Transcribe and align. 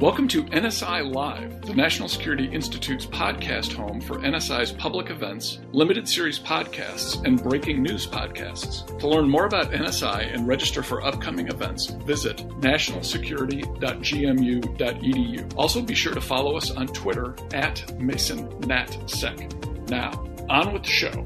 Welcome 0.00 0.28
to 0.28 0.44
NSI 0.44 1.12
Live, 1.14 1.62
the 1.62 1.72
National 1.72 2.06
Security 2.06 2.44
Institute's 2.44 3.06
podcast 3.06 3.72
home 3.72 3.98
for 3.98 4.18
NSI's 4.18 4.70
public 4.70 5.08
events, 5.08 5.60
limited 5.72 6.06
series 6.06 6.38
podcasts, 6.38 7.24
and 7.24 7.42
breaking 7.42 7.82
news 7.82 8.06
podcasts. 8.06 8.86
To 8.98 9.08
learn 9.08 9.26
more 9.26 9.46
about 9.46 9.72
NSI 9.72 10.34
and 10.34 10.46
register 10.46 10.82
for 10.82 11.02
upcoming 11.02 11.48
events, 11.48 11.86
visit 11.86 12.46
nationalsecurity.gmu.edu. 12.60 15.54
Also, 15.56 15.80
be 15.80 15.94
sure 15.94 16.12
to 16.12 16.20
follow 16.20 16.58
us 16.58 16.70
on 16.72 16.88
Twitter 16.88 17.34
at 17.54 17.76
MasonNatSec. 17.98 19.88
Now, 19.88 20.10
on 20.50 20.74
with 20.74 20.82
the 20.82 20.90
show. 20.90 21.24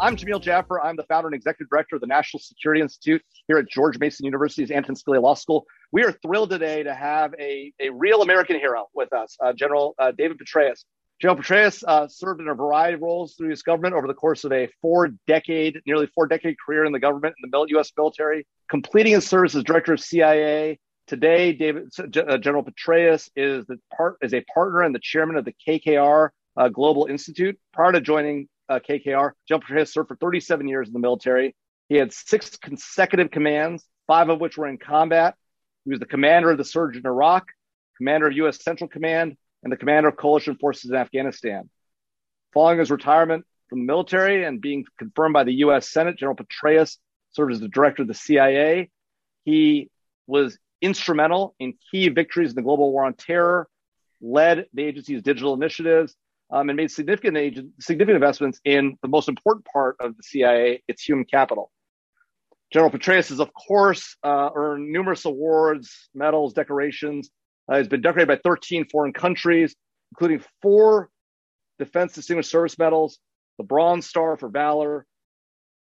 I'm 0.00 0.16
Jamil 0.16 0.40
Jaffer. 0.40 0.80
I'm 0.80 0.96
the 0.96 1.04
founder 1.04 1.28
and 1.28 1.34
executive 1.34 1.68
director 1.68 1.96
of 1.96 2.00
the 2.00 2.06
National 2.06 2.40
Security 2.40 2.80
Institute 2.80 3.22
here 3.48 3.58
at 3.58 3.68
George 3.68 3.98
Mason 3.98 4.24
University's 4.24 4.70
Antonin 4.70 4.96
Scalia 4.96 5.22
Law 5.22 5.34
School. 5.34 5.66
We 5.90 6.04
are 6.04 6.12
thrilled 6.12 6.50
today 6.50 6.82
to 6.82 6.94
have 6.94 7.34
a, 7.38 7.72
a 7.80 7.90
real 7.90 8.22
American 8.22 8.56
hero 8.56 8.88
with 8.94 9.12
us, 9.12 9.36
uh, 9.42 9.52
General 9.52 9.94
uh, 9.98 10.12
David 10.12 10.38
Petraeus. 10.38 10.84
General 11.20 11.40
Petraeus 11.40 11.84
uh, 11.86 12.08
served 12.08 12.40
in 12.40 12.48
a 12.48 12.54
variety 12.54 12.94
of 12.94 13.00
roles 13.00 13.34
through 13.34 13.50
his 13.50 13.62
government 13.62 13.94
over 13.94 14.08
the 14.08 14.14
course 14.14 14.42
of 14.42 14.52
a 14.52 14.68
four 14.80 15.10
decade, 15.28 15.80
nearly 15.86 16.08
four 16.08 16.26
decade 16.26 16.56
career 16.58 16.84
in 16.84 16.92
the 16.92 16.98
government 16.98 17.34
in 17.42 17.48
the 17.48 17.66
U.S. 17.70 17.92
military, 17.96 18.46
completing 18.68 19.12
his 19.12 19.26
service 19.26 19.54
as 19.54 19.62
director 19.62 19.92
of 19.92 20.00
CIA. 20.00 20.80
Today, 21.06 21.52
David 21.52 21.90
uh, 21.98 22.38
General 22.38 22.64
Petraeus 22.64 23.28
is 23.36 23.66
the 23.66 23.78
part 23.96 24.16
is 24.22 24.34
a 24.34 24.40
partner 24.52 24.82
and 24.82 24.94
the 24.94 25.00
chairman 25.00 25.36
of 25.36 25.44
the 25.44 25.54
KKR 25.66 26.30
uh, 26.56 26.68
Global 26.68 27.06
Institute. 27.06 27.58
Prior 27.72 27.92
to 27.92 28.00
joining 28.00 28.48
uh, 28.68 28.80
KKR, 28.80 29.32
General 29.46 29.66
Petraeus 29.66 29.92
served 29.92 30.08
for 30.08 30.16
37 30.16 30.66
years 30.66 30.88
in 30.88 30.92
the 30.92 30.98
military. 30.98 31.54
He 31.92 31.98
had 31.98 32.10
six 32.10 32.56
consecutive 32.56 33.30
commands, 33.30 33.86
five 34.06 34.30
of 34.30 34.40
which 34.40 34.56
were 34.56 34.66
in 34.66 34.78
combat. 34.78 35.34
He 35.84 35.90
was 35.90 36.00
the 36.00 36.06
commander 36.06 36.50
of 36.50 36.56
the 36.56 36.64
surge 36.64 36.96
in 36.96 37.04
Iraq, 37.04 37.48
commander 37.98 38.28
of 38.28 38.32
U.S. 38.32 38.64
Central 38.64 38.88
Command, 38.88 39.36
and 39.62 39.70
the 39.70 39.76
commander 39.76 40.08
of 40.08 40.16
coalition 40.16 40.56
forces 40.56 40.90
in 40.90 40.96
Afghanistan. 40.96 41.68
Following 42.54 42.78
his 42.78 42.90
retirement 42.90 43.44
from 43.68 43.80
the 43.80 43.84
military 43.84 44.42
and 44.42 44.58
being 44.58 44.86
confirmed 44.98 45.34
by 45.34 45.44
the 45.44 45.52
U.S. 45.56 45.90
Senate, 45.90 46.16
General 46.16 46.34
Petraeus 46.34 46.96
served 47.32 47.52
as 47.52 47.60
the 47.60 47.68
director 47.68 48.00
of 48.00 48.08
the 48.08 48.14
CIA. 48.14 48.88
He 49.44 49.90
was 50.26 50.56
instrumental 50.80 51.54
in 51.58 51.74
key 51.90 52.08
victories 52.08 52.52
in 52.52 52.56
the 52.56 52.62
global 52.62 52.90
war 52.90 53.04
on 53.04 53.12
terror, 53.12 53.68
led 54.22 54.64
the 54.72 54.82
agency's 54.82 55.20
digital 55.20 55.52
initiatives, 55.52 56.16
um, 56.50 56.70
and 56.70 56.76
made 56.78 56.90
significant 56.90 57.36
significant 57.80 58.16
investments 58.16 58.62
in 58.64 58.96
the 59.02 59.08
most 59.08 59.28
important 59.28 59.66
part 59.70 59.96
of 60.00 60.16
the 60.16 60.22
CIA, 60.22 60.82
its 60.88 61.02
human 61.02 61.26
capital. 61.26 61.70
General 62.72 62.90
Petraeus 62.90 63.28
has, 63.28 63.38
of 63.38 63.52
course, 63.52 64.16
uh, 64.22 64.48
earned 64.54 64.90
numerous 64.90 65.26
awards, 65.26 66.08
medals, 66.14 66.54
decorations. 66.54 67.30
Uh, 67.68 67.78
he's 67.78 67.88
been 67.88 68.00
decorated 68.00 68.28
by 68.28 68.40
13 68.42 68.86
foreign 68.90 69.12
countries, 69.12 69.74
including 70.12 70.42
four 70.62 71.10
Defense 71.78 72.14
Distinguished 72.14 72.50
Service 72.50 72.78
Medals, 72.78 73.18
the 73.58 73.64
Bronze 73.64 74.06
Star 74.06 74.36
for 74.38 74.48
Valor, 74.48 75.06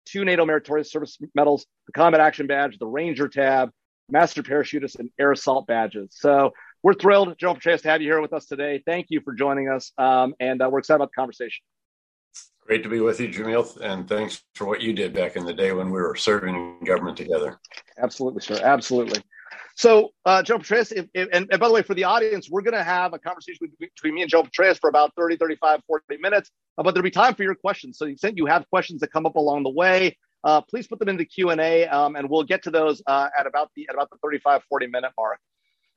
two 0.07 0.25
NATO 0.25 0.47
Meritorious 0.47 0.91
Service 0.91 1.19
Medals, 1.35 1.67
the 1.87 1.93
Combat 1.93 2.21
Action 2.21 2.47
Badge, 2.47 2.79
the 2.79 2.87
Ranger 2.87 3.29
Tab, 3.29 3.71
Master 4.09 4.43
Parachutist, 4.43 4.99
and 5.01 5.11
Air 5.19 5.33
Assault 5.33 5.67
badges. 5.67 6.11
So 6.13 6.53
we're 6.83 6.95
thrilled, 6.95 7.37
General 7.39 7.57
Petraeus, 7.57 7.83
to 7.83 7.89
have 7.89 8.01
you 8.01 8.09
here 8.09 8.21
with 8.21 8.33
us 8.33 8.47
today. 8.47 8.83
Thank 8.87 9.07
you 9.11 9.21
for 9.21 9.35
joining 9.35 9.69
us, 9.69 9.93
um, 9.99 10.35
and 10.39 10.63
uh, 10.63 10.69
we're 10.71 10.79
excited 10.79 10.97
about 10.97 11.11
the 11.11 11.21
conversation. 11.21 11.65
Great 12.67 12.83
to 12.83 12.89
be 12.89 13.01
with 13.01 13.19
you, 13.19 13.29
Jamil, 13.29 13.81
and 13.81 14.07
thanks 14.07 14.43
for 14.55 14.67
what 14.67 14.83
you 14.83 14.93
did 14.93 15.15
back 15.15 15.37
in 15.37 15.47
the 15.47 15.55
day 15.55 15.73
when 15.73 15.87
we 15.87 16.01
were 16.01 16.15
serving 16.15 16.55
in 16.55 16.85
government 16.85 17.17
together. 17.17 17.59
Absolutely, 17.99 18.43
sir. 18.43 18.61
Absolutely. 18.63 19.23
So, 19.75 20.11
uh, 20.27 20.43
Joe 20.43 20.59
Petraeus, 20.59 20.93
if, 20.93 21.07
if, 21.15 21.29
and, 21.33 21.47
and, 21.51 21.61
by 21.61 21.69
the 21.69 21.73
way, 21.73 21.83
for 21.83 21.95
the 21.95 22.05
audience, 22.05 22.51
we're 22.51 22.63
going 22.63 22.77
to 22.77 22.83
have 22.83 23.15
a 23.15 23.19
conversation 23.19 23.69
between 23.79 24.15
me 24.15 24.23
and 24.23 24.31
Joe 24.31 24.43
Petraeus 24.43 24.79
for 24.79 24.91
about 24.91 25.13
30, 25.17 25.37
35, 25.37 25.81
40 25.87 26.17
minutes, 26.21 26.51
uh, 26.77 26.83
but 26.83 26.95
there'll 26.95 27.05
be 27.05 27.11
time 27.11 27.35
for 27.35 27.45
your 27.45 27.55
questions. 27.55 27.97
So, 27.97 28.05
you 28.05 28.17
you 28.35 28.47
have 28.47 28.69
questions 28.69 29.01
that 29.01 29.13
come 29.13 29.25
up 29.25 29.37
along 29.37 29.63
the 29.63 29.71
way, 29.71 30.17
uh, 30.45 30.61
please 30.61 30.87
put 30.87 30.99
them 30.99 31.09
in 31.09 31.17
the 31.17 31.25
Q&A, 31.25 31.87
um, 31.87 32.17
and 32.17 32.29
we'll 32.29 32.45
get 32.45 32.63
to 32.65 32.71
those 32.71 33.03
uh, 33.07 33.29
at 33.39 33.47
about 33.47 33.71
the 33.75 33.87
at 33.89 33.95
about 33.95 34.11
the 34.11 34.17
35, 34.23 34.63
40 34.69 34.87
minute 34.89 35.13
mark. 35.17 35.39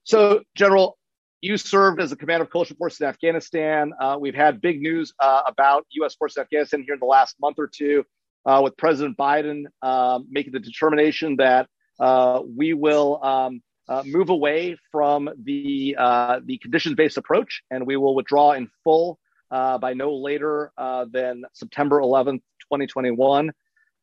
So, 0.03 0.41
General, 0.55 0.97
you 1.41 1.57
served 1.57 1.99
as 1.99 2.11
a 2.11 2.15
commander 2.15 2.43
of 2.43 2.51
coalition 2.51 2.77
forces 2.77 3.01
in 3.01 3.07
Afghanistan. 3.07 3.91
Uh, 3.99 4.15
we've 4.19 4.35
had 4.35 4.61
big 4.61 4.79
news 4.79 5.11
uh, 5.19 5.41
about 5.47 5.85
U.S. 5.91 6.13
forces 6.15 6.37
in 6.37 6.43
Afghanistan 6.43 6.83
here 6.83 6.93
in 6.93 6.99
the 6.99 7.07
last 7.07 7.35
month 7.41 7.57
or 7.57 7.67
two, 7.67 8.05
uh, 8.45 8.61
with 8.63 8.77
President 8.77 9.17
Biden 9.17 9.65
um, 9.81 10.27
making 10.29 10.53
the 10.53 10.59
determination 10.59 11.37
that 11.37 11.67
uh, 11.99 12.41
we 12.55 12.73
will 12.73 13.23
um, 13.23 13.61
uh, 13.89 14.03
move 14.05 14.29
away 14.29 14.77
from 14.91 15.29
the 15.43 15.95
uh, 15.97 16.39
the 16.45 16.59
conditions-based 16.59 17.17
approach, 17.17 17.63
and 17.71 17.87
we 17.87 17.97
will 17.97 18.13
withdraw 18.13 18.51
in 18.51 18.69
full 18.83 19.19
by 19.49 19.93
no 19.95 20.15
later 20.15 20.71
than 21.11 21.43
September 21.53 21.99
11th, 21.99 22.41
2021. 22.71 23.51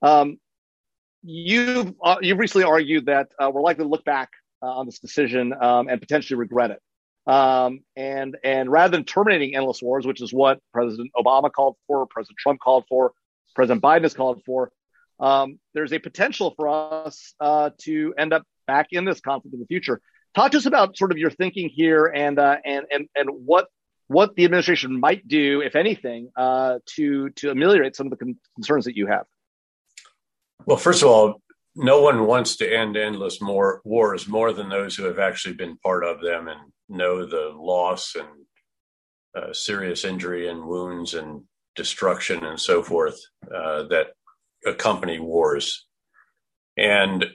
Um, 0.02 0.38
you've 1.22 1.94
you've 2.20 2.38
recently 2.38 2.64
argued 2.64 3.06
that 3.06 3.28
we're 3.40 3.62
likely 3.62 3.84
to 3.84 3.88
look 3.88 4.04
back 4.04 4.30
on 4.60 4.86
this 4.86 4.98
decision 4.98 5.54
um, 5.60 5.88
and 5.88 6.00
potentially 6.00 6.36
regret 6.36 6.72
it. 6.72 6.82
Um, 7.28 7.80
and 7.94 8.38
and 8.42 8.72
rather 8.72 8.96
than 8.96 9.04
terminating 9.04 9.54
endless 9.54 9.82
wars, 9.82 10.06
which 10.06 10.22
is 10.22 10.32
what 10.32 10.60
President 10.72 11.10
Obama 11.14 11.52
called 11.52 11.76
for, 11.86 12.06
President 12.06 12.38
Trump 12.38 12.58
called 12.58 12.84
for, 12.88 13.12
President 13.54 13.82
Biden 13.82 14.02
has 14.02 14.14
called 14.14 14.40
for, 14.46 14.72
um, 15.20 15.60
there's 15.74 15.92
a 15.92 15.98
potential 15.98 16.54
for 16.56 16.68
us 16.68 17.34
uh, 17.38 17.68
to 17.82 18.14
end 18.16 18.32
up 18.32 18.44
back 18.66 18.88
in 18.92 19.04
this 19.04 19.20
conflict 19.20 19.52
in 19.52 19.60
the 19.60 19.66
future. 19.66 20.00
Talk 20.34 20.52
to 20.52 20.56
us 20.56 20.64
about 20.64 20.96
sort 20.96 21.12
of 21.12 21.18
your 21.18 21.30
thinking 21.30 21.68
here 21.68 22.06
and 22.06 22.38
uh, 22.38 22.56
and 22.64 22.86
and 22.90 23.08
and 23.14 23.28
what 23.30 23.66
what 24.06 24.34
the 24.34 24.46
administration 24.46 24.98
might 24.98 25.28
do, 25.28 25.60
if 25.60 25.76
anything, 25.76 26.30
uh, 26.34 26.78
to 26.96 27.28
to 27.30 27.50
ameliorate 27.50 27.94
some 27.94 28.06
of 28.06 28.10
the 28.10 28.16
con- 28.16 28.38
concerns 28.54 28.86
that 28.86 28.96
you 28.96 29.06
have. 29.06 29.26
Well, 30.64 30.78
first 30.78 31.02
of 31.02 31.08
all, 31.08 31.42
no 31.76 32.00
one 32.00 32.26
wants 32.26 32.56
to 32.56 32.74
end 32.74 32.96
endless 32.96 33.42
more 33.42 33.82
wars 33.84 34.26
more 34.26 34.54
than 34.54 34.70
those 34.70 34.96
who 34.96 35.04
have 35.04 35.18
actually 35.18 35.54
been 35.54 35.76
part 35.78 36.04
of 36.04 36.22
them 36.22 36.48
and 36.48 36.58
know 36.88 37.26
the 37.26 37.52
loss 37.54 38.14
and 38.16 38.28
uh, 39.36 39.52
serious 39.52 40.04
injury 40.04 40.48
and 40.48 40.64
wounds 40.64 41.14
and 41.14 41.42
destruction 41.76 42.44
and 42.44 42.58
so 42.58 42.82
forth 42.82 43.20
uh, 43.54 43.84
that 43.84 44.08
accompany 44.66 45.18
wars. 45.18 45.86
And 46.76 47.26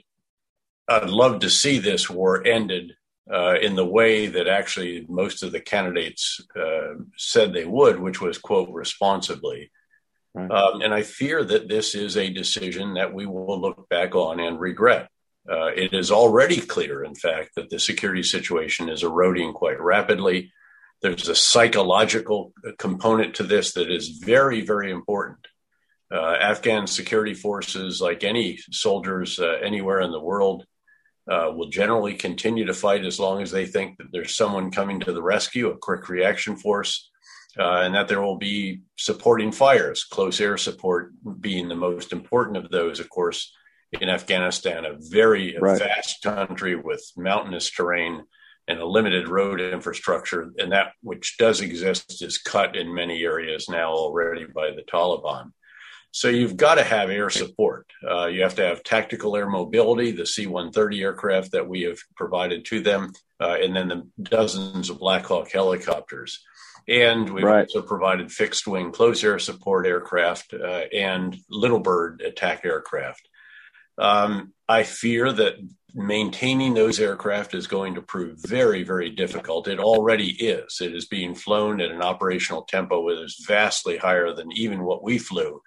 I'd 0.88 1.08
love 1.08 1.40
to 1.40 1.50
see 1.50 1.78
this 1.78 2.10
war 2.10 2.46
ended 2.46 2.92
uh, 3.32 3.54
in 3.60 3.74
the 3.74 3.86
way 3.86 4.26
that 4.26 4.48
actually 4.48 5.06
most 5.08 5.42
of 5.42 5.52
the 5.52 5.60
candidates 5.60 6.40
uh, 6.58 6.94
said 7.16 7.52
they 7.52 7.64
would, 7.64 7.98
which 7.98 8.20
was, 8.20 8.36
quote, 8.38 8.70
responsibly. 8.70 9.70
Right. 10.34 10.50
Um, 10.50 10.82
and 10.82 10.92
I 10.92 11.02
fear 11.02 11.42
that 11.44 11.68
this 11.68 11.94
is 11.94 12.16
a 12.16 12.28
decision 12.28 12.94
that 12.94 13.14
we 13.14 13.24
will 13.24 13.60
look 13.60 13.88
back 13.88 14.14
on 14.14 14.40
and 14.40 14.60
regret. 14.60 15.08
Uh, 15.48 15.66
it 15.66 15.92
is 15.92 16.10
already 16.10 16.60
clear, 16.60 17.04
in 17.04 17.14
fact, 17.14 17.50
that 17.54 17.68
the 17.68 17.78
security 17.78 18.22
situation 18.22 18.88
is 18.88 19.02
eroding 19.02 19.52
quite 19.52 19.80
rapidly. 19.80 20.52
There's 21.02 21.28
a 21.28 21.34
psychological 21.34 22.54
component 22.78 23.34
to 23.34 23.42
this 23.42 23.72
that 23.74 23.90
is 23.90 24.08
very, 24.08 24.62
very 24.62 24.90
important. 24.90 25.46
Uh, 26.10 26.36
Afghan 26.40 26.86
security 26.86 27.34
forces, 27.34 28.00
like 28.00 28.24
any 28.24 28.58
soldiers 28.70 29.38
uh, 29.38 29.58
anywhere 29.62 30.00
in 30.00 30.12
the 30.12 30.20
world, 30.20 30.64
uh, 31.30 31.50
will 31.54 31.68
generally 31.68 32.14
continue 32.14 32.64
to 32.66 32.74
fight 32.74 33.04
as 33.04 33.20
long 33.20 33.42
as 33.42 33.50
they 33.50 33.66
think 33.66 33.98
that 33.98 34.12
there's 34.12 34.36
someone 34.36 34.70
coming 34.70 35.00
to 35.00 35.12
the 35.12 35.22
rescue, 35.22 35.68
a 35.68 35.76
quick 35.76 36.08
reaction 36.08 36.56
force, 36.56 37.10
uh, 37.58 37.80
and 37.80 37.94
that 37.94 38.08
there 38.08 38.22
will 38.22 38.36
be 38.36 38.80
supporting 38.96 39.52
fires, 39.52 40.04
close 40.04 40.40
air 40.40 40.56
support 40.56 41.12
being 41.40 41.68
the 41.68 41.74
most 41.74 42.12
important 42.12 42.56
of 42.56 42.70
those, 42.70 42.98
of 43.00 43.10
course 43.10 43.52
in 44.00 44.08
Afghanistan, 44.08 44.84
a 44.84 44.96
very 44.98 45.56
right. 45.60 45.78
vast 45.78 46.22
country 46.22 46.76
with 46.76 47.02
mountainous 47.16 47.70
terrain 47.70 48.24
and 48.66 48.78
a 48.78 48.86
limited 48.86 49.28
road 49.28 49.60
infrastructure. 49.60 50.50
And 50.58 50.72
that 50.72 50.92
which 51.02 51.36
does 51.38 51.60
exist 51.60 52.22
is 52.22 52.38
cut 52.38 52.76
in 52.76 52.94
many 52.94 53.22
areas 53.22 53.68
now 53.68 53.92
already 53.92 54.46
by 54.46 54.70
the 54.70 54.82
Taliban. 54.82 55.52
So 56.12 56.28
you've 56.28 56.56
got 56.56 56.76
to 56.76 56.84
have 56.84 57.10
air 57.10 57.28
support. 57.28 57.90
Uh, 58.08 58.26
you 58.26 58.42
have 58.42 58.54
to 58.54 58.64
have 58.64 58.84
tactical 58.84 59.36
air 59.36 59.48
mobility, 59.48 60.12
the 60.12 60.24
C 60.24 60.46
130 60.46 61.02
aircraft 61.02 61.50
that 61.52 61.68
we 61.68 61.82
have 61.82 61.98
provided 62.14 62.64
to 62.66 62.80
them, 62.80 63.12
uh, 63.40 63.56
and 63.60 63.74
then 63.74 63.88
the 63.88 64.08
dozens 64.22 64.90
of 64.90 65.00
Black 65.00 65.26
Hawk 65.26 65.50
helicopters. 65.50 66.40
And 66.86 67.28
we've 67.30 67.44
right. 67.44 67.62
also 67.62 67.82
provided 67.82 68.30
fixed 68.30 68.66
wing 68.66 68.92
close 68.92 69.24
air 69.24 69.40
support 69.40 69.86
aircraft 69.86 70.54
uh, 70.54 70.82
and 70.92 71.36
Little 71.50 71.80
Bird 71.80 72.20
attack 72.20 72.64
aircraft. 72.64 73.28
Um, 73.98 74.52
I 74.68 74.82
fear 74.82 75.32
that 75.32 75.54
maintaining 75.94 76.74
those 76.74 76.98
aircraft 76.98 77.54
is 77.54 77.66
going 77.66 77.94
to 77.94 78.02
prove 78.02 78.38
very, 78.40 78.82
very 78.82 79.10
difficult. 79.10 79.68
It 79.68 79.78
already 79.78 80.30
is. 80.30 80.78
It 80.80 80.94
is 80.94 81.06
being 81.06 81.34
flown 81.34 81.80
at 81.80 81.92
an 81.92 82.02
operational 82.02 82.62
tempo 82.62 83.08
that 83.08 83.22
is 83.22 83.44
vastly 83.46 83.96
higher 83.96 84.34
than 84.34 84.50
even 84.52 84.82
what 84.82 85.04
we 85.04 85.18
flew 85.18 85.62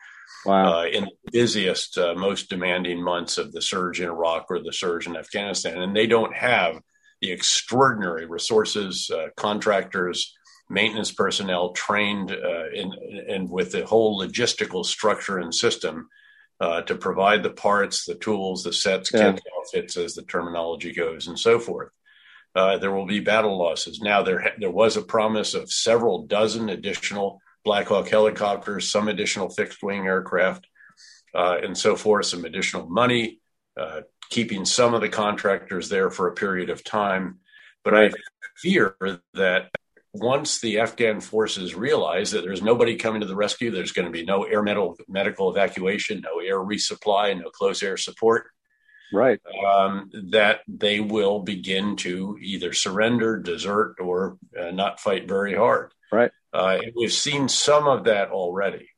wow. 0.45 0.79
uh, 0.79 0.85
in 0.85 1.05
the 1.05 1.31
busiest, 1.31 1.97
uh, 1.97 2.13
most 2.15 2.49
demanding 2.49 3.01
months 3.01 3.37
of 3.37 3.53
the 3.53 3.61
surge 3.61 4.01
in 4.01 4.09
Iraq 4.09 4.47
or 4.49 4.61
the 4.61 4.73
surge 4.73 5.07
in 5.07 5.15
Afghanistan. 5.15 5.81
And 5.81 5.95
they 5.95 6.07
don't 6.07 6.35
have 6.35 6.81
the 7.21 7.31
extraordinary 7.31 8.25
resources, 8.25 9.09
uh, 9.09 9.27
contractors, 9.37 10.35
maintenance 10.69 11.11
personnel 11.11 11.71
trained 11.71 12.31
uh, 12.31 12.69
in, 12.73 12.91
and 13.29 13.49
with 13.49 13.71
the 13.71 13.85
whole 13.85 14.19
logistical 14.19 14.85
structure 14.85 15.37
and 15.37 15.55
system 15.55 16.09
uh, 16.59 16.81
to 16.81 16.95
provide 16.95 17.43
the 17.43 17.49
parts, 17.49 18.05
the 18.05 18.15
tools, 18.15 18.63
the 18.63 18.73
sets, 18.73 19.11
yeah. 19.13 19.33
kit 19.33 19.43
outfits, 19.57 19.97
as 19.97 20.15
the 20.15 20.23
terminology 20.23 20.93
goes, 20.93 21.27
and 21.27 21.39
so 21.39 21.59
forth. 21.59 21.89
Uh, 22.55 22.77
there 22.77 22.91
will 22.91 23.05
be 23.05 23.19
battle 23.19 23.57
losses. 23.57 24.01
Now, 24.01 24.23
there 24.23 24.53
there 24.57 24.71
was 24.71 24.97
a 24.97 25.01
promise 25.01 25.53
of 25.53 25.71
several 25.71 26.25
dozen 26.25 26.69
additional 26.69 27.39
Black 27.63 27.87
Hawk 27.87 28.07
helicopters, 28.07 28.89
some 28.89 29.07
additional 29.07 29.49
fixed 29.49 29.83
wing 29.83 30.07
aircraft, 30.07 30.65
uh, 31.35 31.57
and 31.61 31.77
so 31.77 31.95
forth, 31.95 32.25
some 32.25 32.45
additional 32.45 32.87
money, 32.87 33.39
uh, 33.79 34.01
keeping 34.29 34.65
some 34.65 34.93
of 34.93 35.01
the 35.01 35.09
contractors 35.09 35.89
there 35.89 36.09
for 36.09 36.27
a 36.27 36.33
period 36.33 36.69
of 36.69 36.83
time. 36.83 37.39
But 37.83 37.93
I 37.93 38.11
fear 38.55 38.95
that 39.33 39.69
once 40.19 40.59
the 40.59 40.79
Afghan 40.79 41.21
forces 41.21 41.75
realize 41.75 42.31
that 42.31 42.43
there's 42.43 42.61
nobody 42.61 42.95
coming 42.95 43.21
to 43.21 43.27
the 43.27 43.35
rescue, 43.35 43.71
there's 43.71 43.91
going 43.91 44.05
to 44.05 44.11
be 44.11 44.25
no 44.25 44.43
air 44.43 44.61
medical, 44.61 44.95
medical 45.07 45.49
evacuation, 45.49 46.21
no 46.21 46.39
air 46.39 46.59
resupply, 46.59 47.37
no 47.37 47.49
close 47.49 47.83
air 47.83 47.97
support. 47.97 48.47
Right. 49.13 49.39
Um, 49.65 50.09
that 50.31 50.61
they 50.67 50.99
will 50.99 51.39
begin 51.39 51.95
to 51.97 52.37
either 52.41 52.73
surrender, 52.73 53.37
desert, 53.37 53.95
or 53.99 54.37
uh, 54.59 54.71
not 54.71 54.99
fight 54.99 55.27
very 55.27 55.55
hard. 55.55 55.93
Right. 56.11 56.31
Uh, 56.51 56.79
we've 56.95 57.13
seen 57.13 57.47
some 57.47 57.87
of 57.87 58.05
that 58.05 58.31
already. 58.31 58.89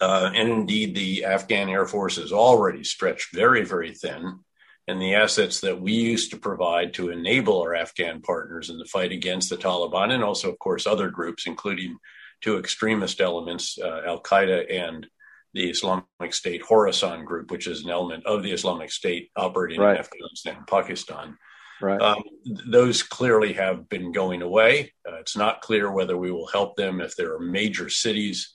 Uh, 0.00 0.30
and 0.34 0.48
indeed, 0.48 0.94
the 0.94 1.24
Afghan 1.24 1.68
Air 1.68 1.86
Force 1.86 2.18
is 2.18 2.32
already 2.32 2.84
stretched 2.84 3.32
very, 3.32 3.64
very 3.64 3.94
thin 3.94 4.40
and 4.88 5.00
the 5.00 5.14
assets 5.14 5.60
that 5.60 5.80
we 5.80 5.92
used 5.92 6.30
to 6.30 6.36
provide 6.36 6.94
to 6.94 7.10
enable 7.10 7.60
our 7.60 7.74
Afghan 7.74 8.22
partners 8.22 8.70
in 8.70 8.78
the 8.78 8.84
fight 8.84 9.12
against 9.12 9.50
the 9.50 9.56
Taliban, 9.56 10.12
and 10.12 10.22
also, 10.22 10.50
of 10.50 10.58
course, 10.58 10.86
other 10.86 11.10
groups, 11.10 11.46
including 11.46 11.96
two 12.40 12.58
extremist 12.58 13.20
elements, 13.20 13.78
uh, 13.82 14.02
Al 14.06 14.22
Qaeda 14.22 14.72
and 14.72 15.06
the 15.54 15.70
Islamic 15.70 16.04
State 16.32 16.62
Khorasan 16.62 17.24
group, 17.24 17.50
which 17.50 17.66
is 17.66 17.84
an 17.84 17.90
element 17.90 18.26
of 18.26 18.42
the 18.42 18.52
Islamic 18.52 18.92
State 18.92 19.30
operating 19.36 19.80
right. 19.80 19.94
in 19.94 19.98
Afghanistan 19.98 20.56
and 20.56 20.66
Pakistan. 20.66 21.38
Right. 21.80 22.00
Um, 22.00 22.22
those 22.66 23.02
clearly 23.02 23.54
have 23.54 23.88
been 23.88 24.12
going 24.12 24.42
away. 24.42 24.92
Uh, 25.06 25.16
it's 25.16 25.36
not 25.36 25.62
clear 25.62 25.90
whether 25.90 26.16
we 26.16 26.30
will 26.30 26.46
help 26.46 26.76
them 26.76 27.00
if 27.00 27.16
there 27.16 27.34
are 27.34 27.40
major 27.40 27.88
cities 27.88 28.54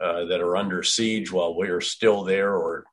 uh, 0.00 0.24
that 0.26 0.40
are 0.40 0.56
under 0.56 0.82
siege 0.82 1.30
while 1.30 1.54
we're 1.54 1.80
still 1.80 2.24
there, 2.24 2.54
or 2.54 2.84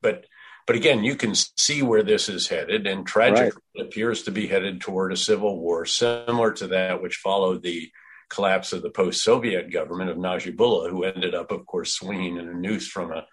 but 0.00 0.26
but 0.72 0.78
again, 0.78 1.04
you 1.04 1.16
can 1.16 1.34
see 1.34 1.82
where 1.82 2.02
this 2.02 2.30
is 2.30 2.48
headed, 2.48 2.86
and 2.86 3.06
tragically, 3.06 3.44
right. 3.44 3.52
it 3.74 3.82
appears 3.82 4.22
to 4.22 4.30
be 4.30 4.46
headed 4.46 4.80
toward 4.80 5.12
a 5.12 5.18
civil 5.18 5.60
war 5.60 5.84
similar 5.84 6.50
to 6.50 6.68
that 6.68 7.02
which 7.02 7.16
followed 7.16 7.62
the 7.62 7.90
collapse 8.30 8.72
of 8.72 8.80
the 8.80 8.88
post-Soviet 8.88 9.70
government 9.70 10.08
of 10.08 10.16
Najibullah, 10.16 10.88
who 10.88 11.04
ended 11.04 11.34
up, 11.34 11.50
of 11.50 11.66
course, 11.66 11.92
swinging 11.92 12.38
in 12.38 12.48
a 12.48 12.54
noose 12.54 12.88
from 12.88 13.12
a 13.12 13.26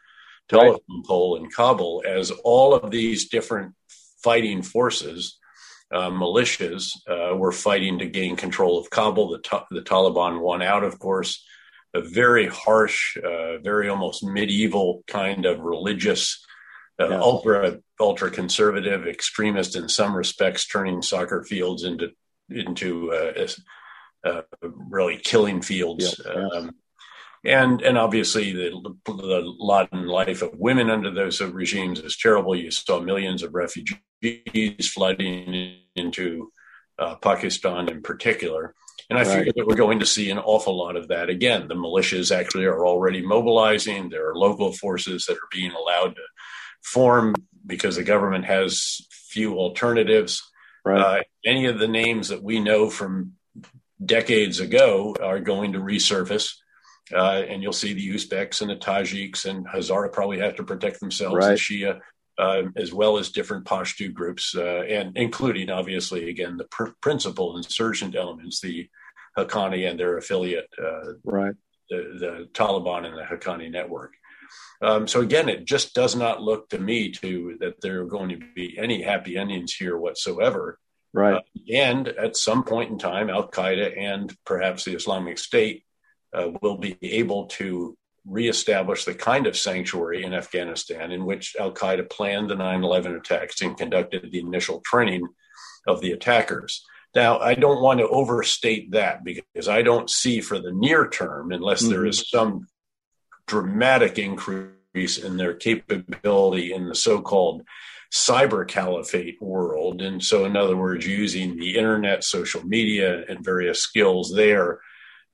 telephone 0.50 0.82
right. 0.90 1.06
pole 1.06 1.38
in 1.38 1.50
Kabul. 1.50 2.04
As 2.06 2.30
all 2.44 2.74
of 2.74 2.92
these 2.92 3.30
different 3.30 3.74
fighting 4.22 4.62
forces, 4.62 5.38
uh, 5.94 6.10
militias, 6.10 6.92
uh, 7.08 7.38
were 7.38 7.54
fighting 7.54 8.00
to 8.00 8.06
gain 8.06 8.36
control 8.36 8.78
of 8.78 8.90
Kabul, 8.90 9.30
the, 9.30 9.40
ta- 9.40 9.66
the 9.72 9.80
Taliban 9.80 10.42
won 10.42 10.62
out, 10.62 10.84
of 10.84 11.00
course. 11.00 11.42
A 11.94 12.02
very 12.02 12.48
harsh, 12.48 13.16
uh, 13.16 13.60
very 13.60 13.88
almost 13.88 14.26
medieval 14.26 15.06
kind 15.08 15.46
of 15.46 15.62
religious 15.62 16.46
yeah. 17.00 17.20
ultra 17.20 17.80
ultra 18.00 18.30
conservative 18.30 19.08
extremist 19.08 19.76
in 19.76 19.88
some 19.90 20.16
respects, 20.16 20.68
turning 20.68 21.02
soccer 21.02 21.44
fields 21.44 21.84
into 21.84 22.10
into 22.50 23.12
uh, 23.14 23.48
uh, 24.24 24.42
really 24.62 25.18
killing 25.18 25.62
fields. 25.62 26.20
Yeah. 26.26 26.48
Um, 26.54 26.76
and 27.46 27.82
and 27.82 27.98
obviously 27.98 28.52
the 28.52 28.72
the 29.06 29.42
lot 29.60 29.90
in 29.94 30.08
life 30.08 30.42
of 30.42 30.58
women 30.58 30.90
under 30.90 31.12
those 31.12 31.42
regimes 31.42 32.00
is 32.00 32.18
terrible. 32.18 32.56
You 32.56 32.72
saw 32.72 33.00
millions 33.00 33.44
of 33.44 33.54
refugees 33.54 34.90
flooding 34.94 35.78
into 35.96 36.52
uh, 36.98 37.16
Pakistan 37.16 37.90
in 37.90 38.02
particular. 38.02 38.76
And 39.10 39.18
I 39.18 39.24
right. 39.24 39.52
that 39.56 39.66
we're 39.66 39.76
going 39.76 40.00
to 40.02 40.06
see 40.06 40.30
an 40.30 40.38
awful 40.38 40.78
lot 40.78 40.96
of 40.96 41.08
that 41.08 41.30
again. 41.30 41.68
The 41.68 41.74
militias 41.74 42.36
actually 42.36 42.66
are 42.66 42.86
already 42.86 43.26
mobilizing. 43.26 44.10
There 44.10 44.30
are 44.30 44.36
local 44.36 44.72
forces 44.74 45.26
that 45.26 45.38
are 45.38 45.50
being 45.52 45.72
allowed 45.72 46.16
to 46.16 46.22
form 46.84 47.36
because 47.66 47.96
the 47.96 48.04
government 48.04 48.46
has 48.46 49.06
few 49.12 49.58
alternatives. 49.58 50.42
Right. 50.86 51.00
Uh, 51.00 51.22
any 51.46 51.66
of 51.66 51.80
the 51.80 51.88
names 51.88 52.30
that 52.30 52.44
we 52.44 52.60
know 52.60 52.90
from 52.90 53.34
decades 54.04 54.60
ago 54.60 55.16
are 55.22 55.40
going 55.40 55.74
to 55.74 55.80
resurface. 55.80 56.56
Uh, 57.14 57.44
and 57.48 57.64
you'll 57.64 57.74
see 57.74 57.94
the 57.94 58.14
Uzbeks 58.14 58.62
and 58.62 58.70
the 58.70 58.76
Tajiks 58.76 59.46
and 59.46 59.66
Hazara 59.66 60.12
probably 60.12 60.40
have 60.40 60.56
to 60.58 60.64
protect 60.64 61.00
themselves, 61.00 61.36
right. 61.36 61.50
the 61.50 61.56
Shia, 61.56 62.00
uh, 62.38 62.64
as 62.76 62.94
well 62.94 63.18
as 63.18 63.30
different 63.30 63.66
Pashto 63.66 64.14
groups, 64.14 64.56
uh, 64.56 64.84
and 64.88 65.18
including 65.18 65.70
obviously 65.70 66.30
again 66.30 66.58
the 66.58 66.66
pr- 66.66 66.92
principal 67.02 67.58
insurgent 67.58 68.16
elements, 68.16 68.62
the 68.62 68.88
Haqqani 69.38 69.90
and 69.90 70.00
their 70.00 70.18
affiliate, 70.18 70.70
uh, 70.82 71.14
right, 71.24 71.56
the, 71.90 71.98
the, 72.20 72.50
Taliban 72.54 73.06
and 73.06 73.18
the 73.18 73.24
Haqqani 73.24 73.72
network. 73.72 74.14
Um, 74.82 75.08
so 75.08 75.22
again, 75.22 75.50
it 75.50 75.66
just 75.66 75.94
does 75.94 76.16
not 76.16 76.42
look 76.42 76.70
to 76.70 76.80
me 76.80 77.12
to 77.12 77.58
that 77.60 77.82
there 77.82 78.02
are 78.02 78.06
going 78.06 78.30
to 78.30 78.40
be 78.56 78.78
any 78.78 79.02
happy 79.02 79.38
endings 79.38 79.74
here 79.74 79.98
whatsoever. 79.98 80.80
Right. 81.14 81.36
Uh, 81.36 81.42
and 81.74 82.08
at 82.08 82.38
some 82.38 82.64
point 82.64 82.92
in 82.92 82.98
time, 82.98 83.30
Al 83.30 83.50
Qaeda 83.50 83.98
and 83.98 84.34
perhaps 84.46 84.86
the 84.86 84.96
Islamic 84.96 85.38
State 85.38 85.84
uh, 86.34 86.52
will 86.62 86.78
be 86.78 86.98
able 87.02 87.48
to 87.48 87.98
reestablish 88.26 89.06
the 89.06 89.14
kind 89.14 89.48
of 89.48 89.58
sanctuary 89.58 90.24
in 90.24 90.34
Afghanistan 90.34 91.12
in 91.12 91.26
which 91.26 91.56
Al 91.60 91.74
Qaeda 91.74 92.10
planned 92.10 92.50
the 92.50 92.56
9 92.56 92.84
11 92.84 93.16
attacks 93.16 93.62
and 93.62 93.78
conducted 93.78 94.30
the 94.32 94.40
initial 94.40 94.82
training 94.86 95.28
of 95.88 96.02
the 96.02 96.12
attackers. 96.12 96.86
Now, 97.16 97.40
I 97.40 97.56
don't 97.56 97.82
want 97.82 98.00
to 98.00 98.08
overstate 98.08 98.92
that 98.92 99.24
because 99.24 99.68
I 99.68 99.82
don't 99.82 100.10
see 100.10 100.42
for 100.42 100.60
the 100.60 100.72
near 100.72 101.10
term, 101.10 101.52
unless 101.52 101.82
mm-hmm. 101.82 101.92
there 101.92 102.06
is 102.06 102.30
some 102.30 102.68
dramatic 103.50 104.20
increase 104.20 105.18
in 105.18 105.38
their 105.38 105.56
capability 105.56 106.72
in 106.72 106.88
the 106.88 106.96
so-called 106.96 107.64
cyber 108.14 108.68
caliphate 108.68 109.42
world. 109.42 110.02
And 110.02 110.24
so, 110.24 110.46
in 110.46 110.56
other 110.56 110.78
words, 110.78 111.06
using 111.06 111.58
the 111.58 111.78
internet, 111.78 112.24
social 112.24 112.64
media, 112.66 113.24
and 113.28 113.44
various 113.44 113.82
skills 113.82 114.34
there 114.34 114.80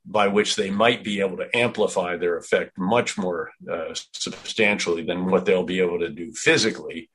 by 0.06 0.28
which 0.28 0.56
they 0.56 0.70
might 0.70 1.04
be 1.04 1.20
able 1.20 1.38
to 1.38 1.56
amplify 1.56 2.16
their 2.16 2.38
effect 2.38 2.78
much 2.78 3.18
more 3.18 3.51
uh, 3.72 3.94
substantially 4.13 5.04
than 5.04 5.25
what 5.25 5.46
they'll 5.46 5.63
be 5.63 5.80
able 5.80 6.00
to 6.00 6.10
do 6.10 6.32
physically 6.32 7.10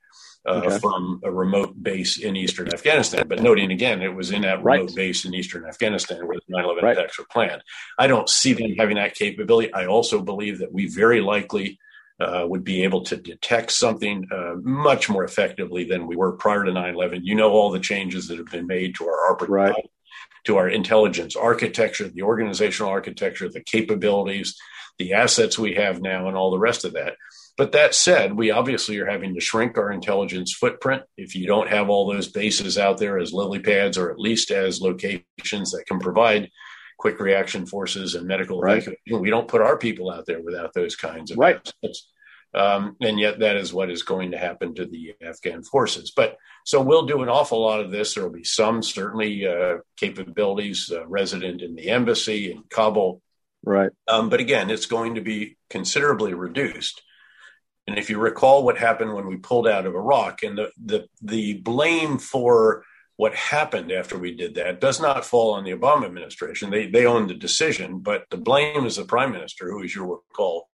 uh, 0.47 0.61
okay. 0.65 0.79
from 0.79 1.21
a 1.23 1.31
remote 1.31 1.81
base 1.81 2.17
in 2.17 2.35
eastern 2.35 2.73
Afghanistan. 2.73 3.27
But 3.27 3.41
noting 3.41 3.71
again, 3.71 4.01
it 4.01 4.13
was 4.13 4.31
in 4.31 4.41
that 4.41 4.63
remote 4.63 4.89
right. 4.89 4.95
base 4.95 5.25
in 5.25 5.35
eastern 5.35 5.65
Afghanistan 5.65 6.25
where 6.27 6.37
the 6.37 6.43
9 6.49 6.63
11 6.63 6.83
right. 6.83 6.97
attacks 6.97 7.19
were 7.19 7.25
planned. 7.29 7.61
I 7.97 8.07
don't 8.07 8.29
see 8.29 8.53
them 8.53 8.75
having 8.77 8.95
that 8.95 9.15
capability. 9.15 9.73
I 9.73 9.85
also 9.85 10.21
believe 10.21 10.59
that 10.59 10.71
we 10.71 10.87
very 10.87 11.21
likely 11.21 11.79
uh, 12.19 12.45
would 12.47 12.63
be 12.63 12.83
able 12.83 13.03
to 13.03 13.17
detect 13.17 13.71
something 13.71 14.27
uh, 14.31 14.55
much 14.61 15.09
more 15.09 15.23
effectively 15.23 15.85
than 15.85 16.07
we 16.07 16.15
were 16.15 16.33
prior 16.33 16.63
to 16.63 16.71
9 16.71 16.93
11. 16.93 17.25
You 17.25 17.35
know, 17.35 17.51
all 17.51 17.71
the 17.71 17.79
changes 17.79 18.27
that 18.27 18.37
have 18.37 18.51
been 18.51 18.67
made 18.67 18.95
to 18.95 19.07
our 19.07 19.37
right. 19.47 19.75
to 20.45 20.57
our 20.57 20.69
intelligence 20.69 21.35
architecture, 21.35 22.07
the 22.07 22.23
organizational 22.23 22.91
architecture, 22.91 23.49
the 23.49 23.63
capabilities, 23.63 24.57
the 24.97 25.13
assets 25.13 25.57
we 25.57 25.75
have 25.75 26.01
now, 26.01 26.27
and 26.27 26.37
all 26.37 26.51
the 26.51 26.59
rest 26.59 26.85
of 26.85 26.93
that. 26.93 27.15
But 27.57 27.73
that 27.73 27.93
said, 27.93 28.33
we 28.33 28.51
obviously 28.51 28.97
are 28.99 29.05
having 29.05 29.35
to 29.35 29.41
shrink 29.41 29.77
our 29.77 29.91
intelligence 29.91 30.53
footprint. 30.53 31.03
If 31.17 31.35
you 31.35 31.47
don't 31.47 31.69
have 31.69 31.89
all 31.89 32.11
those 32.11 32.27
bases 32.27 32.77
out 32.77 32.97
there 32.97 33.19
as 33.19 33.33
lily 33.33 33.59
pads 33.59 33.97
or 33.97 34.09
at 34.09 34.19
least 34.19 34.51
as 34.51 34.81
locations 34.81 35.71
that 35.71 35.85
can 35.87 35.99
provide 35.99 36.49
quick 36.97 37.19
reaction 37.19 37.65
forces 37.65 38.13
and 38.13 38.27
medical 38.27 38.61
right. 38.61 38.87
we 39.11 39.31
don't 39.31 39.47
put 39.47 39.61
our 39.61 39.75
people 39.75 40.11
out 40.11 40.25
there 40.27 40.39
without 40.39 40.71
those 40.73 40.95
kinds 40.95 41.31
of 41.31 41.37
right. 41.37 41.71
Um, 42.53 42.97
and 43.01 43.19
yet 43.19 43.39
that 43.39 43.55
is 43.55 43.73
what 43.73 43.89
is 43.89 44.03
going 44.03 44.31
to 44.31 44.37
happen 44.37 44.75
to 44.75 44.85
the 44.85 45.15
Afghan 45.21 45.63
forces. 45.63 46.11
But 46.15 46.37
so 46.65 46.81
we'll 46.81 47.05
do 47.05 47.23
an 47.23 47.29
awful 47.29 47.61
lot 47.61 47.79
of 47.79 47.91
this. 47.91 48.13
There 48.13 48.23
will 48.23 48.31
be 48.31 48.43
some 48.43 48.83
certainly 48.83 49.47
uh, 49.47 49.77
capabilities 49.97 50.91
uh, 50.93 51.07
resident 51.07 51.61
in 51.61 51.75
the 51.75 51.89
embassy 51.89 52.51
in 52.51 52.63
Kabul. 52.69 53.21
Right. 53.63 53.91
Um, 54.07 54.29
but 54.29 54.39
again, 54.39 54.69
it's 54.69 54.85
going 54.85 55.15
to 55.15 55.21
be 55.21 55.57
considerably 55.69 56.33
reduced. 56.33 57.01
And 57.87 57.97
if 57.97 58.09
you 58.09 58.19
recall 58.19 58.63
what 58.63 58.77
happened 58.77 59.13
when 59.13 59.27
we 59.27 59.37
pulled 59.37 59.67
out 59.67 59.85
of 59.85 59.95
Iraq, 59.95 60.43
and 60.43 60.57
the, 60.57 60.71
the, 60.83 61.07
the 61.21 61.53
blame 61.55 62.17
for 62.17 62.83
what 63.17 63.35
happened 63.35 63.91
after 63.91 64.17
we 64.17 64.35
did 64.35 64.55
that 64.55 64.81
does 64.81 64.99
not 64.99 65.25
fall 65.25 65.53
on 65.53 65.63
the 65.63 65.71
Obama 65.71 66.05
administration. 66.05 66.71
They, 66.71 66.87
they 66.87 67.05
owned 67.05 67.29
the 67.29 67.35
decision, 67.35 67.99
but 67.99 68.23
the 68.31 68.37
blame 68.37 68.85
is 68.85 68.95
the 68.95 69.05
prime 69.05 69.31
minister, 69.31 69.69
who, 69.69 69.83
as 69.83 69.93
you 69.93 70.03
recall, 70.03 70.69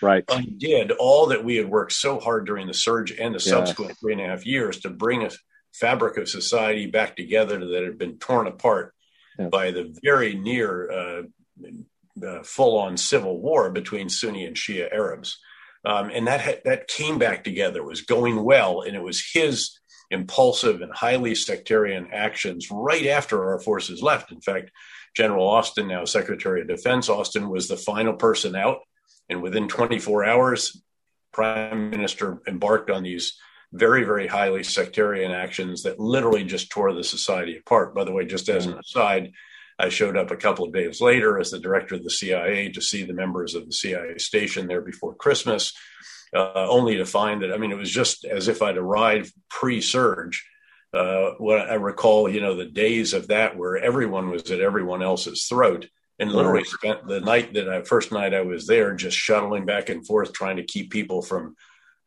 right. 0.00 0.24
undid 0.28 0.90
all 0.90 1.26
that 1.26 1.44
we 1.44 1.56
had 1.56 1.68
worked 1.68 1.92
so 1.92 2.18
hard 2.18 2.44
during 2.46 2.66
the 2.66 2.74
surge 2.74 3.12
and 3.12 3.34
the 3.34 3.40
subsequent 3.40 3.96
three 4.00 4.12
and 4.12 4.22
a 4.22 4.26
half 4.26 4.44
years 4.44 4.80
to 4.80 4.90
bring 4.90 5.24
a 5.24 5.30
fabric 5.72 6.16
of 6.16 6.28
society 6.28 6.86
back 6.86 7.16
together 7.16 7.64
that 7.64 7.84
had 7.84 7.98
been 7.98 8.18
torn 8.18 8.46
apart 8.46 8.94
yeah. 9.38 9.48
by 9.48 9.70
the 9.70 9.96
very 10.02 10.34
near 10.34 10.90
uh, 10.90 11.22
uh, 12.26 12.42
full-on 12.42 12.96
civil 12.96 13.40
war 13.40 13.70
between 13.70 14.08
Sunni 14.08 14.44
and 14.44 14.56
Shia 14.56 14.92
Arabs. 14.92 15.38
Um, 15.84 16.10
and 16.10 16.26
that 16.28 16.64
that 16.64 16.88
came 16.88 17.18
back 17.18 17.42
together, 17.44 17.82
was 17.82 18.02
going 18.02 18.42
well, 18.42 18.82
and 18.82 18.94
it 18.94 19.02
was 19.02 19.24
his 19.32 19.78
impulsive 20.10 20.80
and 20.80 20.92
highly 20.92 21.34
sectarian 21.34 22.08
actions 22.12 22.68
right 22.70 23.06
after 23.06 23.50
our 23.50 23.58
forces 23.58 24.02
left. 24.02 24.30
In 24.30 24.40
fact, 24.40 24.70
General 25.16 25.48
Austin, 25.48 25.88
now 25.88 26.04
Secretary 26.04 26.60
of 26.60 26.68
Defense, 26.68 27.08
Austin 27.08 27.48
was 27.48 27.66
the 27.66 27.76
final 27.76 28.12
person 28.12 28.54
out, 28.54 28.78
and 29.28 29.42
within 29.42 29.68
24 29.68 30.24
hours, 30.24 30.82
Prime 31.32 31.90
Minister 31.90 32.40
embarked 32.46 32.90
on 32.90 33.02
these 33.02 33.38
very, 33.72 34.04
very 34.04 34.26
highly 34.26 34.62
sectarian 34.62 35.32
actions 35.32 35.82
that 35.82 35.98
literally 35.98 36.44
just 36.44 36.70
tore 36.70 36.92
the 36.92 37.02
society 37.02 37.56
apart. 37.56 37.94
By 37.94 38.04
the 38.04 38.12
way, 38.12 38.26
just 38.26 38.48
as 38.48 38.66
an 38.66 38.78
aside, 38.78 39.32
I 39.82 39.88
showed 39.88 40.16
up 40.16 40.30
a 40.30 40.36
couple 40.36 40.64
of 40.64 40.72
days 40.72 41.00
later 41.00 41.40
as 41.40 41.50
the 41.50 41.58
director 41.58 41.96
of 41.96 42.04
the 42.04 42.10
CIA 42.10 42.70
to 42.70 42.80
see 42.80 43.02
the 43.02 43.12
members 43.12 43.56
of 43.56 43.66
the 43.66 43.72
CIA 43.72 44.16
station 44.18 44.68
there 44.68 44.80
before 44.80 45.14
Christmas, 45.14 45.72
uh, 46.34 46.68
only 46.68 46.96
to 46.98 47.04
find 47.04 47.42
that, 47.42 47.52
I 47.52 47.58
mean, 47.58 47.72
it 47.72 47.76
was 47.76 47.90
just 47.90 48.24
as 48.24 48.46
if 48.46 48.62
I'd 48.62 48.78
arrived 48.78 49.32
pre 49.50 49.80
surge. 49.80 50.46
Uh, 50.94 51.32
what 51.38 51.68
I 51.68 51.74
recall, 51.74 52.28
you 52.28 52.40
know, 52.40 52.54
the 52.54 52.66
days 52.66 53.12
of 53.12 53.28
that 53.28 53.56
where 53.56 53.76
everyone 53.76 54.30
was 54.30 54.50
at 54.50 54.60
everyone 54.60 55.02
else's 55.02 55.46
throat 55.46 55.88
and 56.18 56.30
literally 56.30 56.64
spent 56.64 57.08
the 57.08 57.20
night 57.20 57.54
that 57.54 57.68
I 57.68 57.82
first 57.82 58.12
night 58.12 58.34
I 58.34 58.42
was 58.42 58.66
there 58.66 58.94
just 58.94 59.16
shuttling 59.16 59.64
back 59.64 59.88
and 59.88 60.06
forth 60.06 60.32
trying 60.32 60.56
to 60.56 60.64
keep 60.64 60.90
people 60.90 61.22
from 61.22 61.56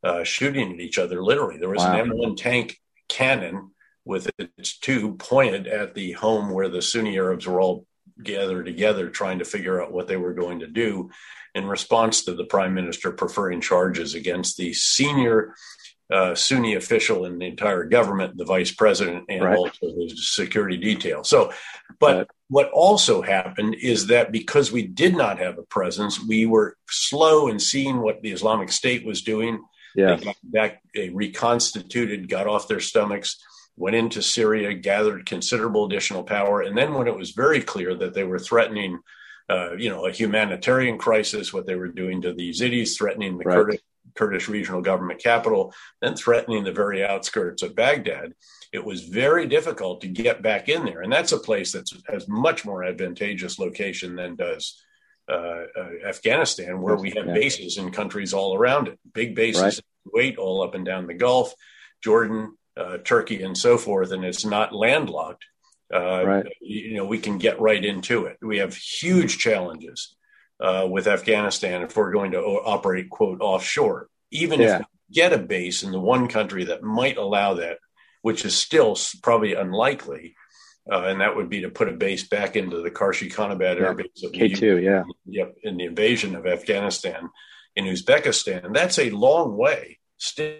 uh, 0.03 0.23
shooting 0.23 0.73
at 0.73 0.79
each 0.79 0.99
other. 0.99 1.21
Literally, 1.21 1.57
there 1.57 1.69
was 1.69 1.83
wow. 1.83 1.99
an 1.99 2.11
M1 2.11 2.37
tank 2.37 2.79
cannon 3.09 3.71
with 4.05 4.29
its 4.37 4.77
tube 4.77 5.19
pointed 5.19 5.67
at 5.67 5.95
the 5.95 6.11
home 6.13 6.51
where 6.51 6.69
the 6.69 6.81
Sunni 6.81 7.17
Arabs 7.17 7.47
were 7.47 7.59
all 7.59 7.85
gathered 8.23 8.65
together 8.65 9.09
trying 9.09 9.39
to 9.39 9.45
figure 9.45 9.81
out 9.81 9.91
what 9.91 10.07
they 10.07 10.15
were 10.15 10.33
going 10.33 10.59
to 10.59 10.67
do 10.67 11.09
in 11.53 11.65
response 11.65 12.23
to 12.25 12.33
the 12.33 12.45
prime 12.45 12.73
minister 12.73 13.11
preferring 13.11 13.61
charges 13.61 14.13
against 14.13 14.57
the 14.57 14.73
senior 14.73 15.55
uh, 16.11 16.35
Sunni 16.35 16.75
official 16.75 17.25
in 17.25 17.39
the 17.39 17.47
entire 17.47 17.83
government, 17.83 18.37
the 18.37 18.45
vice 18.45 18.71
president, 18.71 19.25
and 19.27 19.43
right. 19.43 19.57
also 19.57 19.87
his 19.99 20.33
security 20.33 20.77
detail. 20.77 21.23
So, 21.23 21.51
but 21.99 22.17
right. 22.17 22.27
what 22.47 22.69
also 22.71 23.21
happened 23.21 23.75
is 23.81 24.07
that 24.07 24.31
because 24.31 24.71
we 24.71 24.85
did 24.85 25.15
not 25.15 25.39
have 25.39 25.57
a 25.57 25.63
presence, 25.63 26.23
we 26.23 26.45
were 26.45 26.77
slow 26.87 27.47
in 27.47 27.57
seeing 27.57 28.01
what 28.01 28.21
the 28.21 28.31
Islamic 28.31 28.71
State 28.71 29.03
was 29.03 29.23
doing. 29.23 29.63
Yeah. 29.95 30.15
They 30.15 30.25
got 30.25 30.35
back, 30.43 30.81
they 30.93 31.09
reconstituted, 31.09 32.29
got 32.29 32.47
off 32.47 32.67
their 32.67 32.81
stomachs, 32.81 33.41
went 33.77 33.95
into 33.95 34.21
Syria, 34.21 34.73
gathered 34.73 35.25
considerable 35.25 35.85
additional 35.85 36.23
power. 36.23 36.61
And 36.61 36.77
then 36.77 36.93
when 36.93 37.07
it 37.07 37.15
was 37.15 37.31
very 37.31 37.61
clear 37.61 37.95
that 37.95 38.13
they 38.13 38.23
were 38.23 38.39
threatening, 38.39 38.99
uh, 39.49 39.75
you 39.75 39.89
know, 39.89 40.05
a 40.05 40.11
humanitarian 40.11 40.97
crisis, 40.97 41.53
what 41.53 41.65
they 41.65 41.75
were 41.75 41.89
doing 41.89 42.21
to 42.21 42.33
the 42.33 42.51
Yazidis, 42.51 42.97
threatening 42.97 43.37
the 43.37 43.45
right. 43.45 43.55
Kurdish, 43.55 43.81
Kurdish 44.15 44.47
regional 44.47 44.81
government 44.81 45.21
capital, 45.21 45.73
then 46.01 46.15
threatening 46.15 46.63
the 46.63 46.71
very 46.71 47.03
outskirts 47.03 47.63
of 47.63 47.75
Baghdad, 47.75 48.33
it 48.71 48.83
was 48.83 49.03
very 49.03 49.45
difficult 49.47 50.01
to 50.01 50.07
get 50.07 50.41
back 50.41 50.69
in 50.69 50.85
there. 50.85 51.01
And 51.01 51.11
that's 51.11 51.33
a 51.33 51.39
place 51.39 51.73
that 51.73 51.89
has 52.07 52.27
much 52.27 52.65
more 52.65 52.83
advantageous 52.83 53.59
location 53.59 54.15
than 54.15 54.35
does 54.35 54.81
uh, 55.27 55.63
uh, 55.77 55.89
Afghanistan, 56.07 56.81
where 56.81 56.95
we 56.95 57.11
have 57.11 57.25
bases 57.25 57.77
in 57.77 57.91
countries 57.91 58.33
all 58.33 58.55
around 58.55 58.87
it, 58.87 58.99
big 59.13 59.35
bases, 59.35 59.81
right. 60.13 60.35
Kuwait, 60.35 60.37
all 60.37 60.61
up 60.61 60.75
and 60.75 60.85
down 60.85 61.07
the 61.07 61.13
Gulf, 61.13 61.53
Jordan, 62.03 62.55
uh, 62.77 62.97
Turkey, 63.03 63.43
and 63.43 63.57
so 63.57 63.77
forth, 63.77 64.11
and 64.11 64.25
it's 64.25 64.45
not 64.45 64.73
landlocked. 64.73 65.45
Uh, 65.93 66.25
right. 66.25 66.45
You 66.61 66.95
know, 66.95 67.05
we 67.05 67.19
can 67.19 67.37
get 67.37 67.61
right 67.61 67.83
into 67.83 68.25
it. 68.25 68.37
We 68.41 68.57
have 68.57 68.75
huge 68.75 69.37
challenges 69.37 70.15
uh, 70.59 70.87
with 70.89 71.07
Afghanistan 71.07 71.83
if 71.83 71.95
we're 71.95 72.11
going 72.11 72.31
to 72.31 72.39
operate 72.39 73.09
quote 73.09 73.39
offshore. 73.39 74.09
Even 74.31 74.59
yeah. 74.59 74.75
if 74.75 74.79
we 74.79 75.13
get 75.13 75.31
a 75.31 75.37
base 75.37 75.83
in 75.83 75.91
the 75.91 75.99
one 75.99 76.27
country 76.27 76.65
that 76.65 76.81
might 76.81 77.17
allow 77.17 77.53
that, 77.53 77.77
which 78.23 78.43
is 78.45 78.55
still 78.55 78.97
probably 79.21 79.53
unlikely, 79.53 80.35
uh, 80.91 81.03
and 81.03 81.21
that 81.21 81.35
would 81.35 81.49
be 81.49 81.61
to 81.61 81.69
put 81.69 81.87
a 81.87 81.93
base 81.93 82.27
back 82.27 82.55
into 82.55 82.81
the 82.81 82.91
Karshi 82.91 83.31
Khanabad 83.31 83.77
yeah. 83.77 83.85
air 83.85 83.93
base. 83.93 84.25
K 84.33 84.49
two, 84.49 84.79
yeah, 84.79 85.03
yep, 85.27 85.55
in 85.61 85.77
the 85.77 85.85
invasion 85.85 86.35
of 86.35 86.47
Afghanistan 86.47 87.29
in 87.75 87.85
Uzbekistan. 87.85 88.73
That's 88.73 88.97
a 88.97 89.11
long 89.11 89.55
way 89.55 89.99
still. 90.17 90.55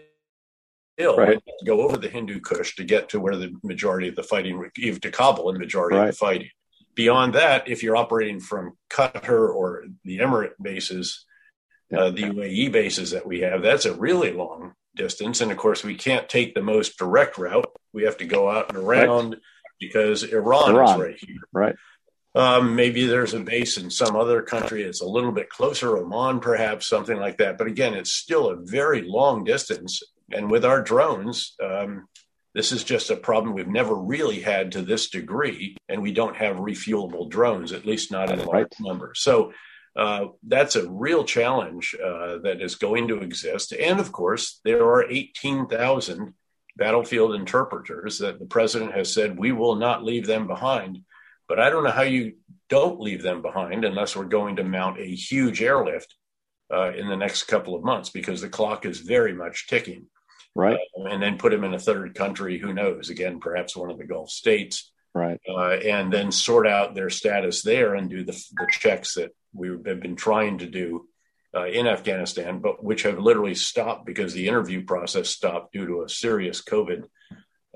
Right. 0.98 1.42
go 1.66 1.82
over 1.82 1.98
the 1.98 2.08
Hindu 2.08 2.40
Kush 2.40 2.76
to 2.76 2.84
get 2.84 3.10
to 3.10 3.20
where 3.20 3.36
the 3.36 3.54
majority 3.64 4.08
of 4.08 4.16
the 4.16 4.24
fighting, 4.24 4.70
even 4.78 5.02
to 5.02 5.12
Kabul, 5.12 5.50
and 5.50 5.56
the 5.56 5.60
majority 5.60 5.98
right. 5.98 6.10
of 6.10 6.14
the 6.14 6.18
fighting. 6.18 6.50
Beyond 6.96 7.36
that, 7.36 7.68
if 7.68 7.84
you're 7.84 7.98
operating 7.98 8.40
from 8.40 8.78
Qatar 8.90 9.54
or 9.54 9.84
the 10.06 10.20
Emirate 10.20 10.54
bases, 10.62 11.26
yeah. 11.90 12.00
uh, 12.00 12.10
the 12.12 12.24
UAE 12.24 12.72
bases 12.72 13.12
that 13.12 13.28
we 13.28 13.42
have, 13.42 13.62
that's 13.62 13.86
a 13.86 13.94
really 13.94 14.32
long 14.32 14.74
distance. 14.96 15.42
And 15.42 15.52
of 15.52 15.58
course, 15.58 15.84
we 15.84 15.96
can't 15.96 16.30
take 16.30 16.56
the 16.56 16.62
most 16.62 16.98
direct 16.98 17.38
route. 17.38 17.70
We 17.92 18.04
have 18.04 18.18
to 18.18 18.26
go 18.26 18.50
out 18.50 18.70
and 18.70 18.78
around. 18.78 19.32
Right 19.32 19.40
because 19.80 20.24
Iran, 20.24 20.76
Iran. 20.76 20.90
is 20.90 21.02
right 21.02 21.18
here. 21.20 21.42
Right. 21.52 21.76
Um, 22.34 22.76
maybe 22.76 23.06
there's 23.06 23.34
a 23.34 23.40
base 23.40 23.78
in 23.78 23.90
some 23.90 24.16
other 24.16 24.42
country 24.42 24.84
that's 24.84 25.02
a 25.02 25.08
little 25.08 25.32
bit 25.32 25.50
closer, 25.50 25.98
Oman, 25.98 26.42
perhaps 26.42 26.88
something 26.88 27.18
like 27.18 27.38
that. 27.38 27.58
But 27.58 27.68
again, 27.68 27.94
it's 27.94 28.12
still 28.12 28.50
a 28.50 28.58
very 28.58 29.02
long 29.02 29.46
distance. 29.46 30.04
And 30.32 30.50
with 30.50 30.66
our 30.66 30.82
drones, 30.82 31.56
um, 31.64 32.08
this 32.54 32.72
is 32.72 32.84
just 32.84 33.10
a 33.10 33.18
problem 33.18 33.54
we've 33.54 33.68
never 33.68 33.94
really 33.94 34.40
had 34.40 34.72
to 34.72 34.82
this 34.82 35.10
degree, 35.10 35.76
and 35.90 36.02
we 36.02 36.14
don't 36.14 36.38
have 36.38 36.56
refuelable 36.56 37.30
drones, 37.30 37.72
at 37.74 37.86
least 37.86 38.12
not 38.12 38.32
in 38.32 38.40
large 38.40 38.52
right. 38.52 38.76
numbers. 38.80 39.20
So 39.22 39.52
uh, 39.96 40.28
that's 40.46 40.76
a 40.76 40.90
real 40.90 41.24
challenge 41.24 41.96
uh, 41.96 42.38
that 42.40 42.62
is 42.62 42.76
going 42.76 43.10
to 43.10 43.20
exist. 43.20 43.74
And 43.74 44.00
of 44.00 44.12
course, 44.12 44.60
there 44.64 44.84
are 44.84 45.10
18,000 45.10 46.34
battlefield 46.78 47.36
interpreters 47.36 48.20
that 48.20 48.40
the 48.40 48.46
president 48.46 48.94
has 48.94 49.14
said 49.14 49.38
we 49.38 49.52
will 49.52 49.76
not 49.76 50.04
leave 50.04 50.26
them 50.26 50.48
behind. 50.48 51.00
But 51.48 51.60
I 51.60 51.70
don't 51.70 51.84
know 51.84 51.92
how 51.92 52.02
you 52.02 52.38
don't 52.70 53.00
leave 53.00 53.22
them 53.22 53.42
behind 53.42 53.86
unless 53.86 54.16
we're 54.16 54.26
going 54.26 54.58
to 54.58 54.64
mount 54.64 55.00
a 55.00 55.06
huge 55.06 55.62
airlift 55.62 56.16
uh, 56.74 56.92
in 56.92 57.08
the 57.08 57.16
next 57.16 57.44
couple 57.44 57.76
of 57.76 57.84
months 57.84 58.10
because 58.10 58.42
the 58.42 58.50
clock 58.50 58.86
is 58.86 59.00
very 59.00 59.34
much 59.34 59.68
ticking. 59.68 60.08
Right. 60.56 60.80
Uh, 60.98 61.06
and 61.06 61.22
then 61.22 61.38
put 61.38 61.52
them 61.52 61.64
in 61.64 61.74
a 61.74 61.80
third 61.80 62.16
country, 62.16 62.58
who 62.58 62.74
knows? 62.74 63.10
Again, 63.10 63.40
perhaps 63.40 63.76
one 63.76 63.92
of 63.92 63.98
the 63.98 64.06
Gulf 64.06 64.30
states. 64.30 64.92
Right. 65.14 65.40
Uh, 65.48 65.72
and 65.72 66.12
then 66.12 66.32
sort 66.32 66.68
out 66.68 66.96
their 66.96 67.10
status 67.10 67.62
there 67.62 67.96
and 67.96 68.10
do 68.10 68.24
the, 68.24 68.34
the 68.58 68.68
checks 68.70 69.16
that 69.16 69.34
we 69.54 69.70
have 69.70 70.02
been 70.02 70.16
trying 70.16 70.58
to 70.60 70.66
do 70.66 71.08
uh, 71.56 71.66
in 71.68 71.88
Afghanistan, 71.88 72.60
but 72.60 72.84
which 72.84 73.04
have 73.04 73.20
literally 73.20 73.56
stopped 73.56 74.06
because 74.06 74.34
the 74.34 74.48
interview 74.48 74.84
process 74.84 75.30
stopped 75.30 75.72
due 75.72 75.86
to 75.86 76.04
a 76.04 76.10
serious 76.10 76.62
COVID 76.62 77.06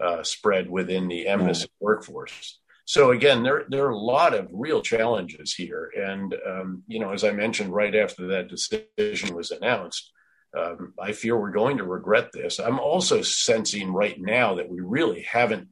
uh, 0.02 0.24
spread 0.24 0.70
within 0.70 1.08
the 1.08 1.28
embassy 1.28 1.68
mm. 1.68 1.72
workforce. 1.80 2.60
So 2.86 3.12
again, 3.12 3.44
there 3.44 3.66
there 3.70 3.86
are 3.86 3.92
a 3.92 3.98
lot 3.98 4.34
of 4.34 4.50
real 4.52 4.82
challenges 4.82 5.54
here, 5.54 5.92
and 5.96 6.36
um, 6.48 6.84
you 6.88 7.00
know, 7.00 7.12
as 7.12 7.24
I 7.24 7.32
mentioned 7.32 7.72
right 7.72 7.96
after 7.96 8.28
that 8.28 8.48
decision 8.50 9.36
was 9.36 9.52
announced, 9.52 10.12
um, 10.58 10.94
I 11.00 11.12
fear 11.12 11.38
we're 11.38 11.52
going 11.52 11.78
to 11.78 11.84
regret 11.84 12.32
this. 12.34 12.60
I'm 12.60 12.80
also 12.80 13.22
sensing 13.22 13.94
right 13.94 14.20
now 14.20 14.56
that 14.56 14.70
we 14.70 14.80
really 14.80 15.22
haven't 15.22 15.70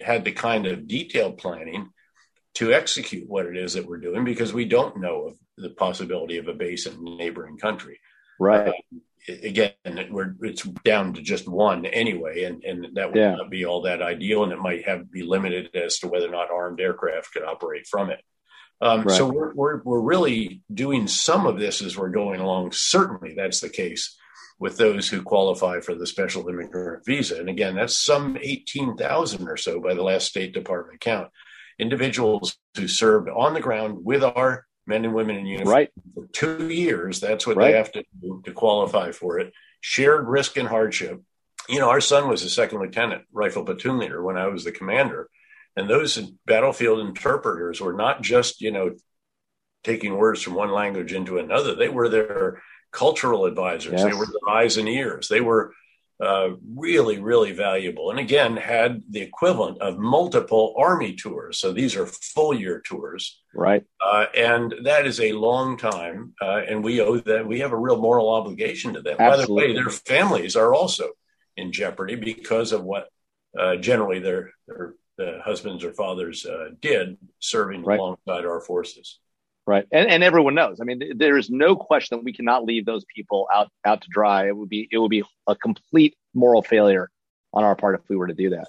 had 0.00 0.24
the 0.24 0.32
kind 0.32 0.66
of 0.66 0.88
detailed 0.88 1.38
planning 1.38 1.90
to 2.54 2.72
execute 2.72 3.28
what 3.28 3.46
it 3.46 3.56
is 3.56 3.74
that 3.74 3.86
we're 3.86 3.98
doing 3.98 4.24
because 4.24 4.52
we 4.52 4.64
don't 4.64 4.98
know 5.00 5.28
of 5.28 5.38
the 5.58 5.70
possibility 5.70 6.38
of 6.38 6.48
a 6.48 6.54
base 6.54 6.86
in 6.86 6.94
a 6.94 7.16
neighboring 7.16 7.58
country. 7.58 8.00
Right. 8.40 8.68
Uh, 8.68 9.32
again, 9.42 9.72
we're 10.10 10.34
it's 10.40 10.62
down 10.62 11.14
to 11.14 11.22
just 11.22 11.48
one 11.48 11.84
anyway, 11.84 12.44
and, 12.44 12.64
and 12.64 12.96
that 12.96 13.08
would 13.08 13.18
yeah. 13.18 13.34
not 13.34 13.50
be 13.50 13.64
all 13.66 13.82
that 13.82 14.02
ideal, 14.02 14.44
and 14.44 14.52
it 14.52 14.58
might 14.58 14.86
have 14.86 15.10
be 15.10 15.22
limited 15.22 15.74
as 15.74 15.98
to 15.98 16.08
whether 16.08 16.28
or 16.28 16.30
not 16.30 16.50
armed 16.50 16.80
aircraft 16.80 17.32
could 17.32 17.42
operate 17.42 17.86
from 17.86 18.10
it. 18.10 18.20
Um, 18.80 19.02
right. 19.02 19.16
So 19.16 19.26
we're, 19.26 19.54
we're 19.54 19.82
we're 19.82 20.00
really 20.00 20.62
doing 20.72 21.06
some 21.06 21.46
of 21.46 21.58
this 21.58 21.80
as 21.80 21.96
we're 21.96 22.10
going 22.10 22.40
along. 22.40 22.72
Certainly, 22.72 23.34
that's 23.34 23.60
the 23.60 23.70
case 23.70 24.16
with 24.58 24.76
those 24.76 25.08
who 25.08 25.22
qualify 25.22 25.80
for 25.80 25.94
the 25.94 26.06
special 26.06 26.48
immigrant 26.48 27.04
visa, 27.04 27.38
and 27.38 27.48
again, 27.48 27.74
that's 27.74 27.98
some 27.98 28.36
eighteen 28.40 28.96
thousand 28.96 29.48
or 29.48 29.56
so 29.56 29.80
by 29.80 29.94
the 29.94 30.02
last 30.02 30.26
State 30.26 30.52
Department 30.52 31.00
count. 31.00 31.28
Individuals 31.78 32.56
who 32.76 32.88
served 32.88 33.28
on 33.28 33.54
the 33.54 33.60
ground 33.60 34.04
with 34.04 34.24
our 34.24 34.66
men 34.86 35.04
and 35.04 35.14
women 35.14 35.36
in 35.36 35.46
uniform 35.46 35.74
right. 35.74 35.90
for 36.14 36.26
two 36.32 36.68
years. 36.68 37.20
That's 37.20 37.46
what 37.46 37.56
right. 37.56 37.72
they 37.72 37.76
have 37.76 37.92
to 37.92 38.04
do 38.20 38.42
to 38.44 38.52
qualify 38.52 39.12
for 39.12 39.38
it. 39.38 39.52
Shared 39.80 40.26
risk 40.26 40.56
and 40.56 40.68
hardship. 40.68 41.20
You 41.68 41.80
know, 41.80 41.90
our 41.90 42.00
son 42.00 42.28
was 42.28 42.42
a 42.42 42.50
second 42.50 42.80
lieutenant, 42.80 43.24
rifle 43.32 43.64
platoon 43.64 43.98
leader 43.98 44.22
when 44.22 44.36
I 44.36 44.46
was 44.46 44.64
the 44.64 44.72
commander. 44.72 45.28
And 45.76 45.90
those 45.90 46.16
battlefield 46.46 47.00
interpreters 47.00 47.80
were 47.80 47.92
not 47.92 48.22
just, 48.22 48.60
you 48.60 48.70
know, 48.70 48.96
taking 49.84 50.16
words 50.16 50.42
from 50.42 50.54
one 50.54 50.72
language 50.72 51.12
into 51.12 51.38
another. 51.38 51.74
They 51.74 51.88
were 51.88 52.08
their 52.08 52.62
cultural 52.90 53.44
advisors. 53.44 53.92
Yes. 53.92 54.04
They 54.04 54.14
were 54.14 54.26
their 54.26 54.54
eyes 54.54 54.78
and 54.78 54.88
ears. 54.88 55.28
They 55.28 55.42
were 55.42 55.72
uh, 56.18 56.52
really, 56.74 57.18
really 57.20 57.52
valuable. 57.52 58.10
And 58.10 58.18
again, 58.18 58.56
had 58.56 59.02
the 59.10 59.20
equivalent 59.20 59.82
of 59.82 59.98
multiple 59.98 60.74
Army 60.78 61.14
tours. 61.14 61.58
So 61.58 61.72
these 61.72 61.94
are 61.94 62.06
full 62.06 62.54
year 62.54 62.80
tours. 62.80 63.42
Right. 63.54 63.84
Uh, 64.04 64.24
and 64.34 64.74
that 64.84 65.06
is 65.06 65.20
a 65.20 65.32
long 65.32 65.76
time. 65.76 66.32
Uh, 66.40 66.62
and 66.66 66.82
we 66.82 67.02
owe 67.02 67.18
that, 67.18 67.46
we 67.46 67.60
have 67.60 67.72
a 67.72 67.78
real 67.78 68.00
moral 68.00 68.30
obligation 68.30 68.94
to 68.94 69.02
them. 69.02 69.16
Absolutely. 69.18 69.54
By 69.54 69.66
the 69.66 69.74
way, 69.74 69.74
their 69.74 69.90
families 69.90 70.56
are 70.56 70.74
also 70.74 71.10
in 71.56 71.70
jeopardy 71.70 72.14
because 72.14 72.72
of 72.72 72.82
what 72.82 73.08
uh, 73.58 73.76
generally 73.76 74.18
their, 74.20 74.52
their 74.66 74.94
husbands 75.44 75.84
or 75.84 75.92
fathers 75.92 76.44
uh, 76.44 76.70
did 76.80 77.16
serving 77.40 77.82
right. 77.82 77.98
alongside 77.98 78.44
our 78.44 78.60
forces. 78.60 79.18
Right. 79.66 79.86
And, 79.90 80.08
and 80.08 80.22
everyone 80.22 80.54
knows. 80.54 80.80
I 80.80 80.84
mean, 80.84 81.16
there 81.16 81.36
is 81.36 81.50
no 81.50 81.74
question 81.74 82.18
that 82.18 82.24
we 82.24 82.32
cannot 82.32 82.64
leave 82.64 82.86
those 82.86 83.04
people 83.12 83.48
out 83.52 83.68
out 83.84 84.02
to 84.02 84.08
dry. 84.08 84.46
It 84.46 84.56
would 84.56 84.68
be 84.68 84.88
it 84.90 84.98
would 84.98 85.10
be 85.10 85.24
a 85.46 85.56
complete 85.56 86.16
moral 86.34 86.62
failure 86.62 87.10
on 87.52 87.64
our 87.64 87.74
part 87.74 87.98
if 87.98 88.08
we 88.08 88.16
were 88.16 88.28
to 88.28 88.34
do 88.34 88.50
that. 88.50 88.68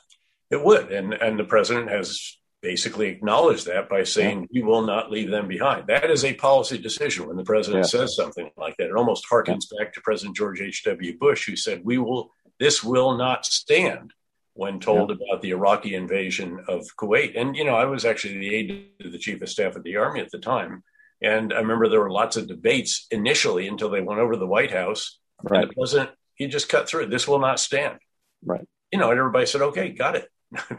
It 0.49 0.63
would. 0.63 0.91
And 0.91 1.13
and 1.13 1.37
the 1.37 1.43
president 1.43 1.89
has 1.89 2.37
basically 2.63 3.07
acknowledged 3.07 3.67
that 3.67 3.87
by 3.87 4.03
saying 4.03 4.41
yeah. 4.41 4.47
we 4.61 4.67
will 4.67 4.81
not 4.81 5.11
leave 5.11 5.29
them 5.29 5.47
behind. 5.47 5.85
That 5.87 6.09
is 6.09 6.25
a 6.25 6.33
policy 6.33 6.79
decision 6.79 7.27
when 7.27 7.37
the 7.37 7.43
president 7.43 7.85
yeah. 7.85 7.99
says 7.99 8.15
something 8.15 8.49
like 8.57 8.75
that. 8.77 8.87
It 8.87 8.95
almost 8.95 9.27
harkens 9.31 9.65
yeah. 9.71 9.83
back 9.83 9.93
to 9.93 10.01
President 10.01 10.35
George 10.35 10.61
H.W. 10.61 11.17
Bush, 11.19 11.45
who 11.45 11.55
said, 11.55 11.81
We 11.83 11.99
will 11.99 12.31
this 12.59 12.83
will 12.83 13.17
not 13.17 13.45
stand 13.45 14.13
when 14.57 14.79
told 14.79 15.11
about 15.11 15.41
the 15.41 15.51
Iraqi 15.51 15.95
invasion 15.95 16.59
of 16.67 16.87
Kuwait. 16.97 17.39
And, 17.39 17.55
you 17.55 17.63
know, 17.63 17.75
I 17.75 17.85
was 17.85 18.05
actually 18.05 18.37
the 18.39 18.55
aide 18.55 18.89
to 19.01 19.09
the 19.09 19.19
chief 19.19 19.41
of 19.41 19.49
staff 19.49 19.75
of 19.75 19.83
the 19.83 19.97
army 19.97 20.19
at 20.19 20.31
the 20.31 20.39
time. 20.39 20.83
And 21.21 21.53
I 21.53 21.57
remember 21.57 21.87
there 21.87 21.99
were 21.99 22.11
lots 22.11 22.37
of 22.37 22.47
debates 22.47 23.07
initially 23.11 23.67
until 23.67 23.89
they 23.89 24.01
went 24.01 24.19
over 24.19 24.33
to 24.33 24.39
the 24.39 24.47
White 24.47 24.71
House. 24.71 25.19
Right. 25.43 25.61
And 25.61 25.69
the 25.69 25.73
president, 25.73 26.09
he 26.35 26.47
just 26.47 26.69
cut 26.69 26.89
through 26.89 27.03
it. 27.03 27.09
This 27.09 27.27
will 27.27 27.39
not 27.39 27.59
stand. 27.59 27.99
Right. 28.43 28.67
You 28.91 28.99
know, 28.99 29.11
and 29.11 29.19
everybody 29.19 29.45
said, 29.45 29.61
okay, 29.61 29.89
got 29.89 30.15
it. 30.15 30.29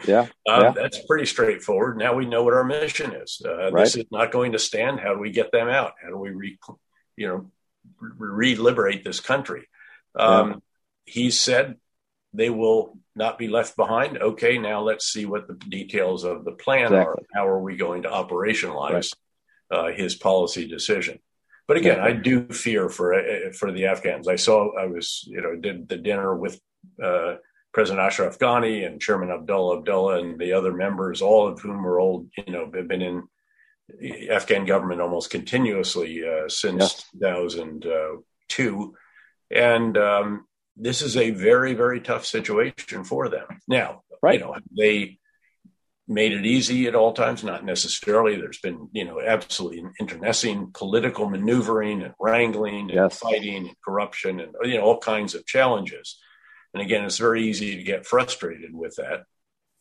Yeah. 0.06 0.26
uh, 0.48 0.60
yeah. 0.62 0.70
That's 0.72 1.04
pretty 1.06 1.26
straightforward. 1.26 1.98
Now 1.98 2.14
we 2.14 2.26
know 2.26 2.42
what 2.42 2.54
our 2.54 2.64
mission 2.64 3.12
is. 3.12 3.40
Uh, 3.44 3.70
right. 3.70 3.84
This 3.84 3.96
is 3.96 4.06
not 4.10 4.32
going 4.32 4.52
to 4.52 4.58
stand. 4.58 5.00
How 5.00 5.14
do 5.14 5.20
we 5.20 5.30
get 5.30 5.52
them 5.52 5.68
out? 5.68 5.92
How 6.02 6.08
do 6.08 6.16
we, 6.16 6.30
re, 6.30 6.58
you 7.16 7.28
know, 7.28 7.50
re-liberate 8.00 9.04
this 9.04 9.20
country? 9.20 9.68
Um, 10.14 10.48
yeah. 10.48 10.56
He 11.04 11.30
said 11.30 11.76
they 12.32 12.50
will 12.50 12.98
not 13.16 13.38
be 13.38 13.48
left 13.48 13.76
behind. 13.76 14.18
Okay, 14.18 14.58
now 14.58 14.80
let's 14.80 15.06
see 15.06 15.26
what 15.26 15.48
the 15.48 15.54
details 15.54 16.24
of 16.24 16.44
the 16.44 16.52
plan 16.52 16.86
exactly. 16.86 17.24
are. 17.24 17.26
How 17.34 17.48
are 17.48 17.60
we 17.60 17.76
going 17.76 18.02
to 18.02 18.08
operationalize 18.08 18.92
right 18.92 19.12
uh, 19.70 19.88
his 19.92 20.14
policy 20.14 20.66
decision. 20.66 21.18
But 21.66 21.76
again, 21.76 22.00
I 22.00 22.12
do 22.12 22.48
fear 22.48 22.88
for 22.88 23.12
uh, 23.14 23.52
for 23.52 23.70
the 23.72 23.86
Afghans. 23.86 24.26
I 24.26 24.36
saw 24.36 24.74
I 24.78 24.86
was 24.86 25.24
you 25.26 25.42
know 25.42 25.54
did 25.54 25.86
the 25.88 25.98
dinner 25.98 26.34
with 26.34 26.58
uh, 27.02 27.34
President 27.74 28.06
Ashraf 28.06 28.38
Ghani 28.38 28.86
and 28.86 29.00
Chairman 29.00 29.30
Abdullah 29.30 29.78
Abdullah 29.78 30.20
and 30.20 30.38
the 30.38 30.54
other 30.54 30.72
members, 30.72 31.20
all 31.20 31.46
of 31.46 31.60
whom 31.60 31.86
are 31.86 32.00
old. 32.00 32.28
You 32.38 32.52
know, 32.52 32.70
have 32.74 32.88
been 32.88 33.02
in 33.02 33.28
Afghan 34.30 34.64
government 34.64 35.02
almost 35.02 35.28
continuously 35.28 36.26
uh, 36.26 36.48
since 36.48 37.04
yeah. 37.20 37.34
2002, 37.34 38.94
and 39.50 39.98
um, 39.98 40.46
this 40.78 41.02
is 41.02 41.16
a 41.16 41.30
very 41.30 41.74
very 41.74 42.00
tough 42.00 42.24
situation 42.24 43.04
for 43.04 43.28
them. 43.28 43.46
Now, 43.66 44.02
right. 44.22 44.38
you 44.38 44.40
know, 44.40 44.56
they 44.76 45.18
made 46.08 46.32
it 46.32 46.46
easy 46.46 46.86
at 46.86 46.94
all 46.94 47.12
times, 47.12 47.44
not 47.44 47.64
necessarily. 47.64 48.36
There's 48.36 48.60
been, 48.60 48.88
you 48.92 49.04
know, 49.04 49.20
absolutely 49.20 49.84
internecine 50.00 50.70
political 50.72 51.28
maneuvering 51.28 52.02
and 52.02 52.14
wrangling 52.18 52.90
and 52.90 52.90
yes. 52.90 53.18
fighting 53.18 53.68
and 53.68 53.76
corruption 53.84 54.40
and, 54.40 54.54
you 54.62 54.78
know, 54.78 54.84
all 54.84 54.98
kinds 54.98 55.34
of 55.34 55.46
challenges. 55.46 56.18
And 56.72 56.82
again, 56.82 57.04
it's 57.04 57.18
very 57.18 57.44
easy 57.44 57.76
to 57.76 57.82
get 57.82 58.06
frustrated 58.06 58.74
with 58.74 58.96
that. 58.96 59.24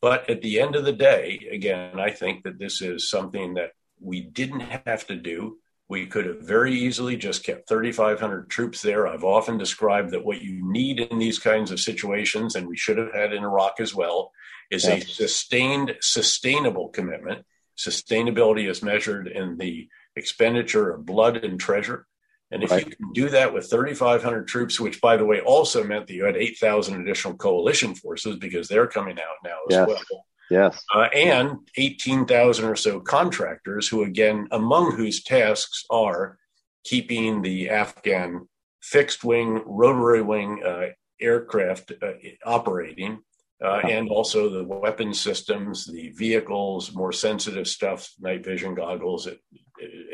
But 0.01 0.29
at 0.29 0.41
the 0.41 0.59
end 0.59 0.75
of 0.75 0.85
the 0.85 0.93
day, 0.93 1.47
again, 1.51 1.99
I 1.99 2.11
think 2.11 2.43
that 2.43 2.59
this 2.59 2.81
is 2.81 3.09
something 3.09 3.55
that 3.55 3.71
we 3.99 4.21
didn't 4.21 4.59
have 4.59 5.07
to 5.07 5.15
do. 5.15 5.57
We 5.89 6.05
could 6.05 6.25
have 6.25 6.41
very 6.41 6.73
easily 6.73 7.15
just 7.15 7.45
kept 7.45 7.69
3,500 7.69 8.49
troops 8.49 8.81
there. 8.81 9.07
I've 9.07 9.23
often 9.23 9.57
described 9.57 10.11
that 10.11 10.25
what 10.25 10.41
you 10.41 10.59
need 10.69 10.99
in 10.99 11.17
these 11.17 11.39
kinds 11.39 11.71
of 11.71 11.79
situations, 11.79 12.55
and 12.55 12.67
we 12.67 12.75
should 12.75 12.97
have 12.97 13.13
had 13.13 13.31
in 13.31 13.43
Iraq 13.43 13.79
as 13.79 13.95
well, 13.95 14.31
is 14.69 14.85
a 14.85 14.99
sustained, 14.99 15.95
sustainable 16.01 16.89
commitment. 16.89 17.45
Sustainability 17.77 18.69
is 18.69 18.83
measured 18.83 19.27
in 19.27 19.57
the 19.57 19.87
expenditure 20.17 20.91
of 20.91 21.05
blood 21.05 21.37
and 21.37 21.59
treasure. 21.59 22.05
And 22.51 22.63
if 22.63 22.71
right. 22.71 22.85
you 22.85 22.95
can 22.95 23.13
do 23.13 23.29
that 23.29 23.53
with 23.53 23.69
3,500 23.69 24.47
troops, 24.47 24.79
which 24.79 25.01
by 25.01 25.17
the 25.17 25.25
way 25.25 25.41
also 25.41 25.83
meant 25.83 26.07
that 26.07 26.13
you 26.13 26.25
had 26.25 26.37
8,000 26.37 27.01
additional 27.01 27.35
coalition 27.35 27.93
forces 27.93 28.37
because 28.37 28.67
they're 28.67 28.87
coming 28.87 29.19
out 29.19 29.35
now 29.43 29.57
as 29.69 29.75
yes. 29.75 29.87
well. 29.87 30.25
Yes. 30.49 30.81
Uh, 30.93 31.09
and 31.13 31.57
18,000 31.75 32.65
or 32.65 32.75
so 32.75 32.99
contractors 32.99 33.87
who, 33.87 34.03
again, 34.03 34.47
among 34.51 34.95
whose 34.95 35.23
tasks 35.23 35.83
are 35.89 36.37
keeping 36.83 37.41
the 37.41 37.69
Afghan 37.69 38.47
fixed 38.81 39.23
wing, 39.23 39.61
rotary 39.65 40.21
wing 40.21 40.63
uh, 40.65 40.87
aircraft 41.19 41.91
uh, 42.01 42.13
operating 42.45 43.19
uh, 43.63 43.81
and 43.89 44.09
also 44.09 44.49
the 44.49 44.63
weapon 44.63 45.13
systems, 45.13 45.85
the 45.85 46.09
vehicles, 46.09 46.93
more 46.93 47.11
sensitive 47.11 47.67
stuff, 47.67 48.13
night 48.19 48.45
vision 48.45 48.75
goggles, 48.75 49.27
et, 49.27 49.37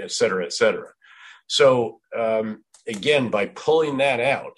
et 0.02 0.12
cetera, 0.12 0.46
et 0.46 0.54
cetera. 0.54 0.88
So 1.48 2.00
um, 2.18 2.64
again, 2.88 3.30
by 3.30 3.48
pulling 3.48 3.98
that 3.98 4.20
out, 4.20 4.58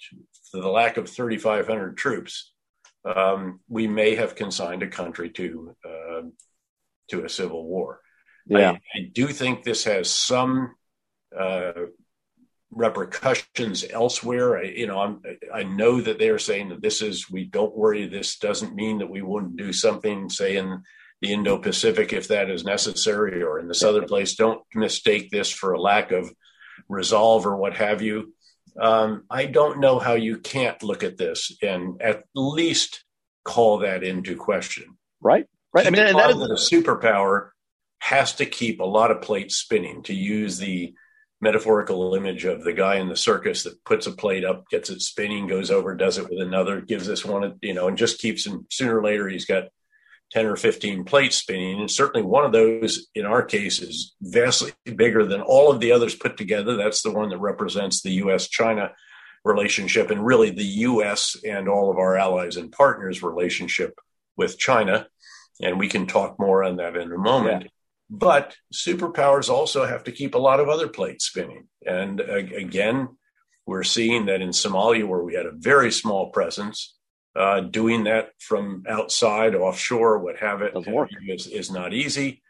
for 0.50 0.60
the 0.60 0.68
lack 0.68 0.96
of 0.96 1.08
3,500 1.08 1.96
troops, 1.96 2.52
um, 3.06 3.60
we 3.68 3.86
may 3.86 4.14
have 4.16 4.34
consigned 4.34 4.82
a 4.82 4.88
country 4.88 5.30
to 5.30 5.76
uh, 5.84 6.22
to 7.10 7.24
a 7.24 7.28
civil 7.28 7.64
war. 7.64 8.00
Yeah. 8.46 8.72
I, 8.72 8.98
I, 8.98 9.10
do 9.12 9.28
think 9.28 9.62
this 9.62 9.84
has 9.84 10.10
some 10.10 10.74
uh, 11.36 11.72
repercussions 12.70 13.84
elsewhere. 13.90 14.58
I, 14.58 14.62
you 14.64 14.86
know, 14.86 15.00
I'm, 15.00 15.22
I 15.52 15.62
know 15.64 16.00
that 16.00 16.18
they 16.18 16.28
are 16.28 16.38
saying 16.38 16.68
that 16.68 16.82
this 16.82 17.02
is, 17.02 17.30
we 17.30 17.44
don't 17.44 17.76
worry. 17.76 18.06
This 18.06 18.38
doesn't 18.38 18.74
mean 18.74 18.98
that 18.98 19.10
we 19.10 19.22
wouldn't 19.22 19.56
do 19.56 19.72
something, 19.72 20.28
say 20.28 20.56
in 20.56 20.82
the 21.20 21.32
Indo-Pacific, 21.32 22.12
if 22.12 22.28
that 22.28 22.50
is 22.50 22.64
necessary, 22.64 23.42
or 23.42 23.58
in 23.58 23.68
this 23.68 23.82
other 23.82 24.02
place. 24.02 24.36
Don't 24.36 24.62
mistake 24.74 25.30
this 25.30 25.50
for 25.50 25.72
a 25.72 25.80
lack 25.80 26.12
of 26.12 26.30
resolve 26.88 27.46
or 27.46 27.56
what 27.56 27.74
have 27.76 28.02
you. 28.02 28.32
Um, 28.80 29.24
I 29.30 29.46
don't 29.46 29.80
know 29.80 29.98
how 29.98 30.14
you 30.14 30.38
can't 30.38 30.82
look 30.82 31.02
at 31.02 31.16
this 31.16 31.56
and 31.62 32.00
at 32.02 32.24
least 32.34 33.04
call 33.44 33.78
that 33.78 34.02
into 34.02 34.36
question. 34.36 34.96
Right. 35.20 35.46
Right. 35.72 35.86
I 35.86 35.90
mean, 35.90 36.00
and 36.00 36.18
that 36.18 36.30
is 36.30 36.36
a 36.36 36.74
superpower 36.74 37.50
has 37.98 38.34
to 38.34 38.46
keep 38.46 38.80
a 38.80 38.84
lot 38.84 39.10
of 39.10 39.22
plates 39.22 39.56
spinning 39.56 40.02
to 40.04 40.14
use 40.14 40.58
the 40.58 40.94
metaphorical 41.40 42.14
image 42.14 42.44
of 42.44 42.64
the 42.64 42.72
guy 42.72 42.96
in 42.96 43.08
the 43.08 43.16
circus 43.16 43.62
that 43.64 43.84
puts 43.84 44.06
a 44.06 44.12
plate 44.12 44.44
up, 44.44 44.68
gets 44.70 44.90
it 44.90 45.02
spinning, 45.02 45.46
goes 45.46 45.70
over, 45.70 45.94
does 45.94 46.18
it 46.18 46.28
with 46.30 46.40
another, 46.40 46.80
gives 46.80 47.06
this 47.06 47.24
one, 47.24 47.58
you 47.62 47.74
know, 47.74 47.88
and 47.88 47.98
just 47.98 48.18
keeps 48.18 48.46
him. 48.46 48.66
Sooner 48.70 48.98
or 48.98 49.02
later, 49.02 49.28
he's 49.28 49.44
got 49.44 49.64
10 50.32 50.46
or 50.46 50.56
15 50.56 51.04
plates 51.04 51.36
spinning. 51.36 51.80
And 51.80 51.90
certainly 51.90 52.26
one 52.26 52.44
of 52.44 52.52
those, 52.52 53.06
in 53.14 53.24
our 53.24 53.42
case, 53.42 53.80
is 53.80 54.14
vastly 54.20 54.72
bigger 54.84 55.24
than 55.24 55.40
all 55.40 55.70
of 55.70 55.80
the 55.80 55.92
others 55.92 56.14
put 56.14 56.36
together. 56.36 56.76
That's 56.76 57.02
the 57.02 57.12
one 57.12 57.30
that 57.30 57.38
represents 57.38 58.02
the 58.02 58.12
US 58.12 58.48
China 58.48 58.92
relationship 59.44 60.10
and 60.10 60.26
really 60.26 60.50
the 60.50 60.64
US 60.64 61.36
and 61.44 61.68
all 61.68 61.90
of 61.90 61.98
our 61.98 62.16
allies 62.16 62.56
and 62.56 62.72
partners' 62.72 63.22
relationship 63.22 63.98
with 64.36 64.58
China. 64.58 65.06
And 65.62 65.78
we 65.78 65.88
can 65.88 66.06
talk 66.06 66.38
more 66.38 66.64
on 66.64 66.76
that 66.76 66.96
in 66.96 67.12
a 67.12 67.18
moment. 67.18 67.62
Yeah. 67.62 67.68
But 68.10 68.56
superpowers 68.72 69.48
also 69.48 69.84
have 69.84 70.04
to 70.04 70.12
keep 70.12 70.34
a 70.34 70.38
lot 70.38 70.60
of 70.60 70.68
other 70.68 70.88
plates 70.88 71.24
spinning. 71.24 71.68
And 71.84 72.20
uh, 72.20 72.34
again, 72.34 73.08
we're 73.66 73.82
seeing 73.82 74.26
that 74.26 74.40
in 74.40 74.50
Somalia, 74.50 75.06
where 75.06 75.22
we 75.22 75.34
had 75.34 75.46
a 75.46 75.52
very 75.52 75.90
small 75.90 76.30
presence, 76.30 76.95
uh, 77.36 77.60
doing 77.60 78.04
that 78.04 78.30
from 78.38 78.84
outside, 78.88 79.54
offshore, 79.54 80.18
what 80.18 80.38
have 80.38 80.62
it, 80.62 80.72
is, 81.28 81.46
is 81.46 81.70
not 81.70 81.92
easy. 81.92 82.42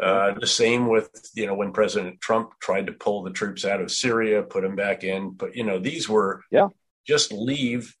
Uh, 0.00 0.32
the 0.38 0.46
same 0.46 0.88
with 0.88 1.08
you 1.34 1.46
know 1.46 1.54
when 1.54 1.72
President 1.72 2.20
Trump 2.20 2.50
tried 2.60 2.86
to 2.88 2.92
pull 2.92 3.22
the 3.22 3.30
troops 3.30 3.64
out 3.64 3.80
of 3.80 3.92
Syria, 3.92 4.42
put 4.42 4.62
them 4.62 4.74
back 4.74 5.04
in, 5.04 5.30
but 5.30 5.54
you 5.54 5.62
know 5.62 5.78
these 5.78 6.08
were 6.08 6.42
yeah 6.50 6.68
just 7.06 7.32
leave 7.32 7.94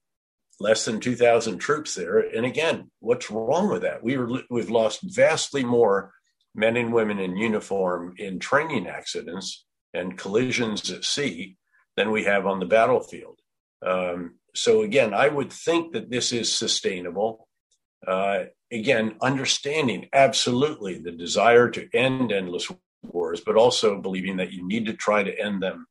less 0.58 0.84
than 0.84 0.98
two 0.98 1.14
thousand 1.14 1.58
troops 1.58 1.94
there. 1.94 2.18
And 2.18 2.44
again, 2.44 2.90
what's 2.98 3.30
wrong 3.30 3.70
with 3.70 3.82
that? 3.82 4.02
We 4.02 4.16
were 4.16 4.42
we've 4.50 4.70
lost 4.70 5.00
vastly 5.02 5.64
more 5.64 6.12
men 6.52 6.76
and 6.76 6.92
women 6.92 7.20
in 7.20 7.36
uniform 7.36 8.14
in 8.18 8.40
training 8.40 8.88
accidents 8.88 9.64
and 9.92 10.18
collisions 10.18 10.90
at 10.90 11.04
sea 11.04 11.56
than 11.96 12.10
we 12.10 12.24
have 12.24 12.44
on 12.44 12.58
the 12.58 12.66
battlefield. 12.66 13.38
Um, 13.86 14.34
so, 14.54 14.82
again, 14.82 15.12
I 15.14 15.28
would 15.28 15.52
think 15.52 15.92
that 15.92 16.10
this 16.10 16.32
is 16.32 16.54
sustainable. 16.54 17.48
Uh, 18.06 18.44
again, 18.70 19.16
understanding 19.20 20.08
absolutely 20.12 20.98
the 20.98 21.12
desire 21.12 21.70
to 21.70 21.88
end 21.94 22.32
endless 22.32 22.70
wars, 23.02 23.40
but 23.44 23.56
also 23.56 24.00
believing 24.00 24.36
that 24.38 24.52
you 24.52 24.66
need 24.66 24.86
to 24.86 24.94
try 24.94 25.22
to 25.22 25.38
end 25.38 25.62
them 25.62 25.86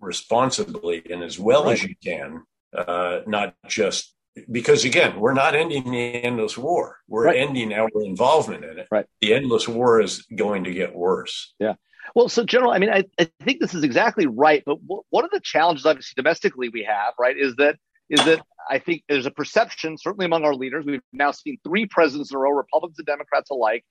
responsibly 0.00 1.02
and 1.10 1.22
as 1.22 1.38
well 1.38 1.64
right. 1.64 1.72
as 1.74 1.82
you 1.82 1.94
can, 2.02 2.42
uh, 2.76 3.20
not 3.26 3.54
just 3.66 4.14
because 4.50 4.84
again, 4.84 5.18
we're 5.20 5.34
not 5.34 5.54
ending 5.54 5.90
the 5.90 6.24
endless 6.24 6.58
war. 6.58 6.98
We're 7.08 7.26
right. 7.26 7.36
ending 7.36 7.72
our 7.72 7.88
involvement 8.02 8.64
in 8.64 8.78
it. 8.78 8.88
Right. 8.90 9.06
The 9.20 9.34
endless 9.34 9.68
war 9.68 10.00
is 10.00 10.26
going 10.34 10.64
to 10.64 10.72
get 10.72 10.94
worse. 10.94 11.54
Yeah. 11.58 11.74
Well, 12.14 12.28
so 12.28 12.44
General, 12.44 12.72
I 12.72 12.78
mean, 12.78 12.90
I, 12.90 13.04
I 13.18 13.28
think 13.42 13.60
this 13.60 13.74
is 13.74 13.84
exactly 13.84 14.26
right. 14.26 14.62
But 14.66 14.78
one 15.10 15.24
of 15.24 15.30
the 15.30 15.40
challenges, 15.40 15.86
obviously, 15.86 16.14
domestically 16.16 16.68
we 16.68 16.84
have, 16.84 17.14
right, 17.18 17.36
is 17.36 17.56
that 17.56 17.76
is 18.14 18.24
that 18.24 18.40
I 18.70 18.78
think 18.78 19.02
there's 19.08 19.26
a 19.26 19.30
perception, 19.30 19.98
certainly 19.98 20.26
among 20.26 20.44
our 20.44 20.54
leaders, 20.54 20.84
we've 20.86 21.02
now 21.12 21.32
seen 21.32 21.58
three 21.64 21.86
presidents 21.86 22.30
in 22.30 22.36
a 22.36 22.38
row, 22.38 22.50
Republicans 22.50 22.98
and 22.98 23.06
Democrats 23.06 23.50
alike, 23.50 23.84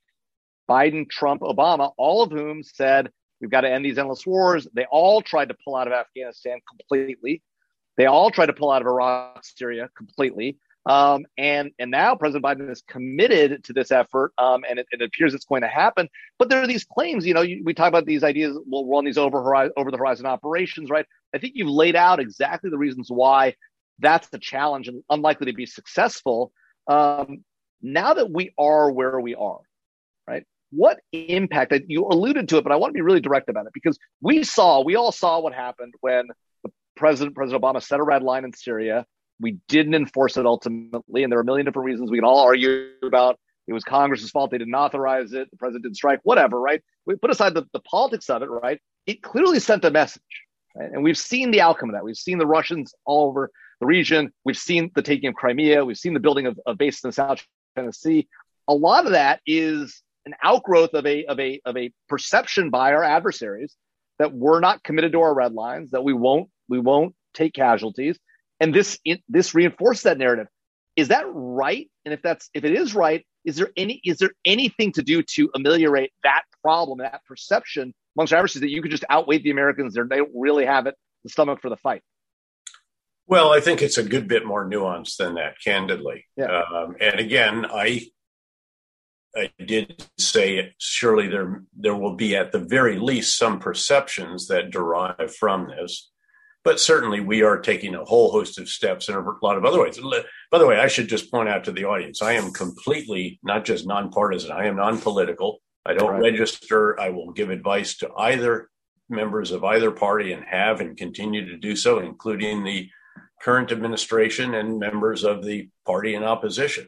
Biden, 0.70 1.10
Trump, 1.10 1.42
Obama, 1.42 1.92
all 1.98 2.24
of 2.24 2.32
whom 2.32 2.64
said 2.64 3.12
we've 3.42 3.52
got 3.52 3.62
to 3.62 3.70
end 3.70 3.84
these 3.84 3.98
endless 3.98 4.26
wars. 4.26 4.66
They 4.74 4.86
all 4.86 5.22
tried 5.22 5.50
to 5.50 5.56
pull 5.64 5.76
out 5.76 5.88
of 5.88 5.94
Afghanistan 5.94 6.60
completely. 6.68 7.42
They 7.98 8.06
all 8.06 8.32
tried 8.32 8.48
to 8.48 8.54
pull 8.54 8.72
out 8.72 8.82
of 8.82 8.88
Iraq, 8.88 9.44
Syria 9.44 9.90
completely. 9.96 10.58
Um, 10.86 11.26
and 11.38 11.72
and 11.80 11.92
now 11.92 12.16
President 12.16 12.44
Biden 12.44 12.70
is 12.70 12.84
committed 12.90 13.64
to 13.66 13.74
this 13.74 13.90
effort, 13.90 14.34
um, 14.38 14.64
and 14.70 14.80
it, 14.80 14.88
it, 14.92 15.02
appears 15.02 15.34
it's 15.34 15.46
going 15.46 15.62
to 15.62 15.68
happen. 15.70 16.10
But 16.38 16.50
there 16.50 16.62
are 16.62 16.68
these 16.68 16.84
claims, 16.84 17.26
you 17.26 17.34
know, 17.34 17.42
you, 17.42 17.62
we 17.64 17.74
talk 17.74 17.88
about 17.88 18.06
these 18.06 18.22
ideas. 18.22 18.58
We'll 18.66 18.86
run 18.86 19.06
these 19.06 19.18
over 19.18 19.56
over 19.78 19.92
the 19.92 19.98
horizon 19.98 20.26
operations, 20.26 20.90
right? 20.90 21.06
I 21.34 21.38
think 21.38 21.54
you've 21.56 21.70
laid 21.70 21.96
out 21.96 22.20
exactly 22.20 22.70
the 22.70 22.78
reasons 22.78 23.08
why 23.10 23.56
that's 24.00 24.30
the 24.30 24.40
challenge 24.40 24.88
and 24.88 25.04
unlikely 25.10 25.48
to 25.48 25.54
be 25.54 25.66
successful. 25.66 26.52
Um, 26.88 27.44
now 27.82 28.14
that 28.14 28.32
we 28.32 28.54
are 28.58 28.92
where 28.92 29.20
we 29.20 29.36
are, 29.36 29.60
right? 30.28 30.44
What 30.72 31.00
impact? 31.12 31.74
You 31.88 32.08
alluded 32.08 32.50
to 32.50 32.58
it, 32.58 32.64
but 32.64 32.72
I 32.72 32.78
want 32.78 32.92
to 32.92 32.96
be 32.96 33.02
really 33.02 33.22
direct 33.22 33.50
about 33.50 33.68
it 33.68 33.74
because 33.74 33.98
we 34.22 34.44
saw, 34.44 34.82
we 34.82 34.96
all 34.96 35.12
saw 35.12 35.40
what 35.40 35.54
happened 35.54 35.94
when 36.02 36.28
the 36.64 36.72
president, 36.96 37.36
President 37.36 37.64
Obama, 37.64 37.82
set 37.82 38.00
a 38.00 38.04
red 38.04 38.24
line 38.24 38.44
in 38.44 38.54
Syria 38.54 39.06
we 39.40 39.58
didn't 39.68 39.94
enforce 39.94 40.38
it 40.38 40.46
ultimately, 40.46 41.24
and 41.24 41.32
there 41.32 41.38
are 41.38 41.44
a 41.44 41.46
million 41.46 41.66
different 41.66 41.86
reasons 41.86 42.10
we 42.10 42.18
can 42.18 42.26
all 42.26 42.40
argue 42.40 42.90
about. 43.04 43.40
It 43.68 43.74
was 43.74 43.84
Congress's 43.84 44.32
fault; 44.32 44.52
they 44.52 44.58
didn't 44.58 44.74
authorize 44.74 45.34
it. 45.34 45.50
The 45.52 45.58
president 45.58 45.84
didn't 45.84 45.98
strike, 45.98 46.20
whatever. 46.24 46.60
Right? 46.60 46.82
We 47.06 47.16
put 47.16 47.32
aside 47.32 47.54
the, 47.54 47.66
the 47.74 47.80
politics 47.80 48.30
of 48.30 48.42
it. 48.42 48.50
Right? 48.50 48.80
It 49.06 49.22
clearly 49.22 49.60
sent 49.60 49.86
a 49.86 49.92
message, 49.92 50.22
right? 50.76 50.92
and 50.92 51.04
we've 51.04 51.18
seen 51.18 51.52
the 51.52 51.62
outcome 51.62 51.90
of 51.90 51.94
that. 51.94 52.04
We've 52.04 52.18
seen 52.18 52.38
the 52.38 52.48
Russians 52.48 52.94
all 53.06 53.28
over 53.28 53.52
the 53.84 53.88
region. 53.88 54.32
We've 54.46 54.58
seen 54.58 54.92
the 54.96 55.02
taking 55.02 55.28
of 55.28 55.36
Crimea. 55.36 55.84
We've 55.84 55.98
seen 55.98 56.14
the 56.14 56.22
building 56.22 56.48
of, 56.48 56.58
of 56.66 56.78
bases 56.78 57.04
in 57.04 57.12
South 57.12 57.46
Ossetia. 57.78 58.26
A 58.70 58.74
lot 58.74 59.06
of 59.06 59.12
that 59.12 59.42
is 59.46 60.02
an 60.26 60.34
outgrowth 60.42 60.94
of 60.94 61.06
a 61.06 61.26
of 61.26 61.38
a 61.38 61.60
of 61.66 61.76
a 61.76 61.92
perception 62.08 62.70
by 62.70 62.94
our 62.94 63.04
adversaries 63.04 63.76
that 64.20 64.34
we're 64.34 64.62
not 64.62 64.84
committed 64.84 65.12
to 65.12 65.22
our 65.22 65.34
red 65.34 65.54
lines, 65.54 65.92
that 65.92 66.04
we 66.04 66.14
won't 66.14 66.50
we 66.70 66.80
won't 66.80 67.14
take 67.34 67.54
casualties, 67.54 68.18
and 68.62 68.74
this 68.74 69.00
this 69.28 69.54
reinforced 69.54 70.06
that 70.06 70.18
narrative. 70.18 70.48
Is 70.96 71.10
that 71.10 71.26
right? 71.28 71.90
And 72.06 72.14
if 72.14 72.22
that's 72.22 72.50
if 72.54 72.64
it 72.64 72.72
is 72.72 72.96
right, 72.96 73.26
is 73.44 73.58
there 73.58 73.72
any 73.76 74.00
is 74.06 74.18
there 74.18 74.32
anything 74.46 74.94
to 74.94 75.02
do 75.02 75.24
to 75.36 75.50
ameliorate 75.56 76.12
that 76.24 76.44
problem, 76.62 77.00
that 77.00 77.22
perception 77.28 77.94
amongst 78.16 78.32
adversaries 78.32 78.62
that 78.62 78.70
you 78.70 78.82
could 78.82 78.92
just 78.92 79.04
outweigh 79.10 79.40
the 79.40 79.52
Americans? 79.52 79.94
They 79.94 80.18
don't 80.18 80.32
really 80.34 80.66
have 80.66 80.88
it 80.88 80.96
the 81.26 81.30
stomach 81.30 81.60
for 81.62 81.70
the 81.70 81.78
fight. 81.78 82.02
Well, 83.28 83.52
I 83.52 83.62
think 83.62 83.82
it's 83.82 83.98
a 83.98 84.04
good 84.04 84.28
bit 84.28 84.46
more 84.46 84.70
nuanced 84.70 85.18
than 85.18 85.36
that, 85.36 85.56
candidly. 85.64 86.26
Yeah. 86.36 86.62
Um, 86.62 86.96
and 87.00 87.20
again, 87.20 87.66
I 87.66 88.08
I 89.36 89.50
did 89.64 90.06
say 90.18 90.58
it, 90.58 90.74
surely 90.78 91.28
there 91.28 91.64
there 91.76 91.96
will 91.96 92.16
be 92.16 92.36
at 92.36 92.52
the 92.52 92.60
very 92.60 93.00
least 93.00 93.38
some 93.38 93.60
perceptions 93.60 94.48
that 94.48 94.72
derive 94.72 95.36
from 95.36 95.68
this. 95.68 96.12
But 96.64 96.80
certainly, 96.80 97.20
we 97.20 97.42
are 97.42 97.60
taking 97.60 97.94
a 97.94 98.06
whole 98.06 98.32
host 98.32 98.58
of 98.58 98.70
steps 98.70 99.10
in 99.10 99.16
a 99.16 99.24
lot 99.42 99.58
of 99.58 99.66
other 99.66 99.82
ways. 99.82 100.00
By 100.50 100.60
the 100.60 100.68
way, 100.68 100.78
I 100.80 100.88
should 100.88 101.10
just 101.10 101.30
point 101.30 101.50
out 101.50 101.66
to 101.66 101.72
the 101.72 101.86
audience 101.86 102.22
I 102.22 102.34
am 102.34 102.52
completely 102.54 103.40
not 103.44 103.66
just 103.66 103.86
nonpartisan, 103.86 104.52
I 104.52 104.68
am 104.68 104.78
non 104.78 105.00
political. 105.00 105.60
I 105.86 105.94
don't 105.94 106.12
right. 106.12 106.22
register. 106.22 107.00
I 107.00 107.10
will 107.10 107.34
give 107.34 107.50
advice 107.50 107.98
to 107.98 108.14
either 108.14 108.70
members 109.10 109.52
of 109.52 109.66
either 109.66 109.92
party 109.92 110.32
and 110.32 110.44
have 110.46 110.80
and 110.80 110.96
continue 110.96 111.46
to 111.50 111.58
do 111.58 111.76
so, 111.76 112.00
including 112.00 112.64
the 112.64 112.90
current 113.42 113.72
administration 113.72 114.54
and 114.54 114.80
members 114.80 115.24
of 115.24 115.44
the 115.44 115.70
party 115.86 116.16
in 116.16 116.24
opposition. 116.24 116.88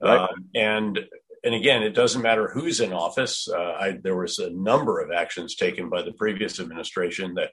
Right. 0.00 0.16
Uh, 0.16 0.28
and 0.54 0.98
and 1.42 1.54
again, 1.54 1.82
it 1.82 1.94
doesn't 1.94 2.22
matter 2.22 2.48
who's 2.48 2.80
in 2.80 2.92
office. 2.92 3.48
Uh, 3.48 3.72
I, 3.72 3.98
there 4.02 4.16
was 4.16 4.38
a 4.38 4.50
number 4.50 5.00
of 5.00 5.10
actions 5.10 5.54
taken 5.54 5.88
by 5.88 6.02
the 6.02 6.12
previous 6.12 6.60
administration 6.60 7.34
that 7.34 7.50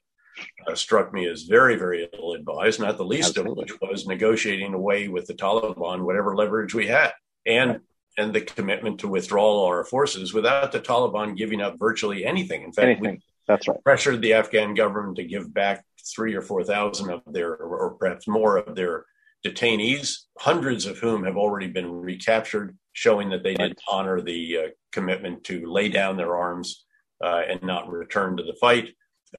uh, 0.67 0.76
struck 0.76 1.13
me 1.13 1.28
as 1.28 1.43
very, 1.43 1.76
very 1.76 2.08
ill 2.13 2.34
advised, 2.34 2.80
not 2.80 2.97
the 2.97 3.06
least 3.06 3.30
Absolutely. 3.30 3.52
of 3.52 3.58
which 3.58 3.82
was 3.82 4.06
negotiating 4.06 4.73
away 4.73 5.08
with 5.08 5.26
the 5.28 5.34
Taliban 5.34 6.02
whatever 6.02 6.36
leverage 6.36 6.73
we 6.73 6.88
had. 6.88 7.13
And 7.45 7.80
and 8.17 8.34
the 8.34 8.41
commitment 8.41 9.00
to 9.02 9.08
withdraw 9.08 9.43
all 9.43 9.65
our 9.65 9.84
forces 9.84 10.34
without 10.34 10.71
the 10.71 10.80
Taliban 10.80 11.38
giving 11.38 11.62
up 11.62 11.78
virtually 11.78 12.26
anything. 12.26 12.63
In 12.63 12.73
fact, 12.73 12.88
anything. 12.88 13.21
That's 13.48 13.68
right. 13.68 13.84
Pressured 13.84 14.22
the 14.22 14.34
Afghan 14.34 14.74
government 14.74 15.18
to 15.18 15.24
give 15.24 15.54
back 15.54 15.86
three 16.16 16.36
or 16.36 16.42
four 16.42 16.64
thousand 16.64 17.12
of 17.12 17.22
their, 17.28 17.56
or 17.56 17.96
perhaps 18.00 18.28
more 18.28 18.58
of 18.58 18.76
their 18.76 19.06
detainees, 19.46 20.16
hundreds 20.40 20.86
of 20.86 20.98
whom 20.98 21.24
have 21.24 21.38
already 21.38 21.68
been 21.68 21.92
recaptured, 21.92 22.78
showing 22.94 23.30
that 23.30 23.44
they 23.44 23.56
right. 23.60 23.70
did 23.70 23.80
honor 23.90 24.22
the 24.22 24.58
uh, 24.58 24.68
commitment 24.92 25.44
to 25.46 25.72
lay 25.72 25.90
down 25.90 26.18
their 26.18 26.36
arms 26.36 26.86
uh, 27.24 27.42
and 27.48 27.62
not 27.64 27.90
return 27.90 28.38
to 28.38 28.44
the 28.44 28.56
fight. 28.60 28.90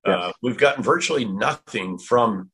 Uh, 0.04 0.32
we've 0.42 0.58
gotten 0.58 0.82
virtually 0.84 1.24
nothing 1.24 1.98
from 1.98 2.50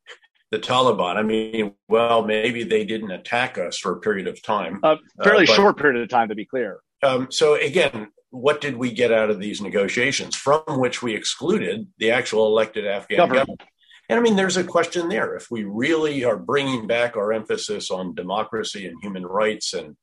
the 0.51 0.59
Taliban. 0.59 1.17
I 1.17 1.23
mean, 1.23 1.75
well, 1.89 2.25
maybe 2.25 2.63
they 2.63 2.85
didn't 2.85 3.11
attack 3.11 3.59
us 3.59 3.77
for 3.79 3.93
a 3.93 4.01
period 4.01 4.29
of 4.29 4.41
time. 4.43 4.81
A 4.83 4.97
fairly 5.23 5.45
uh, 5.45 5.47
but, 5.49 5.57
short 5.57 5.77
period 5.77 6.01
of 6.03 6.09
time, 6.09 6.29
to 6.29 6.35
be 6.35 6.47
clear. 6.47 6.79
Um, 7.03 7.29
so, 7.31 7.57
again, 7.57 8.09
what 8.35 8.61
did 8.61 8.77
we 8.77 8.91
get 8.91 9.13
out 9.13 9.31
of 9.31 9.39
these 9.39 9.61
negotiations 9.61 10.35
from 10.35 10.63
which 10.67 11.03
we 11.03 11.15
excluded 11.15 11.87
the 11.99 12.11
actual 12.11 12.47
elected 12.47 12.85
Afghan 12.85 13.19
government? 13.19 13.47
government? 13.47 13.63
And 14.09 14.19
I 14.19 14.23
mean, 14.23 14.35
there's 14.37 14.57
a 14.57 14.65
question 14.65 15.09
there. 15.09 15.37
If 15.37 15.51
we 15.51 15.63
really 15.63 16.25
are 16.25 16.37
bringing 16.37 16.87
back 16.87 17.17
our 17.17 17.33
emphasis 17.33 17.91
on 17.91 18.15
democracy 18.15 18.87
and 18.87 18.97
human 19.01 19.25
rights 19.25 19.73
and 19.73 19.97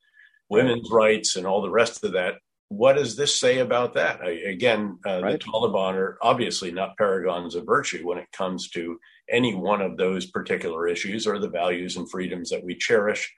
women's 0.49 0.89
rights 0.89 1.35
and 1.35 1.45
all 1.45 1.61
the 1.61 1.69
rest 1.69 2.03
of 2.03 2.13
that, 2.13 2.35
what 2.69 2.93
does 2.93 3.17
this 3.17 3.37
say 3.37 3.59
about 3.59 3.95
that? 3.95 4.21
I, 4.21 4.29
again, 4.29 4.97
uh, 5.05 5.21
right. 5.21 5.33
the 5.33 5.37
Taliban 5.39 5.95
are 5.95 6.17
obviously 6.21 6.71
not 6.71 6.97
paragons 6.97 7.53
of 7.55 7.65
virtue 7.65 8.07
when 8.07 8.17
it 8.17 8.31
comes 8.31 8.69
to 8.69 8.97
any 9.29 9.53
one 9.53 9.81
of 9.81 9.97
those 9.97 10.25
particular 10.25 10.87
issues 10.87 11.27
or 11.27 11.37
the 11.37 11.49
values 11.49 11.97
and 11.97 12.09
freedoms 12.09 12.49
that 12.49 12.63
we 12.63 12.75
cherish 12.75 13.31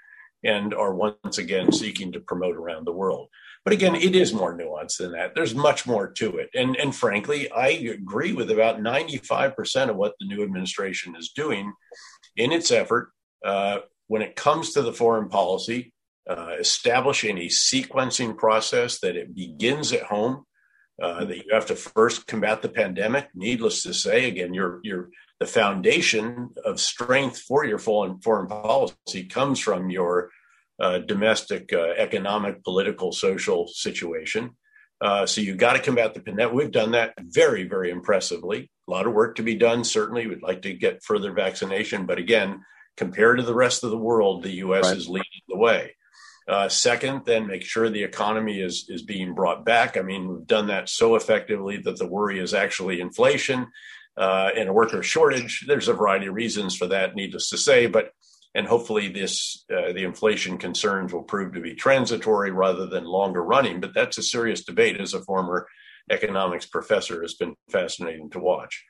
and 0.43 0.73
are 0.73 0.93
once 0.93 1.39
again 1.39 1.71
seeking 1.71 2.11
to 2.11 2.19
promote 2.19 2.55
around 2.55 2.85
the 2.85 2.93
world. 2.93 3.29
But 3.63 3.73
again, 3.73 3.95
it 3.95 4.15
is 4.15 4.33
more 4.33 4.57
nuanced 4.57 4.97
than 4.97 5.13
that. 5.13 5.35
There's 5.35 5.55
much 5.55 5.87
more 5.87 6.11
to 6.11 6.37
it. 6.37 6.49
And, 6.53 6.75
and 6.75 6.93
frankly, 6.93 7.49
I 7.49 7.69
agree 7.69 8.33
with 8.33 8.51
about 8.51 8.79
95% 8.79 9.89
of 9.89 9.95
what 9.95 10.15
the 10.19 10.27
new 10.27 10.43
administration 10.43 11.15
is 11.15 11.31
doing 11.33 11.71
in 12.35 12.51
its 12.51 12.71
effort 12.71 13.11
uh, 13.45 13.79
when 14.07 14.21
it 14.21 14.35
comes 14.35 14.73
to 14.73 14.81
the 14.81 14.91
foreign 14.91 15.29
policy 15.29 15.93
uh, 16.29 16.55
establishing 16.59 17.37
a 17.37 17.47
sequencing 17.47 18.37
process 18.37 18.99
that 18.99 19.15
it 19.15 19.35
begins 19.35 19.91
at 19.91 20.03
home. 20.03 20.45
Uh, 21.01 21.25
that 21.25 21.37
you 21.37 21.43
have 21.51 21.65
to 21.65 21.75
first 21.75 22.27
combat 22.27 22.61
the 22.61 22.69
pandemic. 22.69 23.27
Needless 23.33 23.81
to 23.81 23.95
say, 23.95 24.27
again, 24.27 24.53
your 24.53 24.79
your 24.83 25.09
the 25.39 25.47
foundation 25.47 26.51
of 26.63 26.79
strength 26.79 27.39
for 27.39 27.65
your 27.65 27.79
foreign 27.79 28.19
foreign 28.21 28.45
policy 28.47 29.25
comes 29.25 29.59
from 29.59 29.89
your 29.89 30.29
uh, 30.79 30.99
domestic 30.99 31.71
uh, 31.73 31.93
economic, 31.97 32.63
political, 32.63 33.11
social 33.11 33.67
situation. 33.67 34.51
Uh, 35.01 35.25
so 35.25 35.41
you've 35.41 35.57
got 35.57 35.73
to 35.73 35.79
combat 35.79 36.13
the 36.13 36.21
pandemic. 36.21 36.53
We've 36.53 36.71
done 36.71 36.91
that 36.91 37.13
very, 37.19 37.67
very 37.67 37.89
impressively. 37.89 38.71
A 38.87 38.91
lot 38.91 39.05
of 39.05 39.13
work 39.13 39.35
to 39.35 39.43
be 39.43 39.55
done. 39.55 39.83
Certainly, 39.83 40.27
we'd 40.27 40.41
like 40.41 40.61
to 40.63 40.73
get 40.73 41.03
further 41.03 41.33
vaccination, 41.33 42.05
but 42.05 42.19
again, 42.19 42.61
compared 42.95 43.37
to 43.37 43.43
the 43.43 43.55
rest 43.55 43.83
of 43.83 43.91
the 43.91 43.97
world, 43.97 44.43
the 44.43 44.51
U.S. 44.51 44.85
Right. 44.85 44.97
is 44.97 45.09
leading 45.09 45.41
the 45.47 45.57
way. 45.57 45.95
Uh, 46.47 46.67
second, 46.67 47.21
then 47.25 47.47
make 47.47 47.63
sure 47.63 47.89
the 47.89 48.03
economy 48.03 48.59
is 48.59 48.85
is 48.89 49.01
being 49.01 49.33
brought 49.33 49.63
back. 49.65 49.95
I 49.95 50.01
mean, 50.01 50.27
we've 50.27 50.47
done 50.47 50.67
that 50.67 50.89
so 50.89 51.15
effectively 51.15 51.77
that 51.77 51.97
the 51.97 52.07
worry 52.07 52.39
is 52.39 52.53
actually 52.53 52.99
inflation 52.99 53.67
uh, 54.17 54.49
and 54.55 54.69
a 54.69 54.73
worker 54.73 55.01
shortage. 55.01 55.63
There's 55.67 55.87
a 55.87 55.93
variety 55.93 56.27
of 56.27 56.33
reasons 56.33 56.75
for 56.75 56.87
that, 56.87 57.15
needless 57.15 57.49
to 57.49 57.57
say, 57.57 57.87
but 57.87 58.11
and 58.55 58.67
hopefully 58.67 59.07
this 59.07 59.65
uh, 59.71 59.93
the 59.93 60.03
inflation 60.03 60.57
concerns 60.57 61.13
will 61.13 61.23
prove 61.23 61.53
to 61.53 61.61
be 61.61 61.73
transitory 61.75 62.51
rather 62.51 62.85
than 62.85 63.05
longer 63.05 63.43
running. 63.43 63.79
But 63.79 63.93
that's 63.93 64.17
a 64.17 64.23
serious 64.23 64.63
debate. 64.63 64.99
As 64.99 65.13
a 65.13 65.21
former 65.21 65.67
economics 66.11 66.65
professor, 66.65 67.21
has 67.21 67.33
been 67.35 67.55
fascinating 67.69 68.29
to 68.31 68.39
watch. 68.39 68.83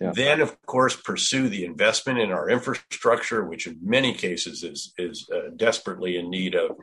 Yeah. 0.00 0.12
Then, 0.14 0.40
of 0.40 0.56
course, 0.66 0.94
pursue 0.94 1.48
the 1.48 1.64
investment 1.64 2.20
in 2.20 2.30
our 2.30 2.48
infrastructure, 2.48 3.44
which 3.44 3.66
in 3.66 3.78
many 3.82 4.14
cases 4.14 4.62
is 4.62 4.92
is 4.98 5.28
uh, 5.34 5.50
desperately 5.56 6.16
in 6.16 6.30
need 6.30 6.54
of 6.54 6.76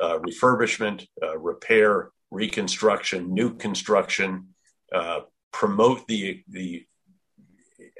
uh, 0.00 0.18
refurbishment, 0.18 1.06
uh, 1.22 1.38
repair, 1.38 2.10
reconstruction, 2.30 3.32
new 3.32 3.54
construction, 3.54 4.48
uh, 4.94 5.20
promote 5.52 6.06
the 6.06 6.42
the 6.48 6.84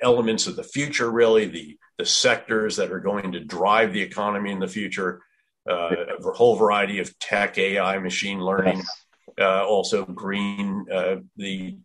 elements 0.02 0.46
of 0.46 0.56
the 0.56 0.62
future, 0.62 1.10
really 1.10 1.46
the 1.46 1.78
the 1.98 2.06
sectors 2.06 2.76
that 2.76 2.92
are 2.92 3.00
going 3.00 3.32
to 3.32 3.40
drive 3.40 3.92
the 3.92 4.02
economy 4.02 4.52
in 4.52 4.60
the 4.60 4.68
future. 4.68 5.22
uh, 5.68 6.16
a 6.24 6.32
whole 6.32 6.56
variety 6.56 6.98
of 6.98 7.18
tech, 7.18 7.58
AI, 7.58 7.98
machine 7.98 8.40
learning, 8.40 8.82
uh, 9.38 9.66
also 9.66 10.06
green, 10.06 10.86
uh, 10.90 11.16
the 11.36 11.76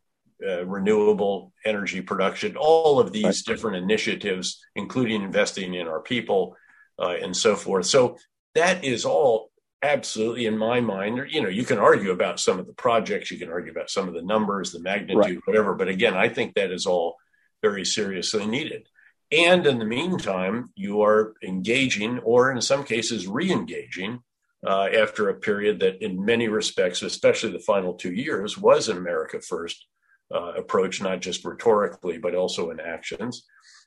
uh, 0.45 0.65
renewable 0.65 1.51
energy 1.65 1.99
production, 1.99 2.55
all 2.55 2.99
of 2.99 3.11
these 3.11 3.43
different 3.43 3.75
initiatives, 3.75 4.65
including 4.75 5.21
investing 5.21 5.73
in 5.73 5.87
our 5.87 5.99
people 5.99 6.55
uh, 6.97 7.15
and 7.21 7.35
so 7.35 7.57
forth. 7.57 7.85
So 7.85 8.17
that 8.55 8.83
is 8.83 9.05
all 9.05 9.51
absolutely 9.81 10.45
in 10.45 10.57
my 10.57 10.79
mind 10.79 11.19
you 11.29 11.41
know 11.41 11.49
you 11.49 11.65
can 11.65 11.77
argue 11.77 12.11
about 12.11 12.39
some 12.39 12.57
of 12.57 12.65
the 12.65 12.73
projects 12.73 13.29
you 13.29 13.37
can 13.37 13.49
argue 13.49 13.69
about 13.69 13.89
some 13.89 14.07
of 14.07 14.13
the 14.13 14.21
numbers 14.21 14.71
the 14.71 14.79
magnitude 14.79 15.17
right. 15.17 15.39
whatever 15.43 15.75
but 15.75 15.89
again 15.89 16.13
i 16.15 16.29
think 16.29 16.53
that 16.53 16.71
is 16.71 16.85
all 16.85 17.17
very 17.61 17.83
seriously 17.83 18.47
needed 18.47 18.87
and 19.33 19.65
in 19.65 19.79
the 19.79 19.85
meantime 19.85 20.69
you 20.75 21.01
are 21.01 21.33
engaging 21.43 22.19
or 22.19 22.51
in 22.51 22.61
some 22.61 22.83
cases 22.83 23.27
re-engaging 23.27 24.19
uh, 24.65 24.87
after 24.95 25.29
a 25.29 25.33
period 25.33 25.79
that 25.79 26.03
in 26.03 26.23
many 26.23 26.47
respects 26.47 27.01
especially 27.01 27.51
the 27.51 27.59
final 27.59 27.93
two 27.93 28.13
years 28.13 28.57
was 28.57 28.89
an 28.89 28.97
america 28.97 29.39
first 29.41 29.85
uh, 30.33 30.53
approach 30.53 31.01
not 31.01 31.21
just 31.21 31.45
rhetorically 31.45 32.17
but 32.17 32.35
also 32.35 32.69
in 32.69 32.79
actions 32.79 33.45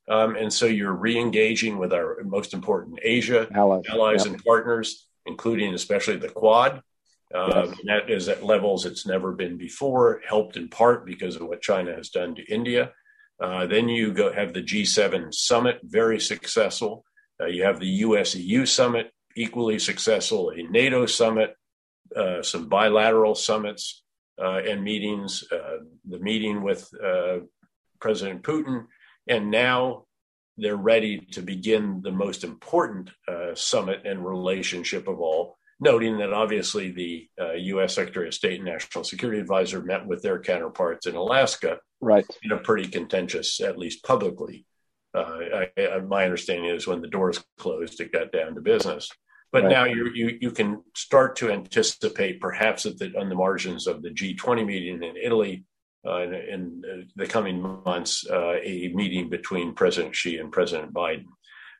um, 0.08 0.36
and 0.36 0.52
so 0.52 0.66
you're 0.66 0.92
re-engaging 0.92 1.78
with 1.78 1.92
our 1.92 2.18
most 2.24 2.54
important 2.54 2.98
asia 3.02 3.48
allies, 3.54 3.82
allies 3.88 4.24
yep. 4.24 4.34
and 4.34 4.44
partners 4.44 5.06
including 5.26 5.74
especially 5.74 6.16
the 6.16 6.28
Quad. 6.28 6.80
Uh, 7.34 7.66
yes. 7.66 7.80
That 7.84 8.10
is 8.10 8.28
at 8.28 8.44
levels 8.44 8.86
it's 8.86 9.06
never 9.06 9.32
been 9.32 9.56
before, 9.56 10.22
helped 10.26 10.56
in 10.56 10.68
part 10.68 11.04
because 11.04 11.36
of 11.36 11.46
what 11.46 11.60
China 11.60 11.94
has 11.94 12.08
done 12.08 12.36
to 12.36 12.44
India. 12.44 12.92
Uh, 13.40 13.66
then 13.66 13.88
you 13.88 14.12
go 14.12 14.32
have 14.32 14.54
the 14.54 14.62
G7 14.62 15.32
summit, 15.34 15.80
very 15.82 16.20
successful. 16.20 17.04
Uh, 17.40 17.46
you 17.46 17.64
have 17.64 17.80
the 17.80 17.86
US 17.86 18.34
EU 18.34 18.64
summit, 18.64 19.12
equally 19.36 19.78
successful, 19.78 20.50
a 20.50 20.62
NATO 20.62 21.06
summit, 21.06 21.54
uh, 22.14 22.42
some 22.42 22.68
bilateral 22.68 23.34
summits 23.34 24.02
uh, 24.42 24.60
and 24.66 24.82
meetings, 24.82 25.44
uh, 25.52 25.78
the 26.08 26.18
meeting 26.18 26.62
with 26.62 26.88
President 28.00 28.42
Putin, 28.42 28.86
and 29.28 29.50
now 29.50 30.04
they're 30.56 30.76
ready 30.76 31.20
to 31.32 31.42
begin 31.42 32.00
the 32.02 32.12
most 32.12 32.44
important 32.44 33.10
summit 33.54 34.02
and 34.04 34.24
relationship 34.24 35.08
of 35.08 35.20
all, 35.20 35.56
noting 35.78 36.18
that 36.18 36.32
obviously 36.32 36.90
the 36.90 37.28
uh, 37.40 37.52
U.S. 37.52 37.94
Secretary 37.94 38.28
of 38.28 38.34
State 38.34 38.60
and 38.60 38.64
National 38.64 39.04
Security 39.04 39.40
Advisor 39.40 39.82
met 39.82 40.06
with 40.06 40.22
their 40.22 40.40
counterparts 40.40 41.06
in 41.06 41.14
Alaska, 41.14 41.78
right, 42.00 42.26
in 42.42 42.52
a 42.52 42.58
pretty 42.58 42.88
contentious, 42.88 43.60
at 43.60 43.78
least 43.78 44.04
publicly. 44.04 44.64
Uh, 45.14 45.38
I, 45.54 45.70
I, 45.78 45.98
my 46.00 46.24
understanding 46.24 46.70
is 46.70 46.86
when 46.86 47.00
the 47.00 47.08
doors 47.08 47.42
closed, 47.58 48.00
it 48.00 48.12
got 48.12 48.32
down 48.32 48.54
to 48.54 48.60
business. 48.60 49.10
But 49.52 49.64
right. 49.64 49.70
now 49.70 49.84
you, 49.84 50.10
you 50.12 50.38
you 50.40 50.50
can 50.50 50.82
start 50.94 51.36
to 51.36 51.50
anticipate, 51.50 52.40
perhaps 52.40 52.84
at 52.84 52.98
the, 52.98 53.12
on 53.18 53.28
the 53.28 53.34
margins 53.34 53.86
of 53.86 54.02
the 54.02 54.10
G20 54.10 54.66
meeting 54.66 55.02
in 55.02 55.16
Italy, 55.16 55.64
uh, 56.06 56.22
in, 56.22 56.34
in, 56.34 57.08
the 57.16 57.26
coming 57.26 57.60
months 57.84 58.26
uh, 58.28 58.54
a 58.62 58.90
meeting 58.94 59.28
between 59.28 59.74
President 59.74 60.14
Xi 60.14 60.38
and 60.38 60.52
President 60.52 60.92
Biden. 60.92 61.26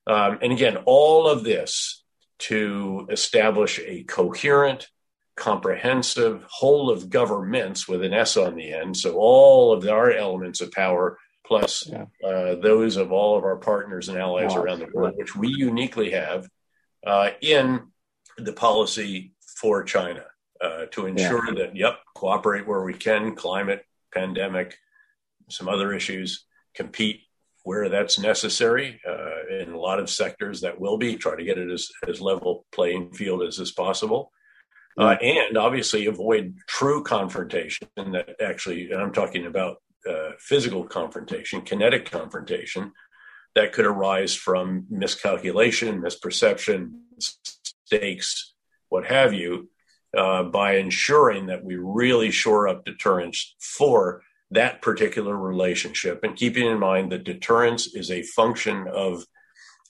Um, 0.07 0.39
and 0.41 0.53
again, 0.53 0.79
all 0.85 1.29
of 1.29 1.45
this 1.45 2.05
to 2.39 3.07
establish 3.11 3.79
a 3.81 4.05
coherent, 4.05 4.89
comprehensive 5.37 6.45
whole 6.49 6.91
of 6.91 7.11
governments 7.11 7.87
with 7.87 8.03
an 8.03 8.13
S 8.13 8.37
on 8.37 8.57
the 8.57 8.73
end. 8.73 8.97
So 8.97 9.17
all 9.17 9.73
of 9.73 9.87
our 9.87 10.11
elements 10.11 10.61
of 10.61 10.73
power, 10.73 11.19
plus 11.47 11.89
yeah. 11.89 12.07
uh, 12.27 12.57
those 12.57 12.97
of 12.97 13.13
all 13.13 13.37
of 13.37 13.45
our 13.45 13.57
partners 13.57 14.09
and 14.09 14.19
allies 14.19 14.55
wow. 14.55 14.63
around 14.63 14.81
the 14.81 14.89
world, 14.93 15.15
which 15.17 15.37
we 15.37 15.49
uniquely 15.49 16.11
have 16.11 16.49
uh, 17.07 17.31
in 17.41 17.89
the 18.39 18.53
policy 18.53 19.35
for 19.61 19.83
China. 19.85 20.25
Uh, 20.59 20.87
to 20.91 21.05
ensure 21.05 21.49
yeah. 21.49 21.65
that, 21.65 21.77
yep, 21.77 21.99
cooperate 22.15 22.67
where 22.67 22.81
we 22.81 22.95
can, 22.95 23.35
climate, 23.35 23.85
pandemic, 24.11 24.79
some 25.51 25.69
other 25.69 25.93
issues, 25.93 26.47
compete 26.75 27.26
where 27.67 27.89
that's 27.89 28.17
necessary 28.17 29.01
uh, 29.05 29.57
in 29.61 29.73
a 29.73 29.77
lot 29.77 29.99
of 29.99 30.09
sectors 30.09 30.61
that 30.61 30.81
will 30.81 30.97
be 30.97 31.17
try 31.17 31.35
to 31.35 31.43
get 31.43 31.59
it 31.59 31.69
as, 31.69 31.89
as 32.07 32.21
level 32.21 32.65
playing 32.71 33.13
field 33.13 33.43
as 33.43 33.59
is 33.59 33.73
possible. 33.73 34.31
Uh, 34.97 35.17
and 35.21 35.59
obviously 35.59 36.07
avoid 36.07 36.55
true 36.69 37.03
confrontation 37.03 37.89
that 37.97 38.37
actually 38.41 38.91
and 38.91 39.03
i'm 39.03 39.13
talking 39.13 39.45
about 39.45 39.77
uh, 40.09 40.31
physical 40.39 40.85
confrontation 40.85 41.61
kinetic 41.61 42.11
confrontation 42.11 42.93
that 43.55 43.75
could 43.75 43.85
arise 43.85 44.35
from 44.35 44.87
miscalculation 44.89 46.01
misperception 46.01 46.93
mistakes 47.15 48.55
what 48.89 49.05
have 49.05 49.35
you 49.35 49.69
uh, 50.17 50.43
by 50.45 50.77
ensuring 50.77 51.47
that 51.47 51.63
we 51.63 51.77
really 51.77 52.31
shore 52.31 52.67
up 52.67 52.87
deterrence 52.87 53.55
for 53.61 54.23
that 54.51 54.81
particular 54.83 55.37
relationship 55.37 56.23
and 56.23 56.37
keeping 56.37 56.67
in 56.67 56.79
mind 56.79 57.13
that 57.13 57.25
deterrence 57.25 57.95
is 57.95 58.11
a 58.11 58.23
function 58.23 58.87
of 58.89 59.25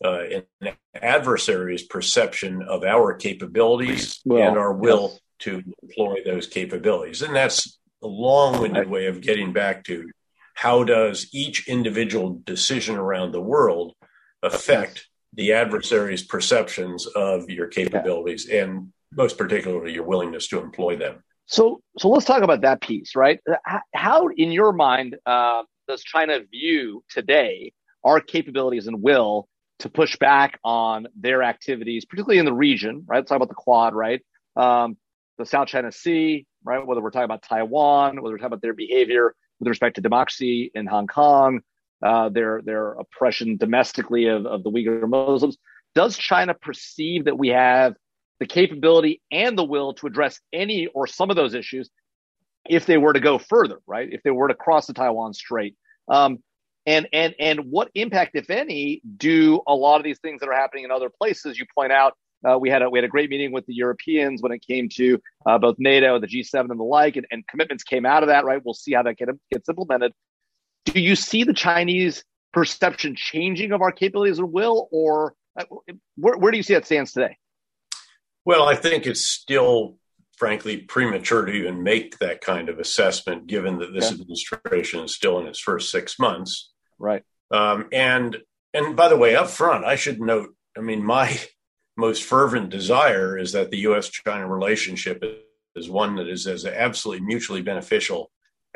uh, 0.05 0.23
an 0.61 0.73
adversary's 0.95 1.83
perception 1.83 2.62
of 2.62 2.85
our 2.85 3.14
capabilities 3.14 4.21
well, 4.25 4.49
and 4.49 4.59
our 4.59 4.73
will 4.73 5.11
yes. 5.11 5.21
to 5.40 5.62
employ 5.83 6.16
those 6.25 6.47
capabilities. 6.47 7.23
And 7.23 7.35
that's 7.35 7.79
a 8.03 8.07
long 8.07 8.61
winded 8.61 8.88
way 8.88 9.07
of 9.07 9.21
getting 9.21 9.53
back 9.53 9.85
to 9.85 10.11
how 10.55 10.85
does 10.85 11.29
each 11.33 11.69
individual 11.69 12.40
decision 12.45 12.97
around 12.97 13.33
the 13.33 13.40
world 13.40 13.95
affect 14.42 15.07
the 15.35 15.53
adversary's 15.53 16.23
perceptions 16.23 17.07
of 17.07 17.51
your 17.51 17.66
capabilities 17.66 18.49
and 18.49 18.92
most 19.12 19.38
particularly 19.38 19.92
your 19.92 20.05
willingness 20.05 20.49
to 20.49 20.61
employ 20.61 20.97
them. 20.97 21.23
So, 21.46 21.80
so 21.98 22.09
let's 22.09 22.24
talk 22.24 22.42
about 22.42 22.62
that 22.62 22.80
piece, 22.80 23.14
right? 23.14 23.40
How, 23.94 24.28
in 24.37 24.50
your 24.50 24.72
mind, 24.72 25.16
uh, 25.26 25.62
does 25.88 26.02
China 26.02 26.40
view 26.50 27.04
today 27.09 27.72
our 28.04 28.20
capabilities 28.20 28.87
and 28.87 29.00
will 29.02 29.48
to 29.78 29.88
push 29.88 30.16
back 30.16 30.59
on 30.64 31.06
their 31.18 31.42
activities, 31.42 32.04
particularly 32.04 32.38
in 32.38 32.46
the 32.46 32.52
region, 32.52 33.04
right? 33.06 33.18
Let's 33.18 33.28
talk 33.28 33.37
about 33.37 33.48
the 33.48 33.54
Quad, 33.54 33.94
right? 33.94 34.22
Um, 34.56 34.96
the 35.38 35.46
South 35.46 35.68
China 35.68 35.92
Sea, 35.92 36.46
right? 36.64 36.85
Whether 36.85 37.00
we're 37.02 37.11
talking 37.11 37.24
about 37.24 37.42
Taiwan, 37.42 38.20
whether 38.22 38.35
we're 38.35 38.38
talking 38.38 38.46
about 38.46 38.62
their 38.62 38.74
behavior 38.74 39.35
with 39.61 39.68
respect 39.68 39.96
to 39.96 40.00
democracy 40.00 40.70
in 40.74 40.87
Hong 40.87 41.06
Kong, 41.06 41.61
uh, 42.02 42.28
their 42.28 42.62
their 42.62 42.92
oppression 42.92 43.56
domestically 43.56 44.26
of, 44.26 44.46
of 44.46 44.62
the 44.62 44.70
Uyghur 44.70 45.09
Muslims. 45.09 45.56
Does 45.94 46.16
China 46.16 46.54
perceive 46.54 47.24
that 47.26 47.38
we 47.38 47.48
have 47.48 47.94
the 48.40 48.46
capability 48.46 49.22
and 49.31 49.57
the 49.57 49.64
will 49.64 49.94
to 49.94 50.07
address 50.07 50.40
any 50.53 50.87
or 50.88 51.07
some 51.07 51.31
of 51.31 51.37
those 51.37 51.55
issues 51.55 51.90
if 52.68 52.87
they 52.87 52.99
were 52.99 53.12
to 53.12 53.20
go 53.20 53.38
further, 53.38 53.79
right? 53.87 54.09
If 54.11 54.22
they 54.22 54.31
were 54.31 54.49
to 54.49 54.55
cross 54.55 54.87
the 54.87 54.92
Taiwan 54.92 55.35
Strait. 55.35 55.77
Um, 56.09 56.38
and 56.85 57.09
and 57.12 57.35
and 57.40 57.61
what 57.70 57.90
impact, 57.94 58.33
if 58.35 58.49
any, 58.49 59.03
do 59.16 59.61
a 59.66 59.75
lot 59.75 59.96
of 59.96 60.05
these 60.05 60.20
things 60.20 60.40
that 60.40 60.49
are 60.49 60.55
happening 60.55 60.85
in 60.85 60.90
other 60.90 61.11
places? 61.11 61.59
You 61.59 61.66
point 61.75 61.92
out 61.92 62.14
uh, 62.49 62.59
we 62.59 62.70
had 62.70 62.83
a 62.83 62.88
we 62.88 62.99
had 62.99 63.05
a 63.05 63.09
great 63.09 63.29
meeting 63.29 63.51
with 63.51 63.66
the 63.66 63.75
Europeans 63.75 64.40
when 64.40 64.53
it 64.53 64.64
came 64.64 64.88
to 64.90 65.20
uh, 65.46 65.59
both 65.59 65.77
NATO, 65.79 66.20
the 66.20 66.29
G7, 66.29 66.70
and 66.70 66.79
the 66.79 66.85
like, 66.85 67.16
and, 67.16 67.27
and 67.31 67.46
commitments 67.49 67.83
came 67.83 68.07
out 68.07 68.22
of 68.22 68.29
that. 68.29 68.44
Right, 68.44 68.61
we'll 68.64 68.75
see 68.75 68.92
how 68.92 69.03
that 69.03 69.16
get, 69.16 69.29
gets 69.53 69.68
implemented. 69.68 70.12
Do 70.85 71.01
you 71.01 71.16
see 71.16 71.42
the 71.42 71.55
Chinese 71.55 72.22
perception 72.53 73.16
changing 73.16 73.72
of 73.72 73.83
our 73.83 73.90
capabilities 73.90 74.38
and 74.38 74.53
will, 74.53 74.88
or 74.92 75.35
uh, 75.59 75.64
where, 76.16 76.38
where 76.38 76.53
do 76.53 76.57
you 76.57 76.62
see 76.62 76.75
that 76.75 76.87
stands 76.87 77.12
today? 77.12 77.37
Well, 78.46 78.68
I 78.68 78.76
think 78.76 79.09
it's 79.09 79.26
still, 79.26 79.96
frankly, 80.37 80.76
premature 80.76 81.44
to 81.44 81.52
even 81.52 81.82
make 81.82 82.18
that 82.18 82.40
kind 82.40 82.68
of 82.68 82.78
assessment, 82.78 83.48
given 83.48 83.80
that 83.80 83.92
this 83.92 84.12
administration 84.12 85.00
is 85.00 85.16
still 85.16 85.40
in 85.40 85.48
its 85.48 85.59
first 85.59 85.90
six 85.90 86.16
months. 86.16 86.72
Right. 86.96 87.24
Um, 87.50 87.88
and 87.92 88.37
and 88.72 88.94
by 88.94 89.09
the 89.09 89.16
way, 89.16 89.35
up 89.35 89.50
front, 89.50 89.85
I 89.85 89.96
should 89.96 90.20
note. 90.20 90.54
I 90.78 90.80
mean, 90.80 91.04
my 91.04 91.37
most 91.96 92.22
fervent 92.22 92.70
desire 92.70 93.37
is 93.37 93.50
that 93.52 93.70
the 93.72 93.78
U.S.-China 93.78 94.48
relationship 94.48 95.24
is 95.74 95.90
one 95.90 96.14
that 96.16 96.28
is 96.28 96.46
as 96.46 96.64
absolutely 96.64 97.26
mutually 97.26 97.62
beneficial 97.62 98.30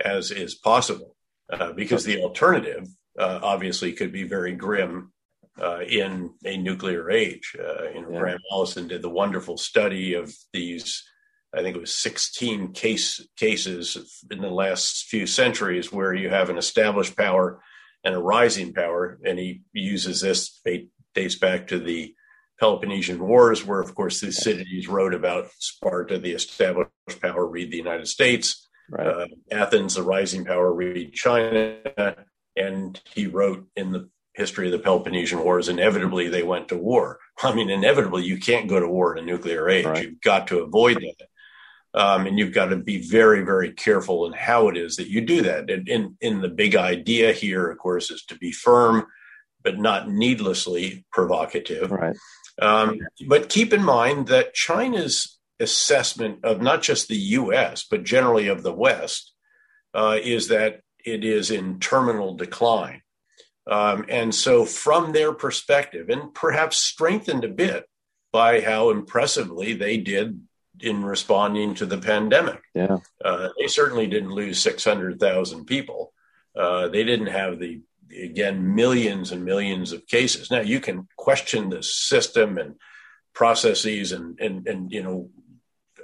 as 0.05 0.33
is 0.33 0.57
possible, 0.57 1.15
uh, 1.53 1.73
because 1.75 2.05
the 2.05 2.23
alternative 2.23 2.89
uh, 3.17 3.39
obviously 3.41 3.93
could 3.93 4.11
be 4.11 4.25
very 4.25 4.53
grim 4.53 5.13
uh, 5.61 5.81
in 5.81 6.31
a 6.45 6.57
nuclear 6.57 7.11
age. 7.11 7.57
Uh, 7.59 7.91
you 7.91 8.03
know, 8.03 8.11
yeah. 8.13 8.19
Graham 8.19 8.39
Allison 8.53 8.89
did 8.89 9.03
the 9.03 9.11
wonderful 9.11 9.57
study 9.57 10.15
of 10.15 10.33
these. 10.53 11.05
I 11.55 11.63
think 11.63 11.77
it 11.77 11.81
was 11.81 11.95
16 11.95 12.73
case 12.73 13.27
cases 13.37 14.25
in 14.31 14.41
the 14.41 14.51
last 14.51 15.07
few 15.07 15.27
centuries 15.27 15.93
where 15.93 16.15
you 16.15 16.29
have 16.29 16.49
an 16.49 16.59
established 16.59 17.17
power 17.17 17.61
and 18.05 18.15
a 18.15 18.19
rising 18.19 18.73
power, 18.73 19.19
and 19.25 19.39
he 19.39 19.63
uses 19.73 20.21
this. 20.21 20.61
Dates 21.13 21.35
back 21.35 21.67
to 21.67 21.81
the 21.81 22.15
Peloponnesian 22.61 23.19
Wars, 23.19 23.67
where, 23.67 23.81
of 23.81 23.95
course, 23.95 24.21
Thucydides 24.21 24.87
wrote 24.87 25.13
about 25.13 25.49
Sparta, 25.59 26.19
the 26.19 26.33
established 26.33 26.91
power, 27.21 27.47
read 27.47 27.73
the 27.73 27.79
United 27.79 28.07
States. 28.07 28.69
Right. 28.91 29.07
Uh, 29.07 29.27
Athens, 29.51 29.95
the 29.95 30.03
rising 30.03 30.45
power, 30.45 30.73
read 30.73 31.13
China. 31.15 31.79
And 32.57 33.01
he 33.13 33.27
wrote 33.27 33.67
in 33.77 33.93
the 33.93 34.11
history 34.41 34.67
of 34.67 34.73
the 34.73 34.79
Peloponnesian 34.79 35.45
Wars, 35.45 35.69
inevitably 35.69 36.29
they 36.29 36.43
went 36.43 36.69
to 36.69 36.77
war. 36.77 37.19
I 37.43 37.55
mean, 37.55 37.71
inevitably, 37.71 38.25
you 38.25 38.39
can't 38.39 38.69
go 38.69 38.81
to 38.81 38.89
war 38.89 39.17
in 39.17 39.23
a 39.23 39.27
nuclear 39.27 39.69
age. 39.69 39.87
Right. 39.87 40.03
You've 40.03 40.21
got 40.21 40.49
to 40.49 40.61
avoid 40.61 40.97
that. 40.97 41.27
Um, 41.93 42.27
and 42.27 42.39
you've 42.39 42.55
got 42.55 42.67
to 42.67 42.77
be 42.77 43.03
very, 43.03 43.43
very 43.45 43.73
careful 43.73 44.27
in 44.27 44.33
how 44.33 44.69
it 44.69 44.77
is 44.77 44.97
that 44.97 45.09
you 45.09 45.21
do 45.21 45.43
that. 45.43 45.71
And 45.71 45.89
in, 45.89 46.17
in 46.21 46.41
the 46.41 46.49
big 46.49 46.77
idea 46.77 47.33
here, 47.33 47.69
of 47.69 47.79
course, 47.79 48.13
is 48.13 48.25
to 48.27 48.39
be 48.39 48.53
firm, 48.53 49.07
but 49.65 49.79
not 49.79 50.09
needlessly 50.09 51.05
provocative. 51.11 51.91
Right. 51.91 52.17
Um, 52.63 53.01
but 53.29 53.49
keep 53.49 53.73
in 53.73 53.83
mind 53.83 54.29
that 54.29 54.55
China's 54.55 55.39
assessment 55.59 56.45
of 56.45 56.63
not 56.63 56.83
just 56.83 57.09
the 57.09 57.17
U.S. 57.17 57.85
but 57.91 58.05
generally 58.05 58.47
of 58.47 58.63
the 58.63 58.73
West 58.73 59.33
uh, 59.93 60.17
is 60.23 60.49
that 60.49 60.83
it 61.05 61.25
is 61.25 61.51
in 61.51 61.81
terminal 61.81 62.35
decline. 62.35 63.03
Um, 63.67 64.07
and 64.09 64.35
so, 64.35 64.65
from 64.65 65.13
their 65.13 65.33
perspective, 65.33 66.09
and 66.09 66.35
perhaps 66.35 66.79
strengthened 66.79 67.45
a 67.45 67.49
bit 67.49 67.87
by 68.33 68.61
how 68.61 68.91
impressively 68.91 69.75
they 69.75 69.97
did 69.97 70.41
in 70.81 71.05
responding 71.05 71.75
to 71.75 71.87
the 71.87 71.99
pandemic. 71.99 72.63
Yeah. 72.75 72.99
Uh, 73.25 73.51
they 73.59 73.67
certainly 73.67 74.07
didn't 74.07 74.31
lose 74.31 74.61
600,000 74.61 75.67
people. 75.67 76.13
Uh, 76.57 76.89
they 76.89 77.05
didn't 77.05 77.27
have 77.27 77.59
the, 77.59 77.81
again, 78.17 78.75
millions 78.75 79.33
and 79.33 79.45
millions 79.45 79.93
of 79.93 80.07
cases. 80.07 80.51
Now, 80.51 80.61
you 80.61 80.81
can 80.81 81.07
question 81.17 81.69
the 81.69 81.83
system 81.83 82.59
and 82.59 82.77
processes 83.35 84.13
and, 84.13 84.41
and, 84.41 84.67
and 84.67 84.93
you 84.93 85.03
know, 85.03 85.31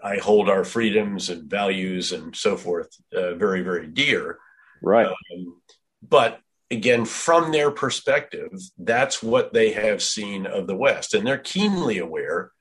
I 0.04 0.18
hold 0.18 0.48
our 0.48 0.64
freedoms 0.64 1.30
and 1.30 1.50
values 1.50 2.12
and 2.12 2.36
so 2.36 2.56
forth 2.56 2.88
uh, 3.14 3.34
very, 3.34 3.62
very 3.62 3.86
dear. 3.86 4.38
Right. 4.82 5.06
Um, 5.06 5.60
but 6.02 6.40
again, 6.70 7.04
from 7.04 7.52
their 7.52 7.70
perspective, 7.70 8.50
that's 8.78 9.22
what 9.22 9.52
they 9.52 9.72
have 9.72 10.02
seen 10.02 10.46
of 10.46 10.66
the 10.66 10.76
West. 10.76 11.14
And 11.14 11.26
they're 11.26 11.38
keenly 11.38 11.98
aware 11.98 12.52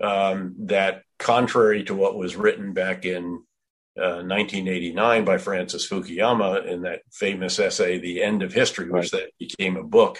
um, 0.00 0.54
that, 0.60 1.02
contrary 1.18 1.84
to 1.84 1.94
what 1.94 2.16
was 2.16 2.36
written 2.36 2.72
back 2.72 3.04
in 3.04 3.42
uh, 3.96 4.26
1989 4.26 5.24
by 5.24 5.38
Francis 5.38 5.88
Fukuyama 5.88 6.66
in 6.66 6.82
that 6.82 7.02
famous 7.12 7.58
essay, 7.58 7.98
The 7.98 8.22
End 8.22 8.42
of 8.42 8.52
History, 8.52 8.90
which 8.90 9.12
right. 9.12 9.22
that 9.22 9.30
became 9.38 9.76
a 9.76 9.84
book. 9.84 10.18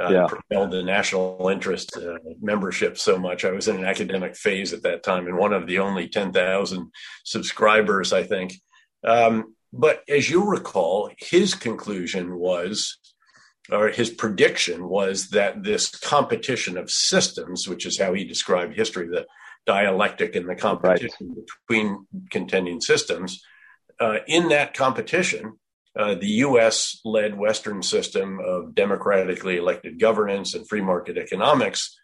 Uh, 0.00 0.10
yeah. 0.10 0.26
propelled 0.28 0.70
the 0.70 0.82
national 0.82 1.48
interest 1.48 1.96
uh, 1.96 2.18
membership 2.40 2.96
so 2.96 3.18
much. 3.18 3.44
I 3.44 3.50
was 3.50 3.66
in 3.66 3.78
an 3.78 3.84
academic 3.84 4.36
phase 4.36 4.72
at 4.72 4.84
that 4.84 5.02
time 5.02 5.26
and 5.26 5.36
one 5.36 5.52
of 5.52 5.66
the 5.66 5.80
only 5.80 6.08
10,000 6.08 6.92
subscribers, 7.24 8.12
I 8.12 8.22
think. 8.22 8.52
Um, 9.02 9.56
but 9.72 10.02
as 10.08 10.30
you 10.30 10.44
recall, 10.44 11.10
his 11.18 11.54
conclusion 11.54 12.36
was, 12.38 12.98
or 13.70 13.88
his 13.88 14.10
prediction 14.10 14.88
was 14.88 15.30
that 15.30 15.62
this 15.62 15.88
competition 15.88 16.78
of 16.78 16.90
systems, 16.90 17.68
which 17.68 17.84
is 17.84 17.98
how 17.98 18.14
he 18.14 18.24
described 18.24 18.74
history, 18.74 19.08
the 19.08 19.26
dialectic 19.66 20.34
and 20.34 20.48
the 20.48 20.54
competition 20.54 21.34
right. 21.36 21.46
between 21.68 22.06
contending 22.30 22.80
systems, 22.80 23.42
uh, 24.00 24.18
in 24.26 24.48
that 24.48 24.74
competition, 24.74 25.54
uh, 25.98 26.14
the 26.14 26.28
US 26.46 27.00
led 27.04 27.36
Western 27.36 27.82
system 27.82 28.38
of 28.40 28.74
democratically 28.74 29.56
elected 29.56 30.00
governance 30.00 30.54
and 30.54 30.68
free 30.68 30.80
market 30.80 31.18
economics 31.18 31.96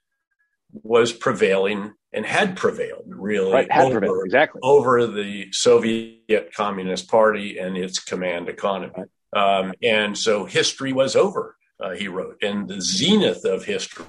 was 0.73 1.13
prevailing 1.13 1.93
and 2.15 2.25
had 2.25 2.57
prevailed 2.57 3.05
really 3.07 3.53
right, 3.53 3.71
had 3.71 3.87
over, 3.87 3.99
prevailed, 3.99 4.25
exactly. 4.25 4.61
over 4.63 5.07
the 5.07 5.49
Soviet 5.51 6.55
Communist 6.55 7.11
Party 7.11 7.59
and 7.59 7.77
its 7.77 7.99
command 7.99 8.49
economy. 8.49 9.05
Um, 9.35 9.75
and 9.83 10.17
so 10.17 10.45
history 10.45 10.93
was 10.93 11.17
over, 11.17 11.57
uh, 11.83 11.91
he 11.91 12.07
wrote. 12.07 12.37
And 12.41 12.69
the 12.69 12.81
zenith 12.81 13.45
of 13.45 13.65
history, 13.65 14.07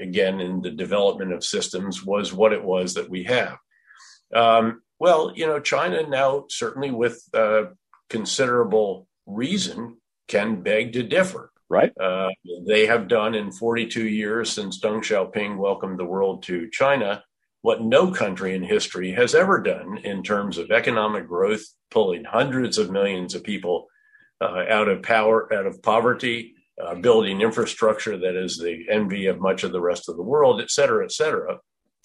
again, 0.00 0.40
in 0.40 0.62
the 0.62 0.70
development 0.70 1.32
of 1.32 1.44
systems, 1.44 2.02
was 2.02 2.32
what 2.32 2.54
it 2.54 2.64
was 2.64 2.94
that 2.94 3.10
we 3.10 3.24
have. 3.24 3.58
Um, 4.34 4.82
well, 4.98 5.30
you 5.34 5.46
know, 5.46 5.60
China 5.60 6.06
now, 6.08 6.46
certainly 6.48 6.90
with 6.90 7.22
uh, 7.34 7.64
considerable 8.08 9.06
reason, 9.26 9.98
can 10.26 10.62
beg 10.62 10.94
to 10.94 11.02
differ. 11.02 11.52
Right. 11.68 11.92
Uh, 11.98 12.30
they 12.66 12.86
have 12.86 13.08
done 13.08 13.34
in 13.34 13.50
42 13.50 14.06
years 14.06 14.50
since 14.50 14.80
Deng 14.80 15.00
Xiaoping 15.00 15.56
welcomed 15.56 15.98
the 15.98 16.04
world 16.04 16.44
to 16.44 16.70
China 16.70 17.24
what 17.62 17.82
no 17.82 18.12
country 18.12 18.54
in 18.54 18.62
history 18.62 19.10
has 19.10 19.34
ever 19.34 19.60
done 19.60 19.98
in 20.04 20.22
terms 20.22 20.56
of 20.56 20.70
economic 20.70 21.26
growth, 21.26 21.64
pulling 21.90 22.22
hundreds 22.22 22.78
of 22.78 22.92
millions 22.92 23.34
of 23.34 23.42
people 23.42 23.88
uh, 24.40 24.62
out 24.68 24.88
of 24.88 25.02
power, 25.02 25.52
out 25.52 25.66
of 25.66 25.82
poverty, 25.82 26.54
uh, 26.80 26.94
building 26.94 27.40
infrastructure 27.40 28.16
that 28.18 28.36
is 28.36 28.58
the 28.58 28.86
envy 28.88 29.26
of 29.26 29.40
much 29.40 29.64
of 29.64 29.72
the 29.72 29.80
rest 29.80 30.08
of 30.08 30.16
the 30.16 30.22
world, 30.22 30.60
et 30.60 30.70
cetera, 30.70 31.04
et 31.04 31.10
cetera. 31.10 31.58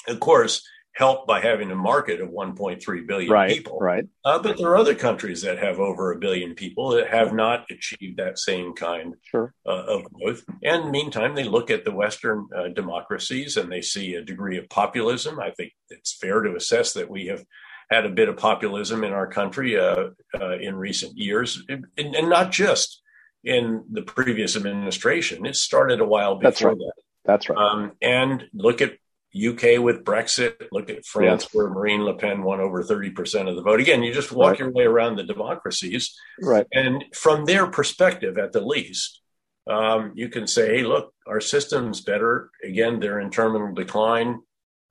Of 0.08 0.20
course, 0.20 0.64
helped 0.94 1.26
by 1.26 1.40
having 1.40 1.72
a 1.72 1.76
market 1.76 2.20
of 2.20 2.30
1.3 2.30 3.08
billion 3.08 3.32
right, 3.32 3.50
people. 3.50 3.80
Right. 3.80 4.06
Uh, 4.26 4.40
but 4.40 4.58
there 4.58 4.68
are 4.68 4.78
other 4.78 4.96
countries 4.96 5.42
that 5.44 5.58
have 5.58 5.80
over 5.80 6.12
a 6.12 6.20
billion 6.20 6.54
people 6.54 6.90
that 6.92 7.10
have 7.10 7.34
not 7.34 7.66
achieved 7.72 8.18
that 8.18 8.38
same 8.38 8.74
kind 8.74 9.16
sure. 9.24 9.54
uh, 9.66 9.84
of 9.86 10.04
growth. 10.14 10.44
And 10.64 10.92
meantime, 10.92 11.34
they 11.34 11.46
look 11.46 11.72
at 11.72 11.86
the 11.86 11.94
Western 11.94 12.48
uh, 12.56 12.70
democracies 12.70 13.56
and 13.56 13.72
they 13.72 13.82
see 13.82 14.16
a 14.16 14.22
degree 14.22 14.58
of 14.58 14.68
populism. 14.70 15.40
I 15.40 15.52
think 15.52 15.72
it's 15.90 16.14
fair 16.14 16.42
to 16.42 16.56
assess 16.56 16.94
that 16.94 17.10
we 17.10 17.28
have 17.28 17.44
had 17.90 18.06
a 18.06 18.10
bit 18.10 18.30
of 18.30 18.38
populism 18.38 19.04
in 19.04 19.14
our 19.14 19.28
country 19.28 19.78
uh, 19.78 20.10
uh, 20.40 20.58
in 20.60 20.76
recent 20.76 21.18
years, 21.18 21.62
and, 21.68 21.86
and, 21.98 22.30
not 22.30 22.50
just 22.50 23.02
in 23.44 23.84
the 23.92 24.02
previous 24.02 24.56
administration. 24.56 25.46
It 25.46 25.58
started 25.58 26.00
a 26.00 26.06
while 26.06 26.36
before 26.36 26.52
That's 26.52 26.62
right. 26.62 26.78
that. 26.78 26.94
That's 27.26 27.50
right. 27.50 27.58
Um, 27.58 27.92
and 28.02 28.46
look 28.54 28.82
at 28.82 28.94
UK 29.36 29.82
with 29.82 30.04
Brexit. 30.04 30.68
Look 30.72 30.90
at 30.90 31.06
France, 31.06 31.44
yeah. 31.44 31.50
where 31.54 31.70
Marine 31.70 32.04
Le 32.04 32.16
Pen 32.16 32.44
won 32.44 32.60
over 32.60 32.84
30% 32.84 33.50
of 33.50 33.56
the 33.56 33.62
vote. 33.62 33.80
Again, 33.80 34.04
you 34.04 34.14
just 34.14 34.32
walk 34.32 34.52
right. 34.52 34.60
your 34.60 34.72
way 34.72 34.84
around 34.84 35.16
the 35.16 35.24
democracies. 35.24 36.16
Right. 36.42 36.68
And 36.74 37.06
from 37.14 37.46
their 37.46 37.68
perspective, 37.68 38.38
at 38.38 38.52
the 38.52 38.62
least, 38.62 39.22
um, 39.70 40.14
you 40.16 40.30
can 40.30 40.48
say, 40.48 40.78
hey, 40.78 40.84
look, 40.84 41.14
our 41.28 41.40
system's 41.40 42.02
better. 42.02 42.50
Again, 42.64 43.00
they're 43.00 43.20
in 43.20 43.30
terminal 43.30 43.74
decline. 43.74 44.42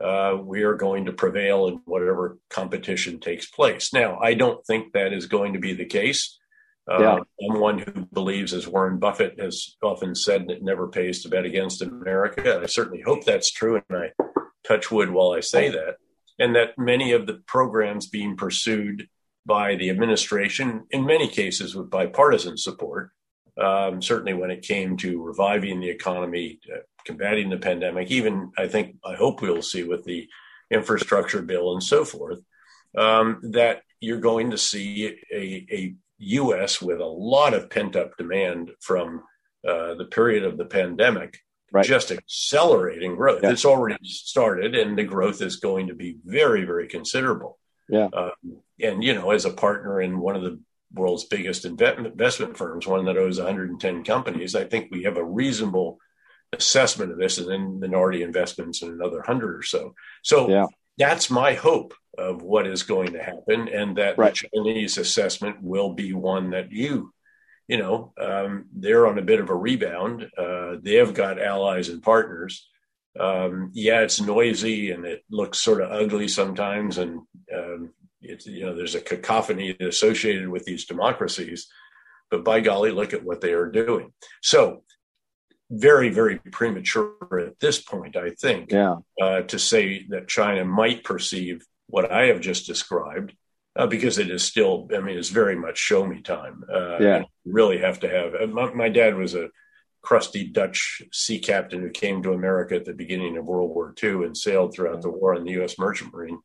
Uh, 0.03 0.39
we 0.43 0.63
are 0.63 0.75
going 0.75 1.05
to 1.05 1.13
prevail 1.13 1.69
in 1.69 1.81
whatever 1.85 2.39
competition 2.49 3.21
takes 3.21 3.47
place. 3.47 3.93
Now, 3.93 4.19
I 4.19 4.33
don't 4.33 4.65
think 4.67 4.93
that 4.93 5.13
is 5.13 5.27
going 5.27 5.53
to 5.53 5.59
be 5.59 5.75
the 5.75 5.85
case. 5.85 6.39
Uh, 6.91 7.01
yeah. 7.01 7.19
I'm 7.49 7.61
one 7.61 7.79
who 7.79 8.07
believes, 8.13 8.55
as 8.55 8.67
Warren 8.67 8.99
Buffett 8.99 9.39
has 9.39 9.77
often 9.83 10.15
said, 10.15 10.49
that 10.49 10.57
it 10.57 10.63
never 10.63 10.89
pays 10.89 11.23
to 11.23 11.29
bet 11.29 11.45
against 11.45 11.83
America. 11.83 12.61
I 12.63 12.67
certainly 12.67 13.03
hope 13.03 13.25
that's 13.25 13.51
true, 13.51 13.81
and 13.89 13.99
I 13.99 14.25
touch 14.67 14.91
wood 14.91 15.11
while 15.11 15.33
I 15.33 15.41
say 15.41 15.69
that. 15.71 15.97
And 16.39 16.57
that 16.57 16.79
many 16.79 17.13
of 17.13 17.27
the 17.27 17.43
programs 17.47 18.09
being 18.09 18.37
pursued 18.37 19.09
by 19.47 19.77
the 19.77 19.91
administration, 19.91 20.85
in 20.91 21.05
many 21.05 21.29
cases 21.29 21.75
with 21.75 21.91
bipartisan 21.91 22.57
support, 22.57 23.11
um, 23.61 24.01
certainly 24.01 24.33
when 24.33 24.51
it 24.51 24.63
came 24.63 24.97
to 24.99 25.23
reviving 25.23 25.81
the 25.81 25.91
economy, 25.91 26.61
uh, 26.73 26.79
combating 27.05 27.51
the 27.51 27.59
pandemic, 27.59 28.11
even 28.11 28.53
I 28.57 28.69
think, 28.69 28.97
I 29.05 29.15
hope 29.15 29.43
we'll 29.43 29.63
see 29.63 29.83
with 29.83 30.05
the 30.05 30.29
infrastructure 30.71 31.43
bill 31.43 31.73
and 31.73 31.83
so 31.83 32.05
forth, 32.05 32.41
um, 32.97 33.41
that 33.53 33.83
you're 34.01 34.21
going 34.21 34.51
to 34.53 34.59
see 34.59 35.19
a, 35.33 35.67
a 35.71 35.95
U.S. 36.19 36.81
with 36.81 37.01
a 37.01 37.07
lot 37.07 37.55
of 37.55 37.71
pent 37.71 37.97
up 37.97 38.17
demand 38.17 38.71
from 38.81 39.23
uh, 39.67 39.95
the 39.95 40.07
period 40.11 40.45
of 40.45 40.57
the 40.57 40.65
pandemic, 40.65 41.39
right. 41.73 41.85
just 41.85 42.11
accelerating 42.11 43.17
growth. 43.17 43.43
Yeah. 43.43 43.51
It's 43.51 43.65
already 43.65 43.99
started, 44.03 44.75
and 44.75 44.97
the 44.97 45.05
growth 45.05 45.43
is 45.43 45.57
going 45.57 45.89
to 45.89 45.95
be 45.95 46.17
very, 46.25 46.65
very 46.65 46.89
considerable. 46.89 47.59
Yeah. 47.89 48.09
Uh, 48.13 48.31
and, 48.81 49.03
you 49.03 49.15
know, 49.15 49.31
as 49.31 49.45
a 49.45 49.51
partner 49.51 50.01
in 50.01 50.21
one 50.21 50.37
of 50.37 50.43
the 50.43 50.61
world's 50.95 51.25
biggest 51.25 51.65
investment 51.65 52.57
firms, 52.57 52.87
one 52.87 53.05
that 53.05 53.19
owns 53.19 53.39
110 53.39 54.05
companies, 54.05 54.55
I 54.55 54.65
think 54.65 54.91
we 54.91 55.05
have 55.05 55.17
a 55.17 55.25
reasonable 55.25 55.99
assessment 56.53 57.13
of 57.13 57.19
this, 57.19 57.39
and 57.39 57.49
then 57.49 57.81
minority 57.81 58.23
investments 58.23 58.83
in 58.83 58.91
another 58.91 59.23
hundred 59.23 59.57
or 59.57 59.63
so. 59.63 59.95
So 60.23 60.49
yeah. 60.49 60.67
that's 60.99 61.31
my 61.31 61.55
hope 61.55 61.95
of 62.19 62.43
what 62.43 62.67
is 62.67 62.83
going 62.83 63.13
to 63.13 63.23
happen, 63.23 63.69
and 63.69 63.97
that 63.97 64.19
right. 64.19 64.35
the 64.35 64.49
Chinese 64.49 64.99
assessment 64.99 65.63
will 65.63 65.95
be 65.95 66.13
one 66.13 66.51
that 66.51 66.73
you, 66.73 67.13
you 67.71 67.79
know, 67.79 68.13
um, 68.21 68.65
they're 68.75 69.07
on 69.07 69.17
a 69.17 69.23
bit 69.23 69.39
of 69.39 69.49
a 69.49 69.55
rebound. 69.55 70.29
Uh, 70.37 70.75
they 70.83 70.95
have 70.95 71.15
got 71.15 71.41
allies 71.41 71.89
and 71.89 72.03
partners. 72.03 72.69
Um, 73.19 73.71
yeah, 73.75 74.01
it's 74.01 74.21
noisy 74.21 74.91
and 74.91 75.05
it 75.07 75.23
looks 75.31 75.59
sort 75.59 75.81
of 75.81 75.93
ugly 75.93 76.27
sometimes, 76.27 76.99
and 76.99 77.21
um, 77.57 77.93
it's 78.21 78.45
you 78.45 78.67
know 78.67 78.75
there's 78.75 78.97
a 78.97 79.01
cacophony 79.01 79.77
associated 79.81 80.49
with 80.49 80.65
these 80.65 80.87
democracies. 80.87 81.69
But 82.29 82.45
by 82.45 82.59
golly, 82.59 82.91
look 82.91 83.15
at 83.15 83.25
what 83.25 83.41
they 83.41 83.53
are 83.53 83.71
doing. 83.71 84.13
So 84.43 84.83
very, 85.71 86.11
very 86.11 86.39
premature 86.51 87.15
at 87.47 87.61
this 87.61 87.81
point, 87.81 88.17
I 88.17 88.31
think, 88.31 88.73
yeah. 88.73 88.97
uh, 89.23 89.43
to 89.43 89.59
say 89.61 90.07
that 90.09 90.27
China 90.27 90.65
might 90.65 91.05
perceive 91.05 91.65
what 91.87 92.11
I 92.11 92.27
have 92.27 92.41
just 92.41 92.67
described, 92.67 93.33
uh, 93.77 93.87
because 93.87 94.19
it 94.19 94.31
is 94.31 94.43
still, 94.43 94.89
I 94.95 95.01
mean, 95.01 95.19
it's 95.19 95.29
very 95.29 95.57
much 95.57 95.79
show 95.79 96.07
me 96.07 96.23
time. 96.23 96.65
Uh, 96.73 96.99
yeah. 96.99 97.19
You 97.45 97.53
really 97.53 97.79
have 97.79 98.01
to 98.01 98.09
have. 98.09 98.51
My, 98.51 98.73
my, 98.73 98.89
dad 98.89 99.17
was 99.17 99.35
a 99.35 99.49
crusty 100.03 100.45
Dutch 100.45 101.03
sea 101.13 101.39
captain 101.39 101.81
who 101.81 101.91
came 101.91 102.23
to 102.23 102.33
America 102.33 102.75
at 102.75 102.85
the 102.85 102.93
beginning 102.93 103.37
of 103.37 103.45
World 103.45 103.71
War 103.71 103.95
II 104.03 104.25
and 104.25 104.37
sailed 104.37 104.75
throughout 104.75 105.03
the 105.03 105.11
war 105.11 105.35
in 105.35 105.45
the 105.45 105.53
U.S. 105.53 105.79
Merchant 105.79 106.13
Marine. 106.13 106.41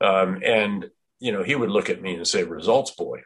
Um, 0.00 0.40
and 0.44 0.90
you 1.20 1.32
know, 1.32 1.42
he 1.42 1.54
would 1.54 1.70
look 1.70 1.90
at 1.90 2.02
me 2.02 2.14
and 2.14 2.26
say, 2.26 2.44
"Results, 2.44 2.90
boy." 2.92 3.22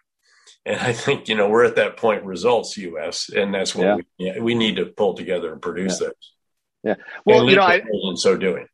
And 0.65 0.79
I 0.81 0.93
think 0.93 1.29
you 1.29 1.35
know 1.35 1.49
we're 1.49 1.65
at 1.65 1.77
that 1.77 1.97
point, 1.97 2.25
results, 2.25 2.77
U.S., 2.77 3.31
and 3.31 3.55
that's 3.55 3.75
what 3.75 4.05
yeah. 4.19 4.35
we 4.35 4.41
we 4.41 4.55
need 4.55 4.77
to 4.77 4.87
pull 4.87 5.15
together 5.15 5.53
and 5.53 5.63
produce 5.63 6.01
yeah. 6.01 6.07
those. 6.07 6.33
Yeah. 6.85 6.95
Well, 7.25 7.49
you 7.49 7.57
know, 7.57 7.63
I, 7.63 7.81
in 7.81 8.17
so 8.17 8.37
doing. 8.37 8.67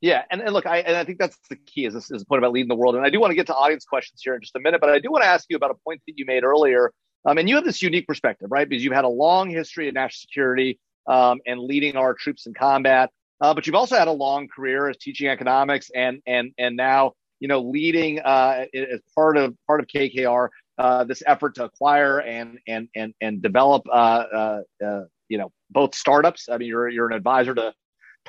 Yeah, 0.00 0.22
and, 0.30 0.40
and 0.40 0.52
look, 0.52 0.66
I 0.66 0.78
and 0.78 0.96
I 0.96 1.04
think 1.04 1.18
that's 1.18 1.36
the 1.50 1.56
key 1.56 1.84
is 1.84 1.94
this 1.94 2.10
is 2.10 2.20
the 2.20 2.26
point 2.26 2.38
about 2.38 2.52
leading 2.52 2.68
the 2.68 2.76
world. 2.76 2.94
And 2.94 3.04
I 3.04 3.10
do 3.10 3.20
want 3.20 3.32
to 3.32 3.34
get 3.34 3.46
to 3.48 3.54
audience 3.54 3.84
questions 3.84 4.20
here 4.22 4.34
in 4.34 4.40
just 4.40 4.54
a 4.54 4.60
minute, 4.60 4.80
but 4.80 4.90
I 4.90 5.00
do 5.00 5.10
want 5.10 5.24
to 5.24 5.28
ask 5.28 5.46
you 5.48 5.56
about 5.56 5.72
a 5.72 5.74
point 5.84 6.00
that 6.06 6.14
you 6.16 6.24
made 6.24 6.44
earlier. 6.44 6.92
Um, 7.24 7.36
and 7.36 7.48
you 7.48 7.56
have 7.56 7.64
this 7.64 7.82
unique 7.82 8.06
perspective, 8.06 8.48
right? 8.50 8.68
Because 8.68 8.84
you've 8.84 8.94
had 8.94 9.04
a 9.04 9.08
long 9.08 9.50
history 9.50 9.88
of 9.88 9.94
national 9.94 10.20
security 10.20 10.78
um, 11.08 11.40
and 11.46 11.60
leading 11.60 11.96
our 11.96 12.14
troops 12.14 12.46
in 12.46 12.54
combat, 12.54 13.10
uh, 13.40 13.52
but 13.52 13.66
you've 13.66 13.74
also 13.74 13.96
had 13.96 14.06
a 14.06 14.12
long 14.12 14.46
career 14.46 14.88
as 14.88 14.96
teaching 14.98 15.28
economics 15.28 15.90
and 15.94 16.22
and 16.26 16.52
and 16.58 16.76
now 16.76 17.12
you 17.40 17.48
know 17.48 17.60
leading 17.60 18.20
uh, 18.20 18.66
as 18.72 19.00
part 19.14 19.36
of 19.36 19.56
part 19.66 19.80
of 19.80 19.86
KKR 19.86 20.48
uh, 20.78 21.04
this 21.04 21.22
effort 21.26 21.56
to 21.56 21.64
acquire 21.64 22.20
and 22.20 22.58
and 22.66 22.88
and 22.94 23.14
and 23.20 23.42
develop 23.42 23.82
uh, 23.90 24.24
uh, 24.32 24.60
uh, 24.84 25.02
you 25.28 25.38
know 25.38 25.50
both 25.70 25.94
startups. 25.94 26.48
I 26.48 26.58
mean, 26.58 26.68
you're 26.68 26.88
you're 26.88 27.08
an 27.08 27.16
advisor 27.16 27.54
to 27.54 27.74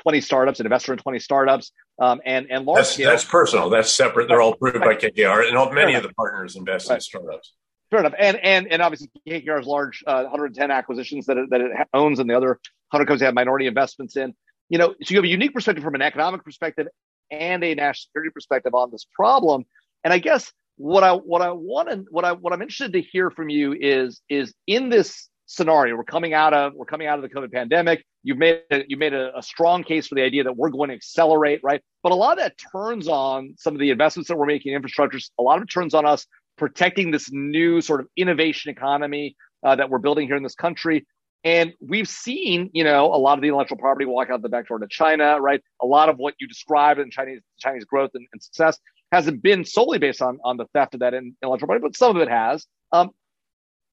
20 0.02 0.22
startups, 0.22 0.60
an 0.60 0.66
investor 0.66 0.94
in 0.94 1.00
20 1.00 1.20
startups, 1.20 1.72
um, 2.00 2.22
and 2.26 2.48
and 2.50 2.66
large 2.66 2.80
that's, 2.80 2.92
scale. 2.92 3.10
That's 3.10 3.26
personal. 3.26 3.70
That's 3.70 3.92
separate. 3.92 4.28
They're 4.28 4.42
all 4.42 4.54
approved 4.54 4.78
right. 4.78 5.00
by 5.00 5.08
KKR, 5.08 5.48
and 5.48 5.58
all, 5.58 5.72
many 5.72 5.96
of 5.96 6.04
the 6.04 6.14
partners 6.14 6.56
invest 6.56 6.90
right. 6.90 6.96
in 6.96 7.02
startups. 7.02 7.54
Fair 7.92 8.02
enough. 8.02 8.14
And 8.18 8.38
and 8.38 8.68
and 8.72 8.82
obviously 8.82 9.10
KKR's 9.28 9.66
large 9.66 10.04
uh, 10.06 10.24
110 10.24 10.72
acquisitions 10.72 11.26
that 11.26 11.38
it, 11.38 11.50
that 11.50 11.62
it 11.62 11.72
owns, 11.94 12.20
and 12.20 12.30
the 12.30 12.36
other 12.36 12.60
100 12.92 13.06
companies 13.06 13.22
have 13.22 13.34
minority 13.34 13.68
investments 13.68 14.16
in. 14.16 14.34
You 14.70 14.78
know, 14.78 14.90
so 15.02 15.12
you 15.12 15.18
have 15.18 15.26
a 15.26 15.30
unique 15.30 15.54
perspective 15.54 15.84
from 15.84 15.96
an 15.96 16.02
economic 16.02 16.44
perspective 16.44 16.88
and 17.32 17.64
a 17.64 17.74
national 17.74 18.10
security 18.10 18.32
perspective 18.32 18.74
on 18.74 18.92
this 18.92 19.06
problem. 19.16 19.66
And 20.04 20.14
I 20.14 20.20
guess 20.20 20.52
what 20.78 21.04
I 21.04 21.14
what 21.14 21.42
I 21.42 21.52
want 21.52 21.90
to 21.90 22.06
what 22.10 22.26
I 22.26 22.32
what 22.32 22.54
I'm 22.54 22.62
interested 22.62 22.94
to 22.94 23.02
hear 23.02 23.30
from 23.30 23.50
you 23.50 23.74
is 23.74 24.22
is 24.30 24.54
in 24.66 24.90
this 24.90 25.28
scenario 25.46 25.96
we're 25.96 26.04
coming 26.04 26.34
out 26.34 26.54
of 26.54 26.74
we're 26.74 26.86
coming 26.86 27.08
out 27.08 27.20
of 27.20 27.24
the 27.24 27.30
COVID 27.30 27.52
pandemic. 27.52 28.06
You've 28.24 28.38
made 28.38 28.62
a, 28.72 28.84
you 28.88 28.98
made 28.98 29.14
a, 29.14 29.38
a 29.38 29.42
strong 29.42 29.84
case 29.84 30.08
for 30.08 30.16
the 30.16 30.24
idea 30.24 30.44
that 30.44 30.56
we're 30.56 30.70
going 30.70 30.90
to 30.90 30.96
accelerate, 30.96 31.62
right? 31.64 31.82
But 32.04 32.12
a 32.12 32.16
lot 32.16 32.34
of 32.34 32.40
that 32.40 32.56
turns 32.72 33.08
on 33.08 33.56
some 33.58 33.74
of 33.74 33.80
the 33.80 33.90
investments 33.90 34.28
that 34.28 34.38
we're 34.38 34.46
making 34.46 34.74
in 34.74 34.82
infrastructures. 34.82 35.30
A 35.40 35.44
lot 35.44 35.58
of 35.58 35.64
it 35.64 35.68
turns 35.68 35.94
on 35.94 36.06
us 36.06 36.26
protecting 36.58 37.12
this 37.12 37.32
new 37.32 37.82
sort 37.82 38.02
of 38.02 38.08
innovation 38.18 38.72
economy 38.72 39.36
uh, 39.64 39.76
that 39.76 39.90
we're 39.90 40.00
building 40.00 40.28
here 40.28 40.36
in 40.36 40.44
this 40.44 40.56
country. 40.56 41.06
And 41.46 41.74
we've 41.80 42.08
seen, 42.08 42.70
you 42.74 42.84
know, 42.84 43.06
a 43.06 43.16
lot 43.16 43.38
of 43.38 43.42
the 43.42 43.48
intellectual 43.48 43.78
property 43.78 44.06
walk 44.06 44.30
out 44.30 44.42
the 44.42 44.50
back 44.50 44.68
door 44.68 44.80
to 44.80 44.88
China, 44.90 45.40
right? 45.40 45.62
A 45.82 45.86
lot 45.86 46.10
of 46.10 46.18
what 46.18 46.34
you 46.40 46.48
described 46.48 47.00
in 47.00 47.10
Chinese 47.12 47.40
Chinese 47.60 47.86
growth 47.86 48.12
and, 48.14 48.28
and 48.34 48.44
success 48.44 48.78
hasn't 49.14 49.42
been 49.42 49.64
solely 49.64 50.00
based 50.00 50.22
on 50.22 50.40
on 50.44 50.58
the 50.58 50.66
theft 50.74 50.96
of 50.96 51.00
that 51.00 51.14
intellectual 51.14 51.68
property, 51.68 51.82
but 51.82 51.96
some 51.96 52.16
of 52.16 52.22
it 52.22 52.30
has. 52.30 52.68
Um, 52.92 53.12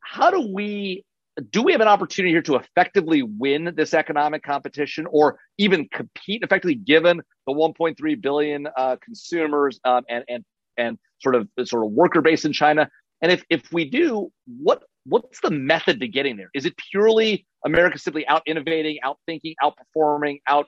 how 0.01 0.31
do 0.31 0.51
we 0.53 1.05
do 1.51 1.63
we 1.63 1.73
have 1.73 1.81
an 1.81 1.89
opportunity 1.89 2.33
here 2.33 2.43
to 2.43 2.57
effectively 2.57 3.23
win 3.23 3.73
this 3.77 3.95
economic 3.95 4.43
competition 4.43 5.07
or 5.11 5.39
even 5.59 5.89
compete 5.93 6.43
effectively 6.43 6.75
given 6.75 7.21
the 7.47 7.53
1.3 7.53 8.21
billion 8.23 8.67
uh, 8.77 8.97
consumers 9.05 9.79
um, 9.85 10.03
and 10.09 10.25
and 10.29 10.45
and 10.79 10.99
sort 11.21 11.35
of 11.35 11.49
sort 11.65 11.85
of 11.85 11.93
worker 11.93 12.21
base 12.23 12.45
in 12.45 12.53
China? 12.53 12.89
And 13.23 13.33
if 13.33 13.45
if 13.51 13.71
we 13.73 13.89
do, 13.89 14.31
what 14.47 14.83
what's 15.05 15.41
the 15.41 15.51
method 15.51 16.01
to 16.01 16.09
getting 16.09 16.37
there? 16.37 16.51
Is 16.55 16.65
it 16.65 16.75
purely 16.91 17.47
America 17.65 17.99
simply 17.99 18.27
out 18.27 18.43
innovating, 18.47 18.99
out 19.05 19.19
thinking, 19.27 19.55
outperforming, 19.63 20.41
out 20.47 20.67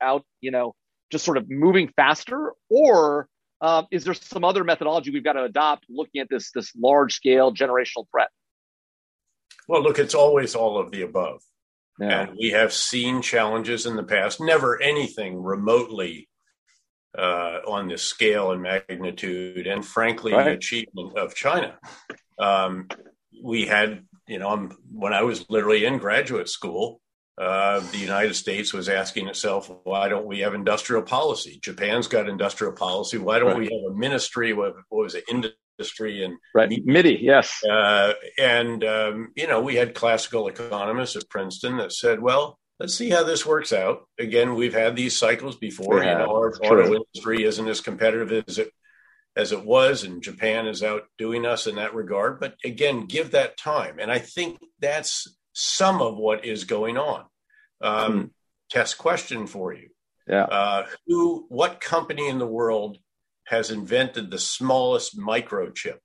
out 0.00 0.24
you 0.40 0.50
know 0.50 0.74
just 1.12 1.24
sort 1.24 1.36
of 1.36 1.48
moving 1.48 1.92
faster, 1.96 2.52
or 2.68 3.28
uh, 3.60 3.82
is 3.90 4.04
there 4.04 4.14
some 4.14 4.44
other 4.44 4.64
methodology 4.64 5.10
we've 5.10 5.24
got 5.24 5.34
to 5.34 5.44
adopt 5.44 5.84
looking 5.88 6.20
at 6.20 6.28
this 6.28 6.50
this 6.52 6.72
large 6.76 7.14
scale 7.14 7.52
generational 7.52 8.06
threat? 8.10 8.28
Well, 9.70 9.84
look, 9.84 10.00
it's 10.00 10.16
always 10.16 10.56
all 10.56 10.80
of 10.80 10.90
the 10.90 11.02
above. 11.02 11.42
Yeah. 12.00 12.22
And 12.22 12.36
we 12.36 12.50
have 12.50 12.72
seen 12.72 13.22
challenges 13.22 13.86
in 13.86 13.94
the 13.94 14.02
past, 14.02 14.40
never 14.40 14.82
anything 14.82 15.40
remotely 15.40 16.28
uh, 17.16 17.58
on 17.68 17.86
the 17.86 17.96
scale 17.96 18.50
and 18.50 18.62
magnitude, 18.62 19.68
and 19.68 19.86
frankly, 19.86 20.32
right. 20.32 20.46
the 20.46 20.50
achievement 20.54 21.16
of 21.16 21.36
China. 21.36 21.78
Um, 22.36 22.88
we 23.44 23.66
had, 23.66 24.02
you 24.26 24.40
know, 24.40 24.48
I'm, 24.48 24.76
when 24.90 25.12
I 25.12 25.22
was 25.22 25.48
literally 25.48 25.84
in 25.84 25.98
graduate 25.98 26.48
school, 26.48 27.00
uh, 27.38 27.78
the 27.92 27.98
United 27.98 28.34
States 28.34 28.72
was 28.72 28.88
asking 28.88 29.28
itself, 29.28 29.70
why 29.84 30.08
don't 30.08 30.26
we 30.26 30.40
have 30.40 30.52
industrial 30.52 31.02
policy? 31.02 31.60
Japan's 31.62 32.08
got 32.08 32.28
industrial 32.28 32.72
policy. 32.72 33.18
Why 33.18 33.38
don't 33.38 33.50
right. 33.50 33.58
we 33.58 33.64
have 33.66 33.92
a 33.92 33.96
ministry? 33.96 34.52
What, 34.52 34.74
what 34.88 35.04
was 35.04 35.14
it? 35.14 35.24
Industry 35.80 36.22
and 36.24 36.36
right. 36.54 36.70
MITI, 36.84 37.20
yes. 37.22 37.64
Uh, 37.64 38.12
and 38.36 38.84
um, 38.84 39.32
you 39.34 39.46
know, 39.46 39.62
we 39.62 39.76
had 39.76 39.94
classical 39.94 40.46
economists 40.46 41.16
at 41.16 41.30
Princeton 41.30 41.78
that 41.78 41.90
said, 41.90 42.20
well, 42.20 42.58
let's 42.78 42.94
see 42.94 43.08
how 43.08 43.24
this 43.24 43.46
works 43.46 43.72
out. 43.72 44.02
Again, 44.18 44.56
we've 44.56 44.74
had 44.74 44.94
these 44.94 45.16
cycles 45.16 45.56
before. 45.56 46.04
Yeah, 46.04 46.12
you 46.12 46.26
know, 46.26 46.34
our 46.34 46.52
auto 46.62 46.94
industry 46.94 47.44
isn't 47.44 47.66
as 47.66 47.80
competitive 47.80 48.44
as 48.46 48.58
it 48.58 48.70
as 49.36 49.52
it 49.52 49.64
was, 49.64 50.04
and 50.04 50.22
Japan 50.22 50.66
is 50.66 50.82
outdoing 50.82 51.46
us 51.46 51.66
in 51.66 51.76
that 51.76 51.94
regard. 51.94 52.40
But 52.40 52.56
again, 52.62 53.06
give 53.06 53.30
that 53.30 53.56
time, 53.56 53.98
and 53.98 54.12
I 54.12 54.18
think 54.18 54.58
that's 54.80 55.34
some 55.54 56.02
of 56.02 56.16
what 56.16 56.44
is 56.44 56.64
going 56.64 56.98
on. 56.98 57.24
Um, 57.80 58.12
hmm. 58.12 58.26
Test 58.68 58.98
question 58.98 59.46
for 59.46 59.72
you: 59.72 59.88
Yeah, 60.28 60.44
uh, 60.44 60.86
who, 61.06 61.46
what 61.48 61.80
company 61.80 62.28
in 62.28 62.38
the 62.38 62.46
world 62.46 62.98
has 63.46 63.70
invented 63.70 64.30
the 64.30 64.38
smallest 64.38 65.18
microchip? 65.18 65.98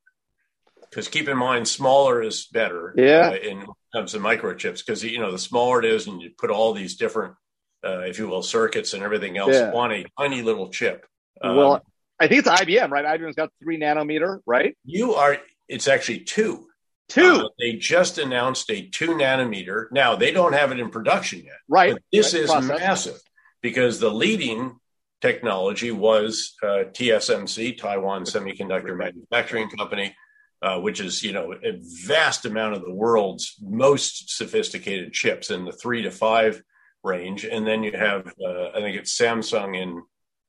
Because 0.90 1.08
keep 1.08 1.28
in 1.28 1.38
mind, 1.38 1.68
smaller 1.68 2.22
is 2.22 2.48
better. 2.48 2.94
Yeah. 2.98 3.32
Uh, 3.32 3.36
in 3.36 3.66
terms 3.94 4.14
of 4.14 4.22
microchips, 4.22 4.86
because 4.86 5.04
you 5.04 5.20
know 5.20 5.32
the 5.32 5.40
smaller 5.40 5.80
it 5.80 5.86
is, 5.86 6.08
and 6.08 6.22
you 6.22 6.32
put 6.38 6.50
all 6.50 6.74
these 6.74 6.96
different, 6.96 7.36
uh, 7.84 8.00
if 8.00 8.18
you 8.18 8.28
will, 8.28 8.44
circuits 8.44 8.94
and 8.94 9.04
everything 9.04 9.38
else 9.38 9.54
yeah. 9.54 9.72
on 9.74 9.92
a 9.92 10.06
tiny 10.18 10.42
little 10.42 10.70
chip. 10.70 11.06
Um, 11.42 11.56
well, 11.56 11.86
I 12.20 12.28
think 12.28 12.40
it's 12.40 12.50
IBM, 12.50 12.90
right? 12.90 13.20
IBM's 13.20 13.36
got 13.36 13.50
three 13.62 13.80
nanometer, 13.80 14.40
right? 14.46 14.78
You 14.86 15.16
are. 15.16 15.38
It's 15.68 15.88
actually 15.88 16.20
two. 16.20 16.68
Two. 17.08 17.46
Uh, 17.46 17.50
they 17.60 17.74
just 17.74 18.18
announced 18.18 18.70
a 18.70 18.88
two 18.88 19.10
nanometer. 19.10 19.88
Now 19.92 20.16
they 20.16 20.32
don't 20.32 20.54
have 20.54 20.72
it 20.72 20.80
in 20.80 20.90
production 20.90 21.44
yet. 21.44 21.58
Right. 21.68 21.98
this 22.12 22.34
right. 22.34 22.44
is 22.44 22.52
Process. 22.52 22.80
massive 22.80 23.22
because 23.62 24.00
the 24.00 24.10
leading 24.10 24.80
technology 25.26 25.92
was 25.92 26.54
uh, 26.62 26.86
TSMC, 26.94 27.80
Taiwan 27.80 28.26
Semiconductor 28.26 28.96
Manufacturing 28.96 29.70
Company, 29.70 30.16
uh, 30.62 30.80
which 30.80 31.00
is 31.00 31.24
you 31.24 31.34
know 31.34 31.52
a 31.52 31.80
vast 32.06 32.46
amount 32.46 32.76
of 32.76 32.84
the 32.84 32.94
world's 32.94 33.56
most 33.60 34.38
sophisticated 34.38 35.14
chips 35.14 35.50
in 35.50 35.66
the 35.66 35.72
three 35.72 36.04
to 36.04 36.12
five 36.12 36.62
range, 37.04 37.44
and 37.44 37.66
then 37.66 37.84
you 37.84 37.92
have 37.94 38.28
uh, 38.28 38.70
I 38.76 38.82
think 38.82 38.98
it's 38.98 39.18
Samsung 39.18 39.76
in 39.76 40.04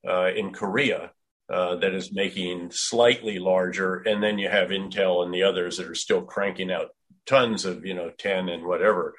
uh, 0.07 0.31
in 0.37 0.53
Korea 0.53 1.11
uh, 1.51 1.77
that 1.77 1.95
is 1.95 2.12
making 2.12 2.70
slightly 2.70 3.39
larger, 3.39 3.97
and 3.97 4.22
then 4.22 4.39
you 4.39 4.51
have 4.51 4.68
Intel 4.68 5.24
and 5.24 5.33
the 5.33 5.45
others 5.45 5.79
that 5.79 5.89
are 5.89 5.95
still 5.95 6.20
cranking 6.20 6.70
out 6.70 6.89
tons 7.24 7.64
of 7.64 7.87
you 7.87 7.95
know 7.95 8.11
ten 8.18 8.51
and 8.51 8.66
whatever. 8.66 9.14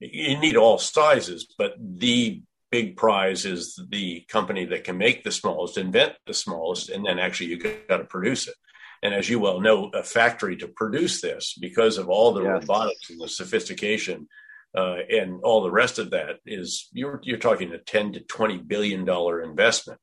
You 0.00 0.38
need 0.38 0.56
all 0.56 0.78
sizes, 0.78 1.54
but 1.56 1.74
the 1.78 2.42
big 2.70 2.96
prize 2.96 3.44
is 3.44 3.80
the 3.90 4.24
company 4.28 4.64
that 4.66 4.84
can 4.84 4.98
make 4.98 5.24
the 5.24 5.32
smallest, 5.32 5.78
invent 5.78 6.14
the 6.26 6.34
smallest, 6.34 6.90
and 6.90 7.04
then 7.04 7.18
actually 7.18 7.46
you 7.46 7.58
got 7.58 7.98
to 7.98 8.04
produce 8.04 8.48
it. 8.48 8.54
And 9.02 9.14
as 9.14 9.28
you 9.28 9.38
well 9.38 9.60
know, 9.60 9.90
a 9.94 10.02
factory 10.02 10.56
to 10.56 10.68
produce 10.68 11.20
this, 11.20 11.56
because 11.60 11.98
of 11.98 12.08
all 12.08 12.32
the 12.32 12.42
yes. 12.42 12.62
robotics 12.62 13.10
and 13.10 13.20
the 13.20 13.28
sophistication 13.28 14.28
uh, 14.76 14.96
and 15.08 15.40
all 15.44 15.62
the 15.62 15.70
rest 15.70 15.98
of 15.98 16.10
that, 16.10 16.36
is 16.44 16.88
you're 16.92 17.20
you're 17.22 17.38
talking 17.38 17.72
a 17.72 17.78
ten 17.78 18.12
to 18.12 18.20
twenty 18.20 18.58
billion 18.58 19.04
dollar 19.04 19.40
investment. 19.40 20.00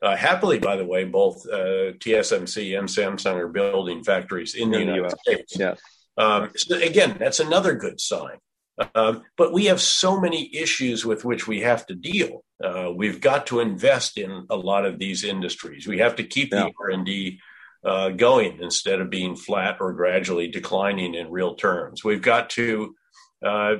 Uh, 0.00 0.16
happily, 0.16 0.58
by 0.58 0.76
the 0.76 0.86
way, 0.86 1.04
both 1.04 1.44
uh, 1.46 1.92
TSMC 1.98 2.78
and 2.78 2.88
Samsung 2.88 3.34
are 3.34 3.48
building 3.48 4.04
factories 4.04 4.54
in, 4.54 4.62
in 4.62 4.70
the 4.70 4.78
United 4.78 5.04
US. 5.04 5.14
States. 5.20 5.56
Yes. 5.58 5.80
Um, 6.16 6.50
so 6.56 6.76
again, 6.76 7.16
that's 7.18 7.40
another 7.40 7.74
good 7.74 8.00
sign. 8.00 8.38
Um, 8.94 9.24
but 9.36 9.52
we 9.52 9.66
have 9.66 9.80
so 9.80 10.20
many 10.20 10.54
issues 10.54 11.04
with 11.04 11.24
which 11.24 11.48
we 11.48 11.60
have 11.62 11.86
to 11.86 11.94
deal. 11.94 12.44
Uh, 12.62 12.90
we've 12.94 13.20
got 13.20 13.46
to 13.48 13.60
invest 13.60 14.18
in 14.18 14.46
a 14.50 14.56
lot 14.56 14.84
of 14.84 14.98
these 14.98 15.24
industries. 15.24 15.86
We 15.86 15.98
have 15.98 16.16
to 16.16 16.24
keep 16.24 16.52
yeah. 16.52 16.64
the 16.64 16.72
R 16.80 16.90
and 16.90 17.04
D 17.04 17.40
uh, 17.84 18.10
going 18.10 18.58
instead 18.60 19.00
of 19.00 19.10
being 19.10 19.36
flat 19.36 19.78
or 19.80 19.92
gradually 19.92 20.48
declining 20.48 21.14
in 21.14 21.30
real 21.30 21.54
terms. 21.54 22.04
We've 22.04 22.22
got 22.22 22.50
to 22.50 22.94
uh, 23.44 23.74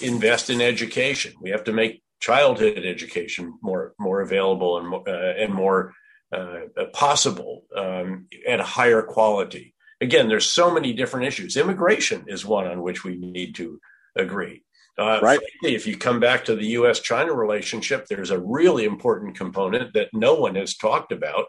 invest 0.00 0.50
in 0.50 0.60
education. 0.60 1.34
We 1.40 1.50
have 1.50 1.64
to 1.64 1.72
make 1.72 2.02
childhood 2.20 2.84
education 2.84 3.58
more 3.62 3.94
more 3.98 4.20
available 4.20 4.78
and 4.78 5.08
uh, 5.08 5.42
and 5.42 5.54
more 5.54 5.92
uh, 6.32 6.84
possible 6.92 7.64
um, 7.76 8.26
at 8.46 8.60
a 8.60 8.64
higher 8.64 9.02
quality. 9.02 9.74
Again, 10.00 10.28
there's 10.28 10.46
so 10.46 10.72
many 10.72 10.92
different 10.92 11.26
issues. 11.26 11.56
Immigration 11.56 12.24
is 12.26 12.44
one 12.44 12.66
on 12.66 12.82
which 12.82 13.04
we 13.04 13.16
need 13.16 13.54
to 13.56 13.80
agree. 14.16 14.62
Uh, 14.98 15.18
right. 15.22 15.38
Frankly, 15.38 15.74
if 15.74 15.86
you 15.86 15.96
come 15.96 16.20
back 16.20 16.44
to 16.44 16.54
the 16.54 16.66
U.S. 16.66 17.00
China 17.00 17.32
relationship, 17.32 18.06
there's 18.06 18.30
a 18.30 18.38
really 18.38 18.84
important 18.84 19.36
component 19.36 19.94
that 19.94 20.08
no 20.12 20.34
one 20.34 20.56
has 20.56 20.76
talked 20.76 21.12
about, 21.12 21.46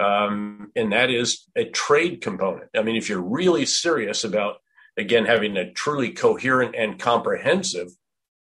um, 0.00 0.72
and 0.74 0.92
that 0.92 1.10
is 1.10 1.46
a 1.56 1.66
trade 1.66 2.22
component. 2.22 2.70
I 2.76 2.82
mean, 2.82 2.96
if 2.96 3.08
you're 3.08 3.22
really 3.22 3.66
serious 3.66 4.24
about, 4.24 4.56
again, 4.96 5.26
having 5.26 5.56
a 5.56 5.72
truly 5.72 6.10
coherent 6.10 6.74
and 6.74 6.98
comprehensive 6.98 7.88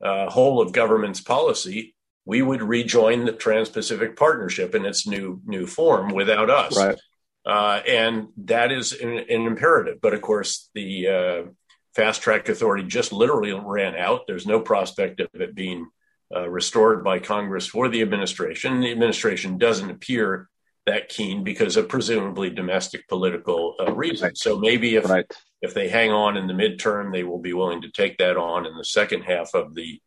uh, 0.04 0.30
whole 0.30 0.62
of 0.62 0.74
government's 0.74 1.22
policy, 1.22 1.96
we 2.26 2.44
would 2.44 2.62
rejoin 2.62 3.26
the 3.26 3.32
Trans-Pacific 3.32 4.16
Partnership 4.16 4.76
in 4.76 4.86
its 4.86 5.08
new 5.08 5.42
new 5.46 5.66
form 5.66 6.14
without 6.14 6.52
us. 6.52 6.78
Right. 6.78 7.00
Uh, 7.46 7.82
and 7.88 8.28
that 8.38 8.72
is 8.72 8.94
an, 8.94 9.18
an, 9.18 9.48
imperative. 9.48 10.00
But 10.02 10.14
of 10.14 10.22
course, 10.22 10.70
the 10.76 11.08
uh, 11.08 11.52
fast 12.00 12.22
track 12.22 12.48
authority 12.48 12.84
just 12.84 13.12
literally 13.12 13.52
ran 13.52 13.94
out. 13.94 14.22
There's 14.26 14.48
no 14.48 14.62
prospect 14.62 15.20
of 15.20 15.30
it 15.34 15.54
being 15.54 15.90
uh, 16.34 16.50
restored 16.50 17.04
by 17.04 17.20
Congress 17.20 17.68
for 17.68 17.90
the 17.90 18.02
administration. 18.02 18.80
The 18.80 18.92
administration 18.92 19.58
doesn't 19.58 19.90
appear 19.90 20.48
that 20.86 21.10
keen 21.10 21.44
because 21.44 21.76
of 21.76 21.90
presumably 21.90 22.52
domestic 22.52 23.06
political 23.10 23.76
uh, 23.82 23.92
reasons. 23.94 24.22
Right. 24.22 24.38
So 24.38 24.60
maybe 24.60 24.96
if 24.96 25.10
right. 25.10 25.30
if 25.62 25.74
they 25.74 25.90
hang 25.90 26.12
on 26.12 26.38
in 26.38 26.48
the 26.48 26.54
midterm, 26.54 27.12
they 27.12 27.26
will 27.26 27.40
be 27.40 27.52
willing 27.52 27.82
to 27.82 27.92
take 27.92 28.18
that 28.20 28.38
on 28.38 28.66
in 28.66 28.78
the 28.78 28.86
second 28.86 29.24
half 29.24 29.54
of 29.54 29.76
the 29.76 30.02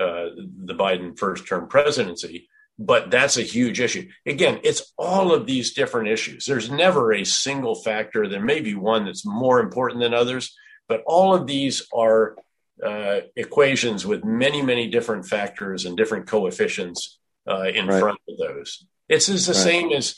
uh, 0.00 0.26
the 0.64 0.74
Biden 0.74 1.18
first 1.18 1.48
term 1.48 1.66
presidency. 1.66 2.48
But 2.78 3.10
that's 3.10 3.36
a 3.36 3.42
huge 3.42 3.80
issue. 3.80 4.08
Again, 4.24 4.60
it's 4.62 4.92
all 4.96 5.34
of 5.34 5.46
these 5.46 5.74
different 5.74 6.08
issues. 6.08 6.44
There's 6.44 6.70
never 6.70 7.12
a 7.12 7.24
single 7.24 7.74
factor. 7.74 8.28
There 8.28 8.40
may 8.40 8.60
be 8.60 8.74
one 8.76 9.04
that's 9.04 9.26
more 9.26 9.60
important 9.60 10.00
than 10.00 10.14
others, 10.14 10.56
but 10.88 11.02
all 11.06 11.34
of 11.34 11.46
these 11.46 11.86
are 11.92 12.36
uh, 12.82 13.20
equations 13.36 14.06
with 14.06 14.24
many, 14.24 14.62
many 14.62 14.88
different 14.88 15.26
factors 15.26 15.84
and 15.84 15.96
different 15.96 16.26
coefficients 16.26 17.18
uh, 17.48 17.64
in 17.64 17.86
right. 17.86 18.00
front 18.00 18.18
of 18.28 18.36
those. 18.36 18.86
It's, 19.08 19.28
it's 19.28 19.46
the 19.46 19.52
right. 19.52 19.62
same 19.62 19.92
as, 19.92 20.16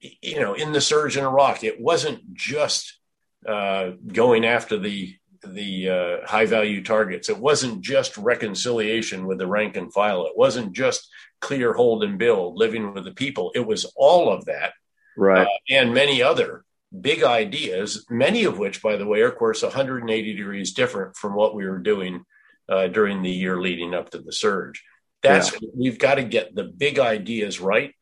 you 0.00 0.40
know, 0.40 0.54
in 0.54 0.72
the 0.72 0.80
surge 0.80 1.16
in 1.16 1.24
Iraq. 1.24 1.64
It 1.64 1.80
wasn't 1.80 2.34
just 2.34 2.98
uh, 3.46 3.90
going 4.06 4.44
after 4.44 4.78
the 4.78 5.14
the 5.46 5.90
uh, 5.90 6.26
high 6.26 6.46
value 6.46 6.82
targets. 6.82 7.28
It 7.28 7.38
wasn't 7.38 7.82
just 7.82 8.16
reconciliation 8.16 9.26
with 9.26 9.36
the 9.36 9.46
rank 9.46 9.76
and 9.76 9.92
file. 9.92 10.24
It 10.26 10.32
wasn't 10.34 10.72
just 10.72 11.06
clear, 11.40 11.74
hold, 11.74 12.02
and 12.02 12.18
build, 12.18 12.56
living 12.56 12.94
with 12.94 13.04
the 13.04 13.12
people. 13.12 13.52
It 13.54 13.66
was 13.66 13.84
all 13.96 14.32
of 14.32 14.46
that, 14.46 14.72
right, 15.18 15.46
uh, 15.46 15.50
and 15.68 15.92
many 15.92 16.22
other 16.22 16.63
big 17.00 17.22
ideas, 17.22 18.06
many 18.08 18.44
of 18.44 18.58
which, 18.58 18.82
by 18.82 18.96
the 18.96 19.06
way, 19.06 19.20
are 19.20 19.28
of 19.28 19.36
course 19.36 19.62
180 19.62 20.34
degrees 20.34 20.72
different 20.72 21.16
from 21.16 21.34
what 21.34 21.54
we 21.54 21.66
were 21.66 21.78
doing 21.78 22.24
uh, 22.68 22.88
during 22.88 23.22
the 23.22 23.30
year 23.30 23.60
leading 23.60 23.94
up 23.94 24.10
to 24.10 24.18
the 24.18 24.32
surge. 24.32 24.82
That's 25.22 25.52
yeah. 25.52 25.68
we've 25.74 25.98
got 25.98 26.16
to 26.16 26.24
get 26.24 26.54
the 26.54 26.64
big 26.64 26.98
ideas 26.98 27.60
right. 27.60 27.94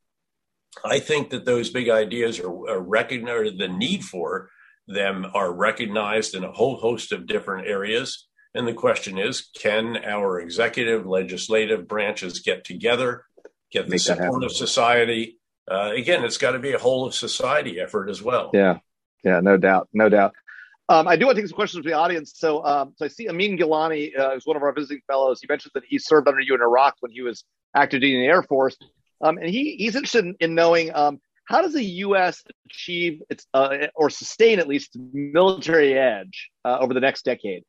I 0.85 0.99
think 0.99 1.31
that 1.31 1.45
those 1.45 1.71
big 1.71 1.89
ideas 1.89 2.41
are, 2.41 2.69
are 2.69 2.81
recognized. 2.81 3.59
The 3.59 3.69
need 3.69 4.05
for 4.05 4.51
them 4.89 5.27
are 5.35 5.53
recognized 5.53 6.35
in 6.35 6.45
a 6.45 6.53
whole 6.53 6.77
host 6.77 7.13
of 7.13 7.27
different 7.27 7.69
areas. 7.69 8.27
And 8.55 8.67
the 8.67 8.75
question 8.75 9.19
is, 9.19 9.49
can 9.59 9.97
our 10.05 10.41
executive, 10.41 11.07
legislative 11.07 11.89
branches 11.89 12.41
get 12.41 12.65
together, 12.65 13.25
get 13.71 13.89
the 13.89 13.99
support 13.99 14.45
of 14.45 14.53
society, 14.53 15.39
uh, 15.71 15.93
again, 15.95 16.25
it's 16.25 16.39
got 16.39 16.53
to 16.53 16.59
be 16.59 16.73
a 16.73 16.79
whole 16.79 17.07
of 17.07 17.15
society 17.15 17.81
effort 17.81 18.09
as 18.09 18.23
well. 18.23 18.51
Yeah, 18.53 18.79
yeah, 19.25 19.41
no 19.41 19.57
doubt, 19.57 19.89
no 19.93 20.09
doubt. 20.09 20.35
Um, 20.89 21.07
I 21.09 21.17
do 21.17 21.27
want 21.27 21.37
to 21.37 21.43
take 21.43 21.49
some 21.49 21.57
questions 21.57 21.83
from 21.83 21.91
the 21.91 21.97
audience. 21.97 22.35
So, 22.37 22.65
um, 22.65 22.93
so 22.97 23.05
I 23.05 23.09
see 23.09 23.29
Amin 23.29 23.57
Gilani 23.57 24.19
uh, 24.19 24.35
is 24.35 24.45
one 24.45 24.57
of 24.57 24.63
our 24.63 24.73
visiting 24.73 25.01
fellows. 25.07 25.41
He 25.41 25.47
mentioned 25.49 25.73
that 25.75 25.85
he 25.87 25.99
served 25.99 26.29
under 26.29 26.41
you 26.41 26.55
in 26.55 26.61
Iraq 26.61 26.97
when 27.01 27.13
he 27.13 27.23
was 27.23 27.45
active 27.75 28.01
duty 28.01 28.17
in 28.17 28.21
the 28.21 28.27
Air 28.27 28.43
Force, 28.43 28.77
um, 29.23 29.39
and 29.39 29.49
he 29.49 29.77
he's 29.77 29.95
interested 29.95 30.25
in, 30.25 30.37
in 30.41 30.55
knowing 30.55 30.95
um, 30.95 31.21
how 31.45 31.63
does 31.63 31.73
the 31.73 31.85
U.S. 31.85 32.43
achieve 32.67 33.23
its 33.31 33.47
uh, 33.55 33.87
or 33.95 34.11
sustain 34.11 34.59
at 34.59 34.69
least 34.69 34.97
military 35.13 35.95
edge 35.95 36.51
uh, 36.65 36.79
over 36.79 36.95
the 36.95 37.01
next 37.01 37.25
decade. 37.25 37.63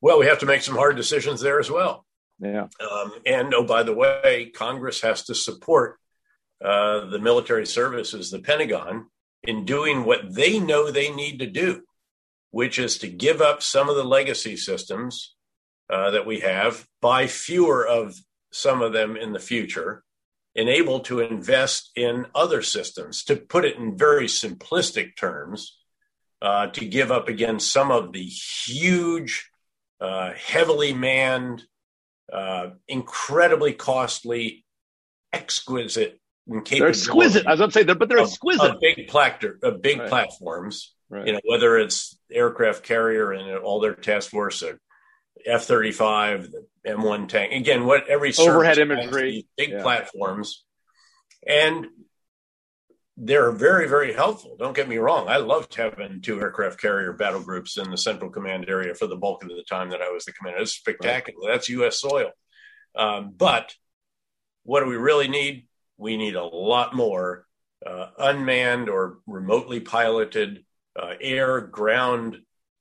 Well, 0.00 0.18
we 0.18 0.26
have 0.26 0.40
to 0.40 0.46
make 0.46 0.62
some 0.62 0.76
hard 0.76 0.96
decisions 0.96 1.40
there 1.40 1.58
as 1.58 1.70
well. 1.70 2.04
Yeah. 2.38 2.68
Um, 2.90 3.12
and 3.24 3.54
oh, 3.54 3.64
by 3.64 3.82
the 3.82 3.94
way, 3.94 4.50
Congress 4.54 5.00
has 5.00 5.24
to 5.24 5.34
support 5.34 5.98
uh, 6.64 7.06
the 7.06 7.18
military 7.18 7.66
services, 7.66 8.30
the 8.30 8.38
Pentagon, 8.38 9.06
in 9.42 9.64
doing 9.64 10.04
what 10.04 10.34
they 10.34 10.58
know 10.58 10.90
they 10.90 11.12
need 11.12 11.38
to 11.38 11.46
do, 11.46 11.82
which 12.50 12.78
is 12.78 12.98
to 12.98 13.08
give 13.08 13.40
up 13.40 13.62
some 13.62 13.88
of 13.88 13.96
the 13.96 14.04
legacy 14.04 14.56
systems 14.56 15.34
uh, 15.90 16.10
that 16.10 16.26
we 16.26 16.40
have, 16.40 16.86
buy 17.00 17.26
fewer 17.26 17.86
of 17.86 18.14
some 18.50 18.82
of 18.82 18.92
them 18.92 19.16
in 19.16 19.32
the 19.32 19.38
future, 19.38 20.02
and 20.56 20.68
able 20.68 21.00
to 21.00 21.20
invest 21.20 21.90
in 21.94 22.26
other 22.34 22.62
systems. 22.62 23.22
To 23.24 23.36
put 23.36 23.64
it 23.64 23.76
in 23.76 23.98
very 23.98 24.26
simplistic 24.26 25.16
terms, 25.16 25.78
uh, 26.40 26.68
to 26.68 26.86
give 26.86 27.12
up 27.12 27.28
again 27.28 27.60
some 27.60 27.90
of 27.90 28.12
the 28.12 28.24
huge, 28.24 29.50
uh, 30.00 30.32
heavily 30.32 30.94
manned, 30.94 31.62
uh, 32.32 32.70
incredibly 32.88 33.74
costly, 33.74 34.64
exquisite 35.32 36.18
they're 36.46 36.88
exquisite. 36.88 37.46
I 37.46 37.50
was 37.50 37.60
going 37.60 37.70
to 37.70 37.74
say, 37.74 37.82
they're, 37.82 37.94
but 37.94 38.08
they're 38.08 38.18
of, 38.18 38.28
exquisite. 38.28 38.74
Of 38.74 38.80
big 38.80 39.08
plactor, 39.08 39.58
of 39.62 39.82
big 39.82 39.98
right. 39.98 40.08
platforms. 40.08 40.94
Right. 41.08 41.26
You 41.26 41.32
know, 41.34 41.40
whether 41.44 41.78
it's 41.78 42.18
aircraft 42.32 42.82
carrier 42.82 43.32
and 43.32 43.58
all 43.58 43.80
their 43.80 43.94
task 43.94 44.30
force, 44.30 44.62
F 45.44 45.64
thirty 45.64 45.92
five, 45.92 46.50
the 46.50 46.66
M 46.84 47.02
one 47.02 47.28
tank. 47.28 47.52
Again, 47.52 47.84
what 47.84 48.08
every 48.08 48.32
overhead 48.38 48.78
imagery, 48.78 49.46
big 49.56 49.70
yeah. 49.70 49.82
platforms, 49.82 50.64
and 51.46 51.86
they're 53.16 53.52
very, 53.52 53.88
very 53.88 54.12
helpful. 54.12 54.56
Don't 54.58 54.76
get 54.76 54.88
me 54.88 54.98
wrong. 54.98 55.28
I 55.28 55.38
loved 55.38 55.74
having 55.74 56.20
two 56.20 56.40
aircraft 56.40 56.80
carrier 56.80 57.12
battle 57.12 57.40
groups 57.40 57.78
in 57.78 57.90
the 57.90 57.96
Central 57.96 58.30
Command 58.30 58.66
area 58.68 58.94
for 58.94 59.06
the 59.06 59.16
bulk 59.16 59.42
of 59.42 59.48
the 59.48 59.64
time 59.68 59.90
that 59.90 60.02
I 60.02 60.10
was 60.10 60.24
the 60.24 60.32
commander. 60.32 60.62
It's 60.62 60.72
spectacular. 60.72 61.46
Right. 61.46 61.54
That's 61.54 61.68
U.S. 61.70 62.00
soil. 62.00 62.30
Um, 62.94 63.32
but 63.36 63.74
what 64.64 64.80
do 64.80 64.86
we 64.86 64.96
really 64.96 65.28
need? 65.28 65.65
We 65.98 66.16
need 66.16 66.34
a 66.34 66.44
lot 66.44 66.94
more 66.94 67.46
uh, 67.84 68.08
unmanned 68.18 68.88
or 68.88 69.18
remotely 69.26 69.80
piloted 69.80 70.64
uh, 71.00 71.14
air, 71.20 71.60
ground, 71.60 72.38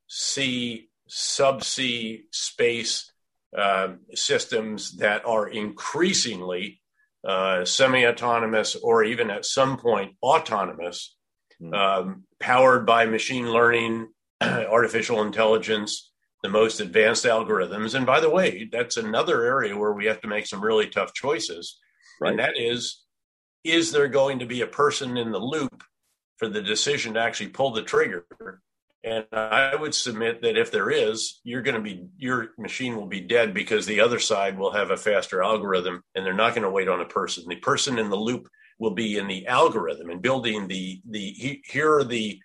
sea, 0.08 0.90
subsea, 1.10 2.22
space 2.32 3.12
uh, 3.58 3.90
systems 4.14 4.98
that 4.98 5.26
are 5.26 5.48
increasingly 5.48 6.82
uh, 7.26 7.66
semi 7.66 8.06
autonomous 8.06 8.76
or 8.76 9.04
even 9.04 9.30
at 9.30 9.46
some 9.46 9.78
point 9.78 10.16
autonomous, 10.22 11.16
mm. 11.62 11.74
um, 11.74 12.24
powered 12.40 12.86
by 12.86 13.06
machine 13.06 13.50
learning, 13.50 14.08
artificial 14.42 15.22
intelligence, 15.22 16.12
the 16.44 16.50
most 16.50 16.80
advanced 16.80 17.26
algorithms. 17.26 17.96
And 17.96 18.06
by 18.06 18.20
the 18.20 18.30
way, 18.30 18.70
that's 18.72 18.98
another 18.98 19.44
area 19.44 19.76
where 19.76 19.94
we 19.94 20.06
have 20.06 20.22
to 20.22 20.28
make 20.28 20.46
some 20.46 20.62
really 20.62 20.88
tough 20.88 21.14
choices. 21.14 21.80
Right. 22.22 22.32
And 22.32 22.40
that 22.40 22.58
is 22.58 23.05
is 23.66 23.92
there 23.92 24.08
going 24.08 24.40
to 24.40 24.46
be 24.46 24.62
a 24.62 24.68
person 24.68 25.18
in 25.18 25.32
the 25.32 25.40
loop 25.40 25.84
for 26.38 26.48
the 26.48 26.62
decision 26.62 27.16
to 27.16 27.20
actually 27.20 27.50
pull 27.50 27.72
the 27.72 27.82
trigger? 27.82 28.26
And 29.04 29.26
I 29.32 29.76
would 29.76 29.94
submit 29.94 30.42
that 30.42 30.58
if 30.58 30.72
there 30.72 30.90
is, 30.90 31.40
you're 31.44 31.62
going 31.62 31.76
to 31.76 31.82
be 31.82 32.08
your 32.18 32.50
machine 32.58 32.96
will 32.96 33.08
be 33.08 33.22
dead 33.22 33.54
because 33.54 33.86
the 33.86 34.02
other 34.02 34.20
side 34.20 34.58
will 34.58 34.72
have 34.72 34.92
a 34.92 34.98
faster 34.98 35.44
algorithm, 35.44 36.02
and 36.14 36.26
they're 36.26 36.34
not 36.34 36.56
going 36.56 36.64
to 36.64 36.72
wait 36.72 36.88
on 36.88 37.02
a 37.02 37.06
person. 37.06 37.44
The 37.48 37.58
person 37.58 38.00
in 38.00 38.10
the 38.10 38.16
loop 38.16 38.48
will 38.80 38.92
be 38.92 39.18
in 39.18 39.28
the 39.28 39.46
algorithm 39.48 40.10
and 40.10 40.22
building 40.22 40.68
the 40.68 41.02
the 41.08 41.62
here 41.66 41.94
are 41.98 42.04
the 42.04 42.40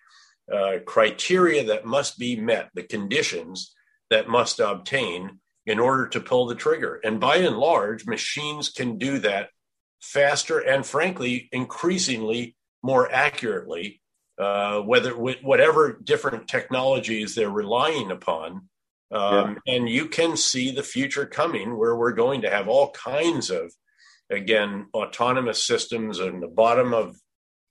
uh, 0.51 0.79
criteria 0.85 1.63
that 1.65 1.85
must 1.85 2.19
be 2.19 2.35
met, 2.35 2.69
the 2.73 2.83
conditions 2.83 3.73
that 4.09 4.27
must 4.29 4.59
obtain 4.59 5.39
in 5.65 5.79
order 5.79 6.07
to 6.09 6.19
pull 6.19 6.45
the 6.45 6.55
trigger. 6.55 6.99
And 7.03 7.19
by 7.19 7.37
and 7.37 7.57
large, 7.57 8.05
machines 8.05 8.69
can 8.69 8.97
do 8.97 9.19
that 9.19 9.49
faster 10.01 10.59
and 10.59 10.85
frankly 10.85 11.47
increasingly 11.51 12.55
more 12.83 13.11
accurately 13.11 14.01
uh, 14.39 14.79
whether 14.79 15.11
whatever 15.11 15.99
different 16.03 16.47
technologies 16.47 17.35
they're 17.35 17.49
relying 17.49 18.09
upon 18.11 18.67
um, 19.11 19.59
yeah. 19.65 19.75
and 19.75 19.89
you 19.89 20.07
can 20.07 20.35
see 20.35 20.71
the 20.71 20.83
future 20.83 21.25
coming 21.25 21.77
where 21.77 21.95
we're 21.95 22.13
going 22.13 22.41
to 22.41 22.49
have 22.49 22.67
all 22.67 22.91
kinds 22.91 23.51
of 23.51 23.71
again 24.31 24.87
autonomous 24.93 25.63
systems 25.63 26.19
in 26.19 26.39
the 26.39 26.47
bottom 26.47 26.93
of 26.93 27.15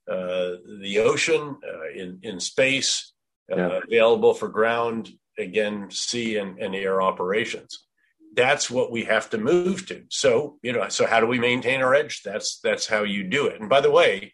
uh, 0.08 0.56
the 0.80 0.98
ocean 0.98 1.56
uh, 1.66 1.88
in, 1.94 2.18
in 2.22 2.38
space 2.40 3.12
uh, 3.50 3.56
yeah. 3.56 3.80
available 3.86 4.34
for 4.34 4.48
ground 4.48 5.10
again 5.38 5.90
sea 5.90 6.36
and, 6.36 6.58
and 6.58 6.74
air 6.74 7.02
operations 7.02 7.86
that's 8.34 8.70
what 8.70 8.92
we 8.92 9.04
have 9.04 9.30
to 9.30 9.38
move 9.38 9.86
to. 9.86 10.04
So, 10.08 10.58
you 10.62 10.72
know, 10.72 10.88
so 10.88 11.06
how 11.06 11.20
do 11.20 11.26
we 11.26 11.38
maintain 11.38 11.82
our 11.82 11.94
edge? 11.94 12.22
That's 12.22 12.60
that's 12.62 12.86
how 12.86 13.02
you 13.02 13.24
do 13.24 13.46
it. 13.46 13.60
And 13.60 13.68
by 13.68 13.80
the 13.80 13.90
way, 13.90 14.32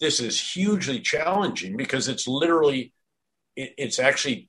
this 0.00 0.20
is 0.20 0.40
hugely 0.40 1.00
challenging 1.00 1.76
because 1.76 2.08
it's 2.08 2.26
literally 2.26 2.92
it, 3.56 3.74
it's 3.78 3.98
actually 3.98 4.48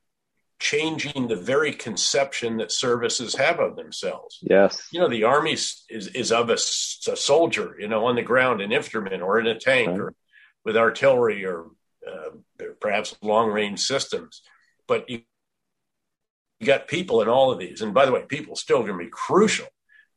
changing 0.59 1.27
the 1.27 1.35
very 1.35 1.71
conception 1.71 2.57
that 2.57 2.71
services 2.71 3.35
have 3.35 3.59
of 3.59 3.75
themselves. 3.75 4.39
Yes. 4.41 4.81
You 4.91 4.99
know, 4.99 5.07
the 5.07 5.23
army 5.23 5.53
is, 5.53 5.85
is 5.89 6.31
of 6.31 6.49
a, 6.49 6.53
a 6.53 6.57
soldier, 7.15 7.77
you 7.79 7.87
know, 7.87 8.07
on 8.07 8.15
the 8.15 8.21
ground, 8.21 8.61
an 8.61 8.73
infantryman 8.73 9.21
or 9.21 9.39
in 9.39 9.47
a 9.47 9.57
tank 9.57 9.87
right. 9.87 9.99
or 9.99 10.13
with 10.65 10.75
artillery 10.75 11.45
or 11.45 11.67
uh, 12.05 12.65
perhaps 12.81 13.15
long 13.21 13.49
range 13.49 13.79
systems. 13.79 14.41
But 14.85 15.09
you, 15.09 15.21
you 16.59 16.67
got 16.67 16.87
people 16.87 17.21
in 17.21 17.29
all 17.29 17.51
of 17.51 17.59
these. 17.59 17.81
And 17.81 17.93
by 17.93 18.05
the 18.05 18.11
way, 18.11 18.23
people 18.23 18.55
still 18.55 18.79
going 18.79 18.97
to 18.97 19.05
be 19.05 19.09
crucial, 19.11 19.67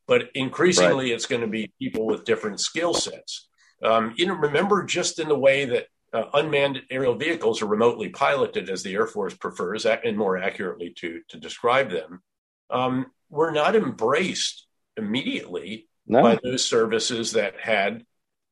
but 0.07 0.30
increasingly 0.34 1.07
right. 1.07 1.14
it's 1.14 1.26
going 1.26 1.43
to 1.43 1.47
be 1.47 1.72
people 1.80 2.07
with 2.07 2.24
different 2.24 2.61
skill 2.61 2.95
sets. 2.95 3.49
Um, 3.82 4.14
you 4.16 4.26
know, 4.26 4.34
remember 4.34 4.84
just 4.84 5.18
in 5.18 5.28
the 5.28 5.38
way 5.38 5.64
that 5.64 5.86
uh, 6.12 6.24
unmanned 6.34 6.82
aerial 6.90 7.14
vehicles 7.14 7.62
are 7.62 7.66
remotely 7.66 8.11
piloted, 8.11 8.68
as 8.68 8.82
the 8.82 8.95
Air 8.95 9.07
Force 9.07 9.34
prefers, 9.34 9.86
and 9.86 10.16
more 10.16 10.36
accurately 10.36 10.93
to 10.99 11.20
to 11.28 11.38
describe 11.38 11.90
them, 11.90 12.22
um, 12.70 13.07
were 13.30 13.51
not 13.51 13.74
embraced 13.74 14.66
immediately 14.97 15.88
no. 16.07 16.22
by 16.22 16.38
those 16.43 16.68
services 16.68 17.32
that 17.32 17.59
had 17.59 18.05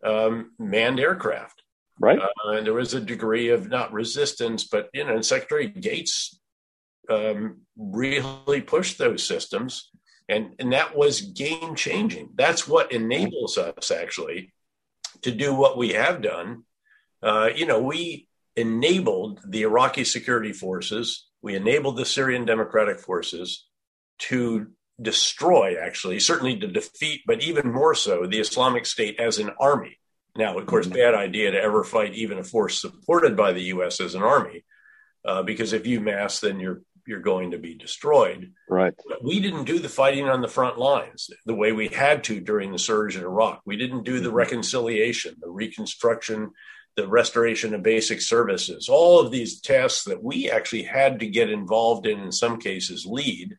um, 0.03 0.53
manned 0.59 1.01
aircraft. 1.01 1.63
Right, 1.99 2.19
uh, 2.19 2.51
and 2.53 2.67
there 2.67 2.73
was 2.73 2.95
a 2.95 3.01
degree 3.01 3.51
of 3.51 3.69
not 3.69 3.93
resistance, 3.93 4.65
but 4.65 4.89
you 4.95 5.05
know, 5.05 5.21
Secretary 5.21 5.69
Gates 5.69 6.40
um, 7.11 7.63
really 7.77 8.61
pushed 8.63 8.99
those 8.99 9.27
systems, 9.27 9.91
and 10.29 10.55
and 10.59 10.73
that 10.73 10.97
was 10.97 11.21
game 11.21 11.75
changing. 11.75 12.31
That's 12.35 12.67
what 12.67 12.93
enables 12.93 13.59
us 13.59 13.91
actually 13.91 14.53
to 15.23 15.31
do 15.31 15.55
what 15.55 15.77
we 15.77 15.91
have 15.91 16.23
done 16.23 16.65
uh, 17.23 17.51
you 17.55 17.67
know, 17.67 17.81
we 17.81 18.29
enabled 18.57 19.41
the 19.47 19.63
Iraqi 19.63 20.05
security 20.05 20.53
forces, 20.53 21.27
we 21.43 21.55
enabled 21.55 21.97
the 21.97 22.05
Syrian 22.05 22.45
Democratic 22.45 22.99
Forces 22.99 23.67
to 24.19 24.69
destroy, 25.01 25.77
actually, 25.81 26.21
certainly 26.21 26.59
to 26.59 26.67
defeat, 26.67 27.23
but 27.27 27.43
even 27.43 27.73
more 27.73 27.95
so, 27.95 28.27
the 28.27 28.41
Islamic 28.41 28.85
State 28.85 29.19
as 29.19 29.39
an 29.39 29.51
army. 29.59 29.99
Now, 30.37 30.59
of 30.59 30.67
course, 30.67 30.87
bad 30.87 31.15
idea 31.15 31.51
to 31.51 31.61
ever 31.61 31.83
fight 31.85 32.15
even 32.15 32.39
a 32.39 32.45
force 32.45 32.81
supported 32.81 33.37
by 33.37 33.53
the 33.53 33.65
U.S. 33.65 34.01
as 34.01 34.15
an 34.15 34.23
army, 34.23 34.65
uh, 35.25 35.43
because 35.43 35.73
if 35.73 35.87
you 35.87 36.01
mass, 36.01 36.41
then 36.41 36.61
you're 36.61 36.83
you're 37.11 37.21
going 37.21 37.51
to 37.51 37.59
be 37.59 37.75
destroyed. 37.75 38.53
Right. 38.69 38.95
But 39.09 39.25
we 39.25 39.41
didn't 39.41 39.65
do 39.65 39.81
the 39.81 39.89
fighting 39.89 40.29
on 40.29 40.41
the 40.41 40.49
front 40.49 40.79
lines 40.79 41.29
the 41.45 41.55
way 41.55 41.73
we 41.73 41.89
had 41.89 42.23
to 42.25 42.41
during 42.41 42.71
the 42.71 42.79
surge 42.79 43.17
in 43.17 43.23
Iraq. 43.23 43.63
We 43.67 43.77
didn't 43.77 44.05
do 44.05 44.21
the 44.21 44.29
mm-hmm. 44.29 44.37
reconciliation, 44.37 45.35
the 45.41 45.51
reconstruction, 45.51 46.53
the 46.97 47.09
restoration 47.09 47.75
of 47.75 47.83
basic 47.83 48.21
services, 48.21 48.89
all 48.89 49.19
of 49.21 49.33
these 49.33 49.61
tasks 49.61 50.05
that 50.05 50.23
we 50.23 50.49
actually 50.49 50.85
had 50.85 51.19
to 51.21 51.27
get 51.27 51.51
involved 51.51 52.07
in, 52.07 52.21
in 52.21 52.33
some 52.33 52.61
cases, 52.61 53.05
lead, 53.05 53.57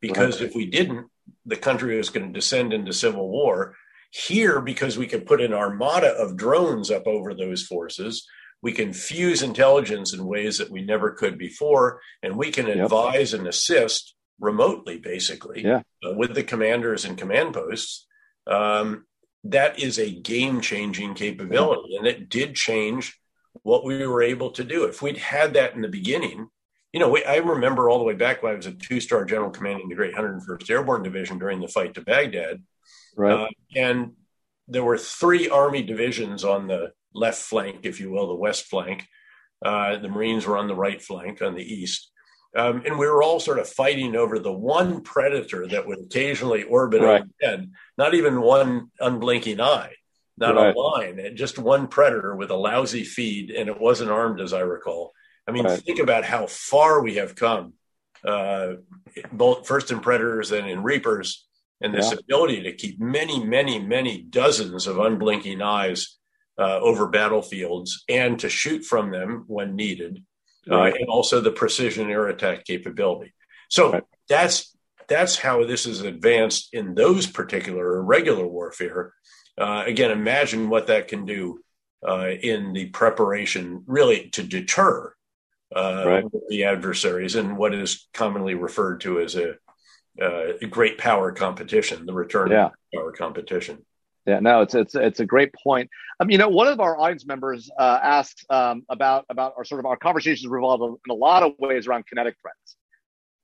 because 0.00 0.40
right. 0.40 0.48
if 0.48 0.56
we 0.56 0.66
didn't, 0.66 1.08
the 1.44 1.56
country 1.56 1.96
was 1.98 2.10
going 2.10 2.26
to 2.26 2.32
descend 2.32 2.72
into 2.72 2.92
civil 2.92 3.28
war. 3.28 3.76
Here, 4.10 4.62
because 4.62 4.96
we 4.96 5.06
could 5.06 5.26
put 5.26 5.42
an 5.42 5.52
armada 5.52 6.08
of 6.08 6.38
drones 6.38 6.90
up 6.90 7.06
over 7.06 7.34
those 7.34 7.62
forces, 7.62 8.26
we 8.62 8.72
can 8.72 8.92
fuse 8.92 9.42
intelligence 9.42 10.12
in 10.12 10.24
ways 10.24 10.58
that 10.58 10.70
we 10.70 10.82
never 10.82 11.12
could 11.12 11.38
before, 11.38 12.00
and 12.22 12.36
we 12.36 12.50
can 12.50 12.66
yep. 12.66 12.78
advise 12.78 13.34
and 13.34 13.46
assist 13.46 14.14
remotely, 14.40 14.98
basically, 14.98 15.64
yeah. 15.64 15.82
uh, 16.06 16.12
with 16.12 16.34
the 16.34 16.42
commanders 16.42 17.04
and 17.04 17.18
command 17.18 17.54
posts. 17.54 18.06
Um, 18.46 19.04
that 19.44 19.78
is 19.78 19.98
a 19.98 20.10
game 20.10 20.60
changing 20.60 21.14
capability. 21.14 21.96
And 21.96 22.06
it 22.06 22.28
did 22.28 22.54
change 22.54 23.18
what 23.62 23.84
we 23.84 24.06
were 24.06 24.22
able 24.22 24.50
to 24.52 24.64
do. 24.64 24.84
If 24.84 25.02
we'd 25.02 25.18
had 25.18 25.54
that 25.54 25.74
in 25.74 25.80
the 25.80 25.88
beginning, 25.88 26.48
you 26.92 27.00
know, 27.00 27.08
we, 27.08 27.24
I 27.24 27.36
remember 27.36 27.88
all 27.88 27.98
the 27.98 28.04
way 28.04 28.14
back 28.14 28.42
when 28.42 28.52
I 28.52 28.56
was 28.56 28.66
a 28.66 28.72
two 28.72 29.00
star 29.00 29.24
general 29.24 29.50
commanding 29.50 29.88
the 29.88 29.94
Great 29.94 30.14
101st 30.14 30.70
Airborne 30.70 31.02
Division 31.02 31.38
during 31.38 31.60
the 31.60 31.68
fight 31.68 31.94
to 31.94 32.00
Baghdad. 32.00 32.62
Right. 33.16 33.32
Uh, 33.32 33.48
and 33.76 34.12
there 34.66 34.84
were 34.84 34.98
three 34.98 35.48
Army 35.48 35.82
divisions 35.82 36.44
on 36.44 36.66
the 36.66 36.92
left 37.18 37.40
flank, 37.40 37.80
if 37.82 38.00
you 38.00 38.10
will, 38.10 38.28
the 38.28 38.34
west 38.34 38.66
flank. 38.66 39.06
Uh, 39.64 39.98
the 39.98 40.08
Marines 40.08 40.46
were 40.46 40.56
on 40.56 40.68
the 40.68 40.74
right 40.74 41.02
flank 41.02 41.42
on 41.42 41.54
the 41.54 41.64
east. 41.64 42.10
Um, 42.56 42.82
and 42.86 42.98
we 42.98 43.06
were 43.06 43.22
all 43.22 43.40
sort 43.40 43.58
of 43.58 43.68
fighting 43.68 44.16
over 44.16 44.38
the 44.38 44.52
one 44.52 45.02
predator 45.02 45.66
that 45.66 45.86
would 45.86 45.98
occasionally 45.98 46.62
orbit 46.62 47.02
right. 47.02 47.22
overhead, 47.22 47.70
not 47.98 48.14
even 48.14 48.40
one 48.40 48.90
unblinking 49.00 49.60
eye, 49.60 49.92
not 50.38 50.54
right. 50.54 50.74
a 50.74 50.78
line, 50.78 51.36
just 51.36 51.58
one 51.58 51.88
predator 51.88 52.34
with 52.34 52.50
a 52.50 52.56
lousy 52.56 53.04
feed, 53.04 53.50
and 53.50 53.68
it 53.68 53.78
wasn't 53.78 54.10
armed, 54.10 54.40
as 54.40 54.52
I 54.52 54.60
recall. 54.60 55.12
I 55.46 55.50
mean, 55.50 55.64
right. 55.64 55.80
think 55.80 55.98
about 55.98 56.24
how 56.24 56.46
far 56.46 57.02
we 57.02 57.16
have 57.16 57.34
come, 57.34 57.74
uh, 58.24 58.74
both 59.30 59.66
first 59.66 59.90
in 59.90 60.00
predators 60.00 60.50
and 60.50 60.68
in 60.68 60.82
reapers, 60.82 61.46
and 61.80 61.94
this 61.94 62.10
yeah. 62.10 62.18
ability 62.18 62.62
to 62.62 62.72
keep 62.72 62.98
many, 62.98 63.44
many, 63.44 63.78
many 63.78 64.22
dozens 64.22 64.86
of 64.86 64.98
unblinking 64.98 65.62
eyes 65.62 66.17
uh, 66.58 66.78
over 66.80 67.06
battlefields 67.06 68.04
and 68.08 68.38
to 68.40 68.48
shoot 68.48 68.84
from 68.84 69.10
them 69.10 69.44
when 69.46 69.76
needed 69.76 70.24
right. 70.66 70.92
uh, 70.92 70.96
and 70.96 71.08
also 71.08 71.40
the 71.40 71.50
precision 71.50 72.10
air 72.10 72.28
attack 72.28 72.64
capability. 72.64 73.32
So 73.68 73.92
right. 73.92 74.02
that's 74.28 74.76
that's 75.08 75.38
how 75.38 75.64
this 75.64 75.86
is 75.86 76.02
advanced 76.02 76.68
in 76.72 76.94
those 76.94 77.26
particular 77.26 77.96
irregular 77.96 78.46
warfare. 78.46 79.14
Uh, 79.56 79.84
again, 79.86 80.10
imagine 80.10 80.68
what 80.68 80.88
that 80.88 81.08
can 81.08 81.24
do 81.24 81.60
uh, 82.06 82.28
in 82.28 82.74
the 82.74 82.86
preparation, 82.86 83.82
really 83.86 84.28
to 84.30 84.42
deter 84.42 85.12
uh, 85.74 86.04
right. 86.06 86.24
the 86.48 86.64
adversaries 86.64 87.34
and 87.34 87.56
what 87.56 87.74
is 87.74 88.06
commonly 88.12 88.54
referred 88.54 89.00
to 89.00 89.20
as 89.20 89.34
a, 89.34 89.52
uh, 90.20 90.52
a 90.60 90.66
great 90.66 90.98
power 90.98 91.32
competition, 91.32 92.06
the 92.06 92.12
return 92.12 92.50
yeah. 92.50 92.68
power 92.94 93.12
competition. 93.12 93.84
Yeah, 94.28 94.40
no, 94.40 94.60
it's 94.60 94.74
it's 94.74 94.94
it's 94.94 95.20
a 95.20 95.24
great 95.24 95.54
point. 95.54 95.88
Um, 96.20 96.30
you 96.30 96.36
know, 96.36 96.50
one 96.50 96.66
of 96.66 96.80
our 96.80 97.00
audience 97.00 97.24
members 97.24 97.70
uh, 97.78 97.98
asked 98.02 98.44
um, 98.50 98.82
about 98.90 99.24
about 99.30 99.54
our 99.56 99.64
sort 99.64 99.78
of 99.78 99.86
our 99.86 99.96
conversations 99.96 100.46
revolve 100.46 100.82
in 100.82 101.10
a 101.10 101.14
lot 101.14 101.42
of 101.42 101.52
ways 101.58 101.86
around 101.86 102.06
kinetic 102.06 102.34
threats. 102.42 102.76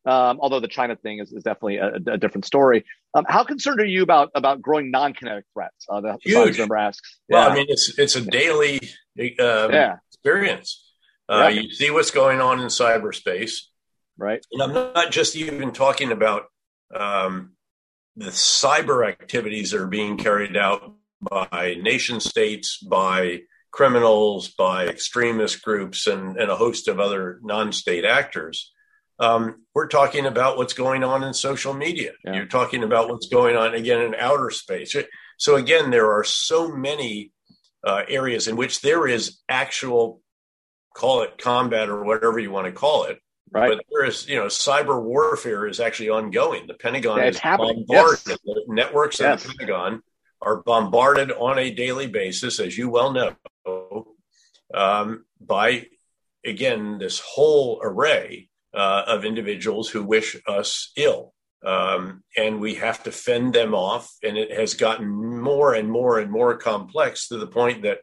Um, 0.04 0.38
although 0.42 0.60
the 0.60 0.68
China 0.68 0.94
thing 0.94 1.20
is, 1.20 1.32
is 1.32 1.42
definitely 1.42 1.78
a, 1.78 1.94
a 1.94 2.18
different 2.18 2.44
story. 2.44 2.84
Um, 3.14 3.24
how 3.26 3.44
concerned 3.44 3.80
are 3.80 3.86
you 3.86 4.02
about 4.02 4.28
about 4.34 4.60
growing 4.60 4.90
non-kinetic 4.90 5.46
threats? 5.54 5.86
Uh, 5.88 6.02
the 6.02 6.36
audience 6.36 6.58
member 6.58 6.76
asks. 6.76 7.18
Well, 7.30 7.50
I 7.50 7.54
mean, 7.54 7.64
it's 7.70 7.98
it's 7.98 8.14
a 8.14 8.20
daily 8.20 8.80
um, 9.40 9.72
yeah. 9.72 9.96
experience. 10.12 10.84
Uh, 11.30 11.48
yeah. 11.50 11.62
You 11.62 11.70
see 11.70 11.90
what's 11.90 12.10
going 12.10 12.42
on 12.42 12.60
in 12.60 12.66
cyberspace, 12.66 13.52
right? 14.18 14.44
And 14.52 14.62
I'm 14.62 14.74
not 14.74 15.10
just 15.10 15.34
even 15.34 15.72
talking 15.72 16.12
about 16.12 16.44
um, 16.94 17.52
the 18.16 18.30
cyber 18.30 19.06
activities 19.06 19.70
that 19.70 19.80
are 19.80 19.86
being 19.86 20.16
carried 20.16 20.56
out 20.56 20.94
by 21.20 21.76
nation 21.80 22.20
states, 22.20 22.78
by 22.78 23.40
criminals, 23.70 24.48
by 24.48 24.86
extremist 24.86 25.62
groups, 25.62 26.06
and, 26.06 26.36
and 26.36 26.50
a 26.50 26.56
host 26.56 26.86
of 26.88 27.00
other 27.00 27.40
non 27.42 27.72
state 27.72 28.04
actors. 28.04 28.72
Um, 29.18 29.64
we're 29.74 29.88
talking 29.88 30.26
about 30.26 30.56
what's 30.56 30.74
going 30.74 31.04
on 31.04 31.22
in 31.22 31.34
social 31.34 31.72
media. 31.72 32.12
Yeah. 32.24 32.34
You're 32.34 32.46
talking 32.46 32.82
about 32.82 33.08
what's 33.08 33.28
going 33.28 33.56
on 33.56 33.74
again 33.74 34.00
in 34.00 34.14
outer 34.14 34.50
space. 34.50 34.94
So, 35.38 35.56
again, 35.56 35.90
there 35.90 36.12
are 36.12 36.24
so 36.24 36.68
many 36.68 37.32
uh, 37.84 38.02
areas 38.08 38.48
in 38.48 38.56
which 38.56 38.80
there 38.80 39.06
is 39.06 39.40
actual, 39.48 40.20
call 40.94 41.22
it 41.22 41.38
combat 41.38 41.88
or 41.88 42.04
whatever 42.04 42.38
you 42.38 42.50
want 42.50 42.66
to 42.66 42.72
call 42.72 43.04
it, 43.04 43.18
Right. 43.54 43.68
But 43.76 43.86
there 43.92 44.04
is, 44.04 44.28
you 44.28 44.34
know, 44.34 44.46
cyber 44.46 45.00
warfare 45.00 45.68
is 45.68 45.78
actually 45.78 46.08
ongoing. 46.08 46.66
The 46.66 46.74
Pentagon 46.74 47.18
yeah, 47.18 47.26
is 47.26 47.40
bombarded. 47.40 47.86
Yes. 47.88 48.22
The 48.24 48.64
networks 48.66 49.20
yes. 49.20 49.44
of 49.44 49.52
the 49.52 49.56
Pentagon 49.56 50.02
are 50.42 50.56
bombarded 50.56 51.30
on 51.30 51.60
a 51.60 51.70
daily 51.70 52.08
basis, 52.08 52.58
as 52.58 52.76
you 52.76 52.88
well 52.88 53.12
know, 53.12 54.06
um, 54.74 55.24
by, 55.40 55.86
again, 56.44 56.98
this 56.98 57.20
whole 57.20 57.80
array 57.80 58.48
uh, 58.74 59.04
of 59.06 59.24
individuals 59.24 59.88
who 59.88 60.02
wish 60.02 60.36
us 60.48 60.90
ill. 60.96 61.32
Um, 61.64 62.24
and 62.36 62.60
we 62.60 62.74
have 62.74 63.04
to 63.04 63.12
fend 63.12 63.54
them 63.54 63.72
off. 63.72 64.12
And 64.24 64.36
it 64.36 64.50
has 64.50 64.74
gotten 64.74 65.08
more 65.08 65.74
and 65.74 65.88
more 65.88 66.18
and 66.18 66.30
more 66.30 66.56
complex 66.56 67.28
to 67.28 67.38
the 67.38 67.46
point 67.46 67.82
that, 67.82 67.98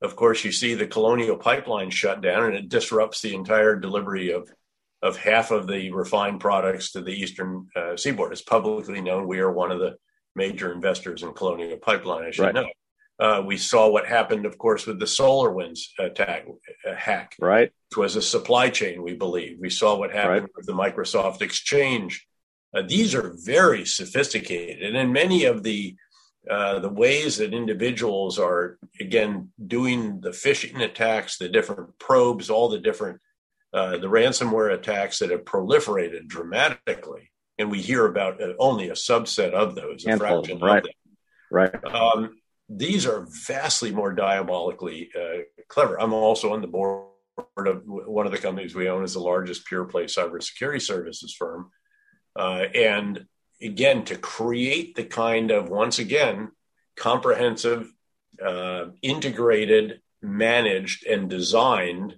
of 0.00 0.16
course, 0.16 0.42
you 0.42 0.52
see 0.52 0.72
the 0.72 0.86
colonial 0.86 1.36
pipeline 1.36 1.90
shut 1.90 2.22
down 2.22 2.44
and 2.44 2.54
it 2.54 2.70
disrupts 2.70 3.20
the 3.20 3.34
entire 3.34 3.76
delivery 3.76 4.32
of 4.32 4.50
of 5.06 5.16
half 5.16 5.50
of 5.50 5.66
the 5.66 5.90
refined 5.92 6.40
products 6.40 6.92
to 6.92 7.00
the 7.00 7.12
eastern 7.12 7.68
uh, 7.76 7.96
seaboard. 7.96 8.32
It's 8.32 8.42
publicly 8.42 9.00
known 9.00 9.26
we 9.26 9.38
are 9.38 9.52
one 9.52 9.70
of 9.70 9.78
the 9.78 9.96
major 10.34 10.72
investors 10.72 11.22
in 11.22 11.32
Colonial 11.32 11.78
Pipeline, 11.78 12.26
as 12.28 12.38
you 12.38 12.44
right. 12.44 12.54
know. 12.54 12.68
Uh, 13.18 13.42
we 13.46 13.56
saw 13.56 13.88
what 13.88 14.06
happened, 14.06 14.44
of 14.44 14.58
course, 14.58 14.84
with 14.84 14.98
the 14.98 15.06
SolarWinds 15.06 15.80
attack 15.98 16.44
uh, 16.86 16.94
hack, 16.94 17.34
right? 17.40 17.70
Which 17.90 17.96
was 17.96 18.16
a 18.16 18.22
supply 18.22 18.68
chain, 18.68 19.02
we 19.02 19.14
believe. 19.14 19.56
We 19.58 19.70
saw 19.70 19.96
what 19.96 20.12
happened 20.12 20.42
right. 20.42 20.56
with 20.56 20.66
the 20.66 20.74
Microsoft 20.74 21.40
Exchange. 21.40 22.26
Uh, 22.76 22.82
these 22.82 23.14
are 23.14 23.34
very 23.44 23.86
sophisticated, 23.86 24.82
and 24.82 24.96
in 24.96 25.12
many 25.12 25.44
of 25.44 25.62
the 25.62 25.96
uh, 26.50 26.78
the 26.78 26.90
ways 26.90 27.38
that 27.38 27.54
individuals 27.54 28.38
are 28.38 28.78
again 29.00 29.50
doing 29.66 30.20
the 30.20 30.30
phishing 30.30 30.80
attacks, 30.82 31.38
the 31.38 31.48
different 31.48 31.98
probes, 31.98 32.50
all 32.50 32.68
the 32.68 32.78
different 32.78 33.18
uh, 33.76 33.98
the 33.98 34.08
ransomware 34.08 34.72
attacks 34.72 35.18
that 35.18 35.30
have 35.30 35.44
proliferated 35.44 36.26
dramatically, 36.26 37.30
and 37.58 37.70
we 37.70 37.80
hear 37.82 38.06
about 38.06 38.42
uh, 38.42 38.54
only 38.58 38.88
a 38.88 38.94
subset 38.94 39.52
of 39.52 39.74
those, 39.74 40.04
a 40.06 40.10
Handful, 40.10 40.28
fraction 40.28 40.58
right. 40.60 40.78
of 40.78 40.84
them. 40.84 40.92
Right. 41.50 41.84
Um, 41.84 42.40
these 42.68 43.06
are 43.06 43.26
vastly 43.46 43.92
more 43.92 44.12
diabolically 44.12 45.10
uh, 45.14 45.42
clever. 45.68 46.00
I'm 46.00 46.14
also 46.14 46.54
on 46.54 46.62
the 46.62 46.66
board 46.66 47.04
of 47.56 47.82
one 47.84 48.24
of 48.24 48.32
the 48.32 48.38
companies 48.38 48.74
we 48.74 48.88
own 48.88 49.04
is 49.04 49.12
the 49.12 49.20
largest 49.20 49.66
pure 49.66 49.84
play 49.84 50.04
cybersecurity 50.04 50.80
services 50.80 51.34
firm. 51.38 51.70
Uh, 52.34 52.64
and 52.74 53.26
again, 53.60 54.04
to 54.06 54.16
create 54.16 54.94
the 54.94 55.04
kind 55.04 55.50
of, 55.50 55.68
once 55.68 55.98
again, 55.98 56.50
comprehensive, 56.96 57.92
uh, 58.44 58.86
integrated, 59.02 60.00
managed, 60.22 61.06
and 61.06 61.28
designed 61.28 62.16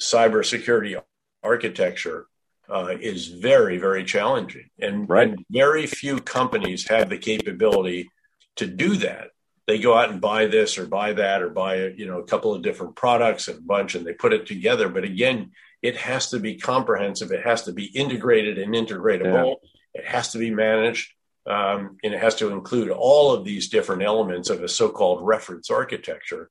cybersecurity 0.00 1.00
architecture 1.42 2.26
uh, 2.68 2.96
is 3.00 3.28
very, 3.28 3.78
very 3.78 4.04
challenging. 4.04 4.68
And, 4.78 5.08
Right. 5.08 5.28
and 5.28 5.44
very 5.50 5.86
few 5.86 6.18
companies 6.18 6.88
have 6.88 7.08
the 7.08 7.18
capability 7.18 8.10
to 8.56 8.66
do 8.66 8.96
that. 8.96 9.30
They 9.66 9.78
go 9.78 9.96
out 9.96 10.10
and 10.10 10.20
buy 10.20 10.46
this 10.46 10.78
or 10.78 10.86
buy 10.86 11.12
that 11.14 11.42
or 11.42 11.50
buy 11.50 11.88
you 11.88 12.06
know 12.06 12.20
a 12.20 12.24
couple 12.24 12.54
of 12.54 12.62
different 12.62 12.94
products 12.94 13.48
and 13.48 13.58
a 13.58 13.62
bunch 13.62 13.94
and 13.96 14.06
they 14.06 14.12
put 14.12 14.32
it 14.32 14.46
together. 14.46 14.88
But 14.88 15.04
again, 15.04 15.50
it 15.82 15.96
has 15.96 16.30
to 16.30 16.38
be 16.38 16.56
comprehensive. 16.56 17.32
It 17.32 17.44
has 17.44 17.62
to 17.64 17.72
be 17.72 17.86
integrated 17.86 18.58
and 18.58 18.74
integratable. 18.74 19.56
It 19.92 20.04
has 20.04 20.32
to 20.32 20.38
be 20.38 20.50
managed. 20.50 21.12
Um, 21.46 21.96
and 22.02 22.12
it 22.12 22.20
has 22.20 22.34
to 22.36 22.50
include 22.50 22.90
all 22.90 23.32
of 23.32 23.44
these 23.44 23.68
different 23.68 24.02
elements 24.02 24.50
of 24.50 24.62
a 24.62 24.68
so-called 24.68 25.24
reference 25.24 25.70
architecture 25.70 26.50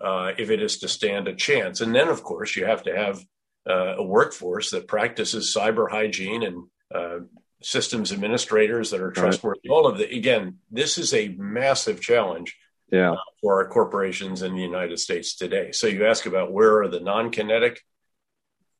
uh, 0.00 0.32
if 0.38 0.50
it 0.50 0.62
is 0.62 0.78
to 0.78 0.88
stand 0.88 1.28
a 1.28 1.34
chance. 1.34 1.80
And 1.80 1.94
then, 1.94 2.08
of 2.08 2.22
course, 2.22 2.56
you 2.56 2.64
have 2.66 2.82
to 2.84 2.96
have 2.96 3.24
uh, 3.68 3.96
a 3.96 4.02
workforce 4.02 4.70
that 4.70 4.86
practices 4.88 5.54
cyber 5.56 5.90
hygiene 5.90 6.42
and 6.42 6.64
uh, 6.94 7.20
systems 7.62 8.12
administrators 8.12 8.90
that 8.90 9.00
are 9.00 9.06
Right. 9.06 9.14
trustworthy. 9.14 9.68
All 9.70 9.86
of 9.86 9.96
the 9.98 10.04
again, 10.14 10.58
this 10.70 10.98
is 10.98 11.14
a 11.14 11.28
massive 11.28 12.00
challenge 12.00 12.56
Yeah. 12.90 13.14
for 13.40 13.54
our 13.62 13.68
corporations 13.68 14.42
in 14.42 14.54
the 14.54 14.60
United 14.60 14.98
States 14.98 15.34
today. 15.34 15.72
So 15.72 15.86
you 15.86 16.04
ask 16.06 16.26
about 16.26 16.52
where 16.52 16.82
are 16.82 16.88
the 16.88 17.00
non-kinetic? 17.00 17.80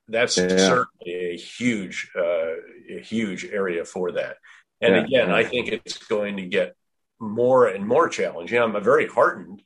That's 0.09 0.37
Yeah. 0.37 0.49
certainly 0.59 1.15
a 1.33 1.37
huge, 1.37 2.11
uh, 2.15 2.57
a 2.91 3.01
huge 3.01 3.47
area 3.47 3.87
for 3.87 4.13
that. 4.13 4.37
And 4.83 4.95
Yeah. 4.97 5.03
again, 5.05 5.31
I 5.31 5.45
think 5.45 5.69
it's 5.69 5.97
going 5.97 6.37
to 6.37 6.43
get 6.43 6.77
more 7.19 7.67
and 7.69 7.87
more 7.87 8.11
challenging. 8.11 8.61
I'm 8.61 8.79
very 8.85 9.07
heartened 9.07 9.63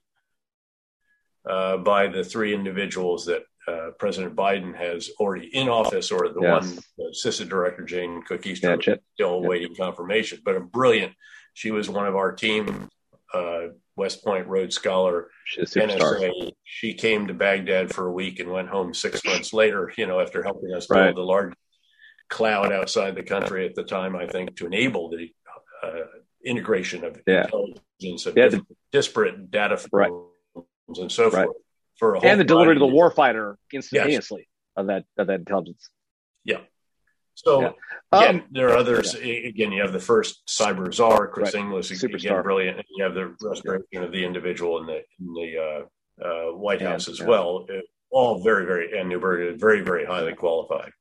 uh, 1.49 1.76
by 1.78 2.07
the 2.09 2.24
three 2.24 2.55
individuals 2.55 3.26
that 3.26 3.43
uh, 3.66 3.91
President 3.99 4.34
Biden 4.34 4.74
has 4.74 5.11
already 5.20 5.47
in 5.55 5.68
office, 5.68 6.11
or 6.11 6.28
the 6.30 6.41
Yes. 6.41 6.64
one 6.99 7.09
assistant 7.11 7.51
director 7.51 7.84
Jane 7.84 8.22
Cook 8.26 8.47
Easter 8.47 8.78
still 8.80 8.99
Yeah. 9.18 9.26
awaiting 9.26 9.74
confirmation, 9.76 10.41
but 10.45 10.57
a 10.57 10.61
brilliant. 10.61 11.12
She 11.53 11.70
was 11.70 11.91
one 11.91 12.07
of 12.07 12.16
our 12.16 12.32
team, 12.32 12.89
uh, 13.34 13.68
West 13.97 14.24
Point 14.24 14.47
Rhodes 14.47 14.74
Scholar, 14.76 15.30
She's 15.45 15.76
a 15.76 15.80
superstar. 15.80 16.20
NSA. 16.22 16.53
She 16.64 16.95
came 16.95 17.26
to 17.26 17.34
Baghdad 17.34 17.93
for 17.95 18.07
a 18.07 18.12
week 18.12 18.41
and 18.41 18.51
went 18.51 18.68
home 18.68 18.95
six 18.95 19.22
months 19.24 19.53
later. 19.53 19.93
You 19.99 20.07
know, 20.07 20.20
after 20.20 20.43
helping 20.43 20.72
us 20.72 20.86
build 20.86 21.01
Right. 21.01 21.14
the 21.14 21.20
large 21.20 21.53
cloud 22.30 22.72
outside 22.72 23.16
the 23.16 23.22
country 23.22 23.66
at 23.66 23.74
the 23.74 23.84
time, 23.84 24.14
I 24.16 24.26
think 24.26 24.57
to 24.57 24.66
enable 24.66 25.11
the 25.11 25.30
uh, 25.82 26.05
integration 26.45 27.05
of 27.05 27.20
Yeah. 27.26 27.45
intelligence 27.45 28.26
of 28.26 28.36
Yeah, 28.36 28.49
the- 28.49 28.66
disparate 28.93 29.51
data 29.51 29.78
Right. 29.93 30.11
And 30.97 31.11
so 31.12 31.30
Right. 31.30 31.45
forth. 31.47 31.57
For 31.99 32.14
a 32.14 32.20
whole 32.20 32.30
And 32.30 32.39
the 32.39 32.45
delivery 32.45 32.74
to 32.76 32.78
the 32.78 32.86
warfighter 32.86 33.57
instantaneously 33.72 34.49
of 34.76 34.86
that 34.86 35.05
of 35.16 35.26
that 35.26 35.41
intelligence. 35.41 35.91
Yeah. 36.45 36.61
So 37.34 37.61
Yeah. 37.61 37.72
again, 38.12 38.41
Um, 38.43 38.47
there 38.53 38.68
are 38.68 38.76
others. 38.76 39.16
A- 39.16 39.47
Again, 39.47 39.72
you 39.72 39.82
have 39.82 39.93
the 39.93 39.99
first 40.01 40.47
cyber 40.47 40.93
czar, 40.95 41.26
Chris 41.28 41.55
Right. 41.55 41.61
Inglis, 41.64 41.91
Superstar. 41.91 42.14
again, 42.30 42.43
brilliant. 42.43 42.76
And 42.78 42.86
you 42.91 43.03
have 43.03 43.14
the 43.14 43.34
restoration 43.43 44.05
of 44.05 44.12
the 44.12 44.24
individual 44.24 44.78
in 44.78 44.86
the 44.86 45.05
in 45.18 45.32
the 45.34 45.59
uh, 45.59 46.24
uh, 46.24 46.53
White 46.53 46.80
Yeah, 46.80 46.91
House 46.91 47.09
as 47.09 47.18
yeah. 47.18 47.26
well. 47.26 47.66
Uh, 47.68 47.80
all 48.11 48.43
very, 48.43 48.64
very, 48.64 48.97
and 48.99 49.11
Neuberger, 49.12 49.59
very, 49.59 49.80
very 49.82 50.05
highly 50.05 50.34
qualified. 50.34 50.93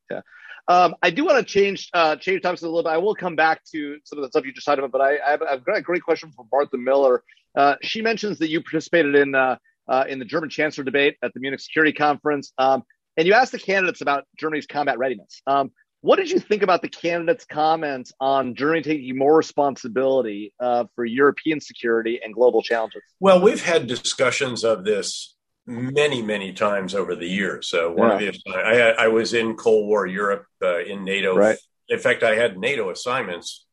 Um, 0.69 0.95
I 1.01 1.11
do 1.11 1.23
want 1.23 1.37
to 1.37 1.45
change 1.45 1.89
uh, 1.93 2.17
change 2.17 2.41
topics 2.41 2.61
a 2.61 2.65
little 2.65 2.83
bit. 2.83 2.89
I 2.89 2.97
will 2.97 3.15
come 3.15 3.35
back 3.37 3.63
to 3.71 3.99
some 4.03 4.19
of 4.19 4.23
the 4.23 4.29
stuff 4.29 4.45
you 4.45 4.51
just 4.51 4.65
talked 4.65 4.79
about, 4.79 4.91
but 4.91 4.99
I, 4.99 5.17
have, 5.25 5.41
I've 5.41 5.63
got 5.63 5.77
a 5.77 5.81
great 5.81 6.03
question 6.03 6.29
from 6.33 6.49
Martha 6.51 6.75
Miller. 6.77 7.23
Uh, 7.55 7.75
she 7.81 8.01
mentions 8.01 8.37
that 8.39 8.49
you 8.49 8.61
participated 8.61 9.15
in 9.15 9.33
uh, 9.33 9.57
uh, 9.87 10.05
in 10.07 10.19
the 10.19 10.25
German 10.25 10.49
Chancellor 10.49 10.83
debate 10.83 11.17
at 11.21 11.33
the 11.33 11.39
Munich 11.39 11.59
Security 11.59 11.93
Conference, 11.93 12.51
um, 12.57 12.83
and 13.17 13.27
you 13.27 13.33
asked 13.33 13.51
the 13.51 13.59
candidates 13.59 14.01
about 14.01 14.25
Germany's 14.37 14.67
combat 14.67 14.97
readiness. 14.97 15.41
Um, 15.47 15.71
what 16.01 16.17
did 16.17 16.29
you 16.29 16.39
think 16.39 16.61
about 16.61 16.81
the 16.81 16.89
candidates' 16.89 17.45
comments 17.45 18.13
on 18.19 18.55
Germany 18.55 18.83
taking 18.83 19.17
more 19.17 19.35
responsibility 19.35 20.53
uh, 20.59 20.85
for 20.95 21.03
European 21.03 21.59
security 21.59 22.19
and 22.23 22.33
global 22.33 22.61
challenges? 22.61 23.01
Well, 23.19 23.41
we've 23.41 23.63
had 23.63 23.87
discussions 23.87 24.63
of 24.63 24.85
this 24.85 25.35
many, 25.65 26.21
many 26.21 26.53
times 26.53 26.93
over 26.93 27.15
the 27.15 27.27
years. 27.27 27.67
So 27.67 27.91
one 27.91 28.11
of 28.11 28.19
the 28.19 28.39
I, 28.47 29.05
I 29.05 29.07
was 29.07 29.33
in 29.33 29.55
Cold 29.55 29.87
War 29.87 30.05
Europe 30.05 30.45
uh, 30.61 30.79
in 30.79 31.03
NATO. 31.03 31.35
Right. 31.35 31.57
In 31.89 31.99
fact, 31.99 32.23
I 32.23 32.35
had 32.35 32.57
NATO 32.57 32.89
assignments 32.91 33.65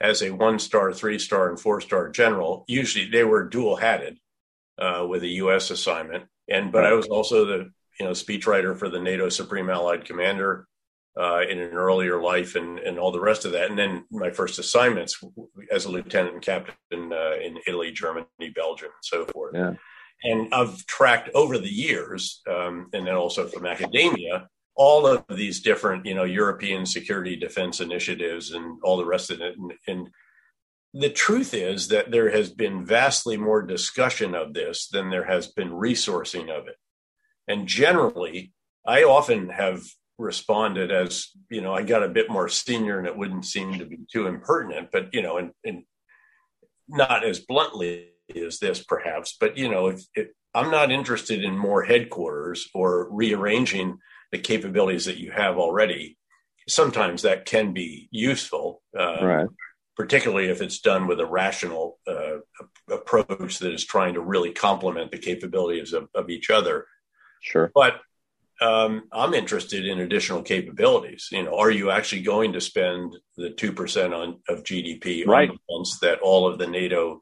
as 0.00 0.22
a 0.22 0.30
one 0.30 0.58
star, 0.58 0.92
three 0.92 1.18
star, 1.18 1.48
and 1.50 1.60
four 1.60 1.80
star 1.80 2.08
general. 2.08 2.64
Usually, 2.66 3.10
they 3.10 3.24
were 3.24 3.48
dual 3.48 3.76
hatted 3.76 4.18
uh, 4.78 5.06
with 5.06 5.22
a 5.22 5.28
U.S. 5.42 5.70
assignment, 5.70 6.24
and 6.48 6.72
but 6.72 6.84
I 6.84 6.92
was 6.92 7.06
also 7.06 7.44
the 7.44 7.70
you 7.98 8.06
know 8.06 8.12
speechwriter 8.12 8.76
for 8.78 8.88
the 8.88 9.00
NATO 9.00 9.28
Supreme 9.28 9.70
Allied 9.70 10.04
Commander. 10.04 10.66
Uh, 11.18 11.40
in 11.50 11.58
an 11.58 11.72
earlier 11.72 12.22
life 12.22 12.54
and, 12.54 12.78
and 12.78 12.96
all 12.96 13.10
the 13.10 13.18
rest 13.18 13.44
of 13.44 13.50
that. 13.50 13.68
And 13.68 13.76
then 13.76 14.04
my 14.08 14.30
first 14.30 14.60
assignments 14.60 15.20
as 15.72 15.84
a 15.84 15.90
lieutenant 15.90 16.34
and 16.34 16.42
captain 16.42 17.12
uh, 17.12 17.34
in 17.42 17.58
Italy, 17.66 17.90
Germany, 17.90 18.26
Belgium, 18.54 18.90
and 18.90 19.02
so 19.02 19.24
forth. 19.24 19.52
Yeah. 19.52 19.72
And 20.22 20.54
I've 20.54 20.86
tracked 20.86 21.30
over 21.34 21.58
the 21.58 21.68
years, 21.68 22.40
um, 22.48 22.88
and 22.92 23.04
then 23.04 23.16
also 23.16 23.48
from 23.48 23.66
academia, 23.66 24.48
all 24.76 25.08
of 25.08 25.24
these 25.28 25.60
different, 25.60 26.06
you 26.06 26.14
know, 26.14 26.22
European 26.22 26.86
security 26.86 27.34
defense 27.34 27.80
initiatives 27.80 28.52
and 28.52 28.78
all 28.84 28.96
the 28.96 29.04
rest 29.04 29.32
of 29.32 29.40
it. 29.40 29.56
And, 29.58 29.72
and 29.88 30.08
the 30.94 31.10
truth 31.10 31.54
is 31.54 31.88
that 31.88 32.10
there 32.10 32.30
has 32.30 32.50
been 32.50 32.84
vastly 32.84 33.36
more 33.36 33.62
discussion 33.62 34.34
of 34.34 34.54
this 34.54 34.88
than 34.88 35.10
there 35.10 35.24
has 35.24 35.46
been 35.48 35.70
resourcing 35.70 36.50
of 36.50 36.66
it. 36.68 36.76
And 37.46 37.66
generally, 37.66 38.52
I 38.86 39.04
often 39.04 39.50
have 39.50 39.82
responded 40.18 40.90
as, 40.90 41.28
you 41.50 41.60
know, 41.60 41.74
I 41.74 41.82
got 41.82 42.02
a 42.02 42.08
bit 42.08 42.30
more 42.30 42.48
senior 42.48 42.98
and 42.98 43.06
it 43.06 43.16
wouldn't 43.16 43.44
seem 43.44 43.78
to 43.78 43.86
be 43.86 43.98
too 44.10 44.26
impertinent, 44.26 44.88
but, 44.90 45.14
you 45.14 45.22
know, 45.22 45.36
and, 45.36 45.52
and 45.64 45.84
not 46.88 47.24
as 47.24 47.38
bluntly 47.38 48.08
as 48.34 48.58
this 48.58 48.82
perhaps, 48.82 49.36
but, 49.38 49.56
you 49.56 49.68
know, 49.68 49.88
if, 49.88 50.02
if 50.14 50.28
I'm 50.54 50.70
not 50.70 50.90
interested 50.90 51.44
in 51.44 51.56
more 51.56 51.84
headquarters 51.84 52.68
or 52.74 53.08
rearranging 53.10 53.98
the 54.32 54.38
capabilities 54.38 55.04
that 55.06 55.18
you 55.18 55.30
have 55.30 55.56
already. 55.58 56.16
Sometimes 56.68 57.22
that 57.22 57.46
can 57.46 57.72
be 57.72 58.08
useful. 58.10 58.82
Uh, 58.98 59.24
right. 59.24 59.48
Particularly 59.98 60.48
if 60.48 60.62
it's 60.62 60.78
done 60.78 61.08
with 61.08 61.18
a 61.18 61.26
rational 61.26 61.98
uh, 62.06 62.38
approach 62.88 63.58
that 63.58 63.74
is 63.74 63.84
trying 63.84 64.14
to 64.14 64.20
really 64.20 64.52
complement 64.52 65.10
the 65.10 65.18
capabilities 65.18 65.92
of, 65.92 66.08
of 66.14 66.30
each 66.30 66.50
other. 66.50 66.86
Sure. 67.40 67.72
But 67.74 68.00
um, 68.60 69.08
I'm 69.12 69.34
interested 69.34 69.84
in 69.84 69.98
additional 69.98 70.42
capabilities. 70.42 71.28
You 71.32 71.42
know, 71.42 71.58
are 71.58 71.70
you 71.70 71.90
actually 71.90 72.22
going 72.22 72.52
to 72.52 72.60
spend 72.60 73.16
the 73.36 73.50
two 73.50 73.72
percent 73.72 74.14
on 74.14 74.40
of 74.48 74.62
GDP 74.62 75.26
right. 75.26 75.50
on 75.68 75.84
that 76.02 76.20
all 76.20 76.48
of 76.48 76.58
the 76.58 76.66
NATO 76.66 77.20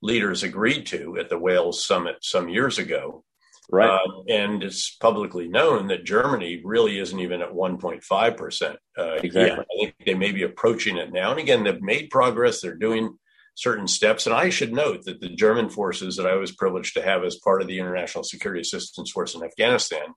leaders 0.00 0.44
agreed 0.44 0.86
to 0.86 1.18
at 1.18 1.28
the 1.28 1.38
Wales 1.38 1.84
summit 1.84 2.16
some 2.20 2.48
years 2.48 2.78
ago? 2.78 3.24
Right. 3.70 3.88
Um, 3.88 4.24
and 4.28 4.62
it's 4.62 4.96
publicly 4.96 5.48
known 5.48 5.86
that 5.88 6.04
Germany 6.04 6.60
really 6.64 6.98
isn't 6.98 7.18
even 7.18 7.40
at 7.40 7.52
1.5 7.52 8.36
percent. 8.36 8.76
Uh, 8.98 9.18
exactly. 9.22 9.42
Yeah, 9.42 9.60
I 9.60 9.64
think 9.78 9.94
they 10.04 10.14
may 10.14 10.32
be 10.32 10.42
approaching 10.42 10.96
it 10.96 11.12
now. 11.12 11.30
And 11.30 11.40
again, 11.40 11.64
they've 11.64 11.80
made 11.80 12.10
progress. 12.10 12.60
They're 12.60 12.74
doing 12.74 13.18
certain 13.54 13.86
steps. 13.86 14.26
And 14.26 14.34
I 14.34 14.50
should 14.50 14.72
note 14.72 15.04
that 15.04 15.20
the 15.20 15.28
German 15.28 15.68
forces 15.68 16.16
that 16.16 16.26
I 16.26 16.34
was 16.36 16.52
privileged 16.52 16.94
to 16.94 17.02
have 17.02 17.24
as 17.24 17.36
part 17.36 17.62
of 17.62 17.68
the 17.68 17.78
International 17.78 18.24
Security 18.24 18.60
Assistance 18.60 19.10
Force 19.10 19.34
in 19.34 19.44
Afghanistan, 19.44 20.14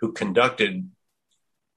who 0.00 0.12
conducted 0.12 0.90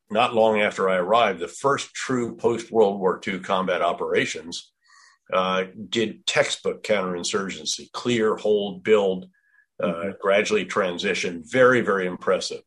not 0.09 0.33
long 0.33 0.61
after 0.61 0.89
I 0.89 0.95
arrived 0.95 1.39
the 1.39 1.47
first 1.47 1.93
true 1.93 2.35
post 2.35 2.71
World 2.71 2.99
War 2.99 3.19
II 3.25 3.39
combat 3.39 3.81
operations, 3.81 4.71
uh, 5.33 5.65
did 5.89 6.25
textbook 6.25 6.83
counterinsurgency, 6.83 7.91
clear, 7.91 8.37
hold, 8.37 8.83
build 8.83 9.27
uh, 9.81 10.11
gradually 10.19 10.65
transition. 10.65 11.43
Very, 11.45 11.81
very 11.81 12.07
impressive. 12.07 12.61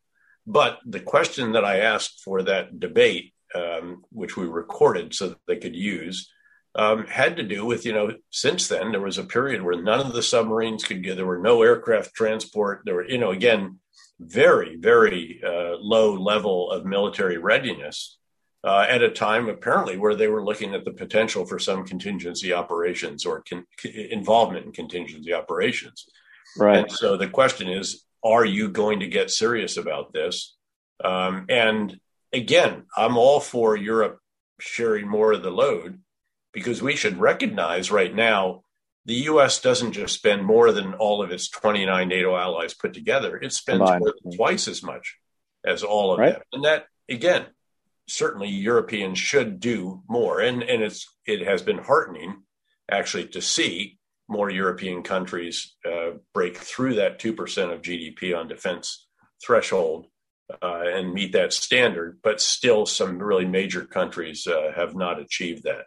But 0.46 0.78
the 0.86 1.00
question 1.00 1.52
that 1.52 1.64
I 1.64 1.78
asked 1.78 2.22
for 2.24 2.42
that 2.42 2.80
debate, 2.80 3.34
um, 3.54 4.02
which 4.10 4.36
we 4.36 4.46
recorded 4.46 5.14
so 5.14 5.30
that 5.30 5.38
they 5.46 5.56
could 5.56 5.76
use, 5.76 6.30
um, 6.74 7.06
had 7.06 7.36
to 7.36 7.42
do 7.42 7.64
with, 7.64 7.84
you 7.84 7.92
know, 7.92 8.12
since 8.30 8.68
then, 8.68 8.92
there 8.92 9.00
was 9.00 9.18
a 9.18 9.24
period 9.24 9.62
where 9.62 9.80
none 9.80 10.00
of 10.00 10.12
the 10.12 10.22
submarines 10.22 10.84
could 10.84 11.02
get, 11.02 11.16
there 11.16 11.26
were 11.26 11.40
no 11.40 11.62
aircraft 11.62 12.14
transport. 12.14 12.82
There 12.84 12.94
were, 12.94 13.08
you 13.08 13.18
know, 13.18 13.30
again, 13.30 13.78
very, 14.20 14.76
very 14.76 15.40
uh, 15.44 15.76
low 15.78 16.14
level 16.14 16.70
of 16.70 16.84
military 16.84 17.38
readiness 17.38 18.18
uh, 18.62 18.86
at 18.88 19.02
a 19.02 19.10
time 19.10 19.48
apparently 19.48 19.96
where 19.96 20.14
they 20.14 20.28
were 20.28 20.44
looking 20.44 20.74
at 20.74 20.84
the 20.84 20.92
potential 20.92 21.46
for 21.46 21.58
some 21.58 21.84
contingency 21.84 22.52
operations 22.52 23.24
or 23.24 23.42
con- 23.48 23.66
involvement 23.84 24.66
in 24.66 24.72
contingency 24.72 25.32
operations. 25.32 26.06
Right. 26.56 26.78
And 26.78 26.92
so 26.92 27.16
the 27.16 27.28
question 27.28 27.68
is, 27.68 28.04
are 28.24 28.44
you 28.44 28.68
going 28.68 29.00
to 29.00 29.06
get 29.06 29.30
serious 29.30 29.76
about 29.76 30.12
this? 30.12 30.56
Um, 31.02 31.46
and 31.48 31.98
again, 32.32 32.84
I'm 32.96 33.16
all 33.16 33.40
for 33.40 33.76
Europe 33.76 34.18
sharing 34.60 35.08
more 35.08 35.32
of 35.32 35.42
the 35.42 35.50
load 35.50 36.00
because 36.52 36.82
we 36.82 36.96
should 36.96 37.18
recognize 37.18 37.90
right 37.90 38.14
now 38.14 38.62
the 39.06 39.14
U.S. 39.14 39.60
doesn't 39.60 39.92
just 39.92 40.14
spend 40.14 40.44
more 40.44 40.72
than 40.72 40.94
all 40.94 41.22
of 41.22 41.30
its 41.30 41.48
29 41.48 42.08
NATO 42.08 42.36
allies 42.36 42.74
put 42.74 42.92
together; 42.92 43.38
it 43.38 43.52
spends 43.52 43.90
twice 44.36 44.68
as 44.68 44.82
much 44.82 45.16
as 45.64 45.82
all 45.82 46.12
of 46.12 46.18
right. 46.18 46.34
them, 46.34 46.42
and 46.52 46.64
that 46.64 46.86
again 47.08 47.46
certainly 48.10 48.48
Europeans 48.48 49.18
should 49.18 49.60
do 49.60 50.02
more. 50.08 50.40
And 50.40 50.62
and 50.62 50.82
it's 50.82 51.06
it 51.26 51.46
has 51.46 51.62
been 51.62 51.78
heartening 51.78 52.42
actually 52.90 53.28
to 53.28 53.40
see 53.40 53.98
more 54.30 54.50
European 54.50 55.02
countries 55.02 55.76
uh, 55.84 56.12
break 56.32 56.56
through 56.56 56.94
that 56.94 57.18
two 57.18 57.32
percent 57.32 57.72
of 57.72 57.82
GDP 57.82 58.36
on 58.36 58.48
defense 58.48 59.06
threshold 59.44 60.06
uh, 60.62 60.82
and 60.84 61.12
meet 61.12 61.32
that 61.32 61.52
standard. 61.52 62.20
But 62.22 62.40
still, 62.40 62.86
some 62.86 63.18
really 63.18 63.46
major 63.46 63.84
countries 63.84 64.46
uh, 64.46 64.72
have 64.74 64.94
not 64.94 65.20
achieved 65.20 65.64
that. 65.64 65.84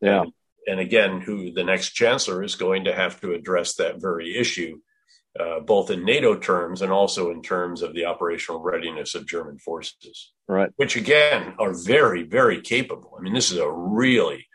Yeah. 0.00 0.22
And, 0.22 0.32
and 0.66 0.80
again, 0.80 1.20
who 1.20 1.52
the 1.52 1.64
next 1.64 1.92
chancellor 1.92 2.42
is 2.42 2.54
going 2.54 2.84
to 2.84 2.94
have 2.94 3.20
to 3.20 3.32
address 3.32 3.74
that 3.76 4.00
very 4.00 4.36
issue 4.36 4.78
uh, 5.38 5.58
both 5.60 5.90
in 5.90 6.04
NATO 6.04 6.36
terms 6.36 6.80
and 6.80 6.92
also 6.92 7.30
in 7.30 7.42
terms 7.42 7.82
of 7.82 7.92
the 7.92 8.04
operational 8.04 8.60
readiness 8.60 9.14
of 9.14 9.26
German 9.26 9.58
forces. 9.58 10.32
Right. 10.46 10.70
Which 10.76 10.96
again 10.96 11.54
are 11.58 11.74
very, 11.74 12.22
very 12.22 12.60
capable. 12.60 13.16
I 13.18 13.22
mean, 13.22 13.34
this 13.34 13.50
is 13.50 13.58
a 13.58 13.70
really 13.70 14.46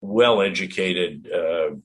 well 0.00 0.42
educated, 0.42 1.30
uh, 1.32 1.76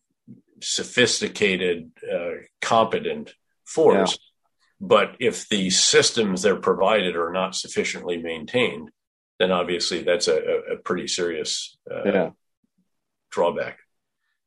sophisticated, 0.63 1.91
uh, 2.11 2.43
competent 2.61 3.33
force. 3.65 4.11
Yeah. 4.11 4.87
But 4.87 5.15
if 5.19 5.47
the 5.47 5.69
systems 5.69 6.41
they're 6.41 6.55
provided 6.55 7.15
are 7.15 7.31
not 7.31 7.55
sufficiently 7.55 8.17
maintained, 8.17 8.91
then 9.39 9.51
obviously 9.51 10.03
that's 10.03 10.27
a, 10.27 10.37
a 10.73 10.77
pretty 10.77 11.07
serious 11.07 11.77
uh, 11.89 12.03
yeah. 12.05 12.29
drawback. 13.31 13.79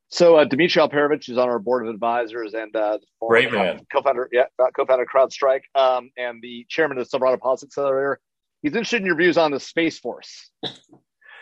So 0.09 0.37
uh, 0.37 0.45
Dmitri 0.45 0.81
Alperovitch 0.81 1.29
is 1.29 1.39
on 1.39 1.49
our 1.49 1.59
board 1.59 1.87
of 1.87 1.93
advisors 1.93 2.55
and 2.55 2.75
uh, 2.77 2.99
great 3.21 3.53
man, 3.53 3.81
co-founder, 3.93 4.29
yeah, 4.33 4.45
co-founder 4.77 5.03
of 5.03 5.09
CrowdStrike, 5.09 5.63
um, 5.75 6.11
and 6.17 6.41
the 6.41 6.65
chairman 6.69 6.99
of 6.99 7.05
the 7.05 7.09
Silverado 7.09 7.39
Policy 7.39 7.67
Accelerator. 7.67 8.21
He's 8.63 8.73
interested 8.73 9.01
in 9.01 9.07
your 9.07 9.17
views 9.17 9.37
on 9.37 9.51
the 9.51 9.61
Space 9.61 9.99
Force. 9.99 10.51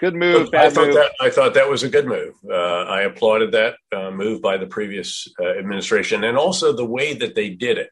Good 0.05 0.16
move, 0.16 0.50
I 0.52 0.68
thought 0.68 0.88
move. 0.88 0.94
That, 0.96 1.12
I 1.18 1.30
thought 1.30 1.55
that 1.55 1.70
was 1.70 1.82
a 1.82 1.88
good 1.88 2.07
move. 2.07 2.34
Uh, 2.46 2.82
I 2.82 3.05
applauded 3.05 3.52
that 3.52 3.76
uh, 3.90 4.11
move 4.11 4.42
by 4.42 4.59
the 4.59 4.66
previous 4.66 5.26
uh, 5.40 5.59
administration, 5.59 6.24
and 6.24 6.36
also 6.36 6.74
the 6.74 6.84
way 6.84 7.14
that 7.14 7.34
they 7.34 7.48
did 7.48 7.78
it, 7.78 7.90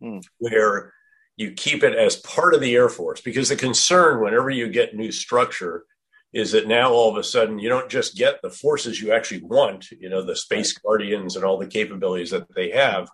hmm. 0.00 0.20
where 0.38 0.94
you 1.36 1.52
keep 1.52 1.82
it 1.82 1.94
as 1.94 2.16
part 2.16 2.54
of 2.54 2.62
the 2.62 2.74
Air 2.74 2.88
Force, 2.88 3.20
because 3.20 3.50
the 3.50 3.56
concern 3.56 4.22
whenever 4.22 4.48
you 4.48 4.70
get 4.70 4.96
new 4.96 5.12
structure 5.12 5.84
is 6.32 6.52
that 6.52 6.68
now 6.68 6.90
all 6.90 7.10
of 7.10 7.18
a 7.18 7.22
sudden 7.22 7.58
you 7.58 7.68
don't 7.68 7.90
just 7.90 8.16
get 8.16 8.40
the 8.40 8.48
forces 8.48 8.98
you 8.98 9.12
actually 9.12 9.42
want, 9.42 9.90
you 9.90 10.08
know, 10.08 10.22
the 10.22 10.34
space 10.34 10.72
guardians 10.78 11.36
and 11.36 11.44
all 11.44 11.58
the 11.58 11.66
capabilities 11.66 12.30
that 12.30 12.46
they 12.54 12.70
have. 12.70 13.10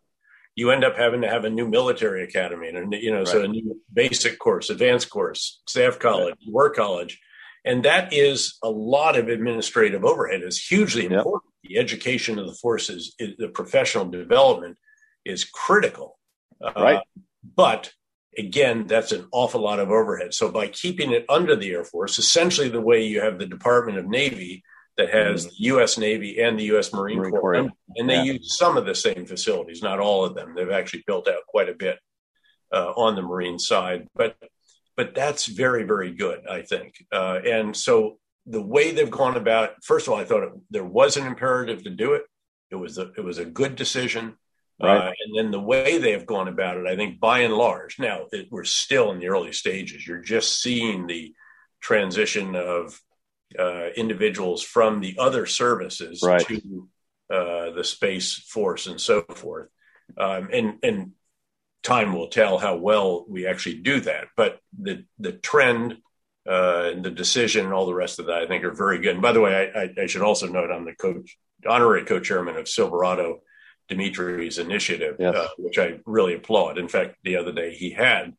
You 0.54 0.70
end 0.70 0.84
up 0.84 0.96
having 0.96 1.22
to 1.22 1.28
have 1.28 1.44
a 1.44 1.50
new 1.50 1.66
military 1.66 2.22
academy 2.22 2.68
and, 2.68 2.92
you 2.92 3.10
know, 3.10 3.18
right. 3.18 3.28
so 3.28 3.42
a 3.42 3.48
new 3.48 3.80
basic 3.92 4.38
course, 4.38 4.70
advanced 4.70 5.10
course, 5.10 5.60
staff 5.66 5.98
college, 5.98 6.36
right. 6.46 6.52
war 6.52 6.70
college. 6.70 7.20
And 7.64 7.84
that 7.84 8.12
is 8.12 8.58
a 8.62 8.70
lot 8.70 9.16
of 9.16 9.28
administrative 9.28 10.04
overhead. 10.04 10.42
It's 10.42 10.64
hugely 10.64 11.02
yep. 11.02 11.12
important. 11.12 11.52
The 11.64 11.78
education 11.78 12.38
of 12.38 12.46
the 12.46 12.54
forces, 12.54 13.14
the 13.18 13.50
professional 13.52 14.06
development 14.06 14.78
is 15.24 15.44
critical. 15.44 16.18
Right. 16.60 16.96
Uh, 16.96 17.00
but 17.56 17.92
again, 18.36 18.86
that's 18.86 19.12
an 19.12 19.26
awful 19.32 19.60
lot 19.60 19.80
of 19.80 19.90
overhead. 19.90 20.34
So 20.34 20.50
by 20.50 20.68
keeping 20.68 21.12
it 21.12 21.26
under 21.28 21.56
the 21.56 21.70
Air 21.70 21.84
Force, 21.84 22.18
essentially 22.18 22.68
the 22.68 22.80
way 22.80 23.04
you 23.04 23.20
have 23.20 23.38
the 23.38 23.46
Department 23.46 23.98
of 23.98 24.06
Navy 24.06 24.62
that 24.96 25.10
has 25.10 25.46
mm-hmm. 25.46 25.50
the 25.50 25.64
U.S. 25.66 25.98
Navy 25.98 26.40
and 26.40 26.58
the 26.58 26.64
U.S. 26.64 26.92
Marine, 26.92 27.18
Marine 27.18 27.30
Corps, 27.32 27.40
Corps 27.40 27.54
and, 27.54 27.70
and, 27.96 28.10
they 28.10 28.16
yeah. 28.16 28.32
use 28.32 28.56
some 28.58 28.76
of 28.76 28.86
the 28.86 28.94
same 28.94 29.26
facilities, 29.26 29.82
not 29.82 30.00
all 30.00 30.24
of 30.24 30.34
them. 30.34 30.54
They've 30.54 30.70
actually 30.70 31.04
built 31.06 31.28
out 31.28 31.46
quite 31.46 31.68
a 31.68 31.74
bit 31.74 31.98
uh, 32.72 32.92
on 32.96 33.14
the 33.14 33.22
Marine 33.22 33.58
side, 33.58 34.08
but 34.14 34.36
but 34.98 35.14
that's 35.14 35.46
very 35.46 35.84
very 35.84 36.12
good, 36.12 36.40
I 36.46 36.60
think. 36.62 36.90
Uh, 37.10 37.38
and 37.46 37.74
so 37.74 38.18
the 38.44 38.62
way 38.74 38.90
they've 38.90 39.18
gone 39.22 39.36
about, 39.36 39.82
first 39.84 40.06
of 40.06 40.12
all, 40.12 40.18
I 40.18 40.24
thought 40.24 40.42
it, 40.42 40.52
there 40.70 40.84
was 40.84 41.16
an 41.16 41.26
imperative 41.26 41.84
to 41.84 41.90
do 41.90 42.14
it. 42.14 42.22
It 42.70 42.76
was 42.76 42.98
a, 42.98 43.12
it 43.16 43.22
was 43.22 43.38
a 43.38 43.44
good 43.44 43.76
decision. 43.76 44.36
Right. 44.82 44.96
Uh, 44.96 45.12
and 45.24 45.36
then 45.36 45.50
the 45.50 45.60
way 45.60 45.98
they 45.98 46.12
have 46.12 46.26
gone 46.26 46.48
about 46.48 46.76
it, 46.78 46.86
I 46.86 46.96
think 46.96 47.20
by 47.20 47.40
and 47.40 47.54
large, 47.54 47.98
now 47.98 48.26
it, 48.32 48.48
we're 48.50 48.64
still 48.64 49.10
in 49.12 49.18
the 49.18 49.28
early 49.28 49.52
stages. 49.52 50.06
You're 50.06 50.18
just 50.36 50.62
seeing 50.62 51.06
the 51.06 51.34
transition 51.80 52.56
of 52.56 53.00
uh, 53.58 53.88
individuals 53.96 54.62
from 54.62 55.00
the 55.00 55.16
other 55.18 55.46
services 55.46 56.22
right. 56.22 56.46
to 56.46 56.88
uh, 57.30 57.70
the 57.72 57.84
Space 57.84 58.34
Force 58.34 58.86
and 58.86 59.00
so 59.00 59.22
forth. 59.22 59.68
Um, 60.16 60.48
and, 60.52 60.78
and 60.82 61.12
time 61.88 62.12
will 62.12 62.28
tell 62.28 62.58
how 62.58 62.76
well 62.76 63.24
we 63.28 63.46
actually 63.46 63.78
do 63.78 64.00
that. 64.00 64.26
But 64.36 64.60
the, 64.78 65.04
the 65.18 65.32
trend 65.32 65.98
uh, 66.48 66.90
and 66.92 67.04
the 67.04 67.10
decision 67.10 67.64
and 67.64 67.74
all 67.74 67.86
the 67.86 67.94
rest 67.94 68.18
of 68.18 68.26
that, 68.26 68.42
I 68.42 68.46
think, 68.46 68.64
are 68.64 68.72
very 68.72 69.00
good. 69.00 69.14
And 69.14 69.22
by 69.22 69.32
the 69.32 69.40
way, 69.40 69.70
I, 69.74 70.02
I, 70.02 70.06
should 70.06 70.22
also 70.22 70.46
note 70.46 70.70
I'm 70.70 70.84
the 70.84 70.94
coach, 70.94 71.36
honorary 71.68 72.04
co-chairman 72.04 72.56
of 72.56 72.68
Silverado 72.68 73.40
Dimitri's 73.88 74.58
initiative, 74.58 75.16
yes. 75.18 75.34
uh, 75.34 75.48
which 75.58 75.78
I 75.78 76.00
really 76.06 76.34
applaud. 76.34 76.78
In 76.78 76.88
fact, 76.88 77.16
the 77.24 77.36
other 77.36 77.52
day 77.52 77.74
he 77.74 77.90
had 77.90 78.34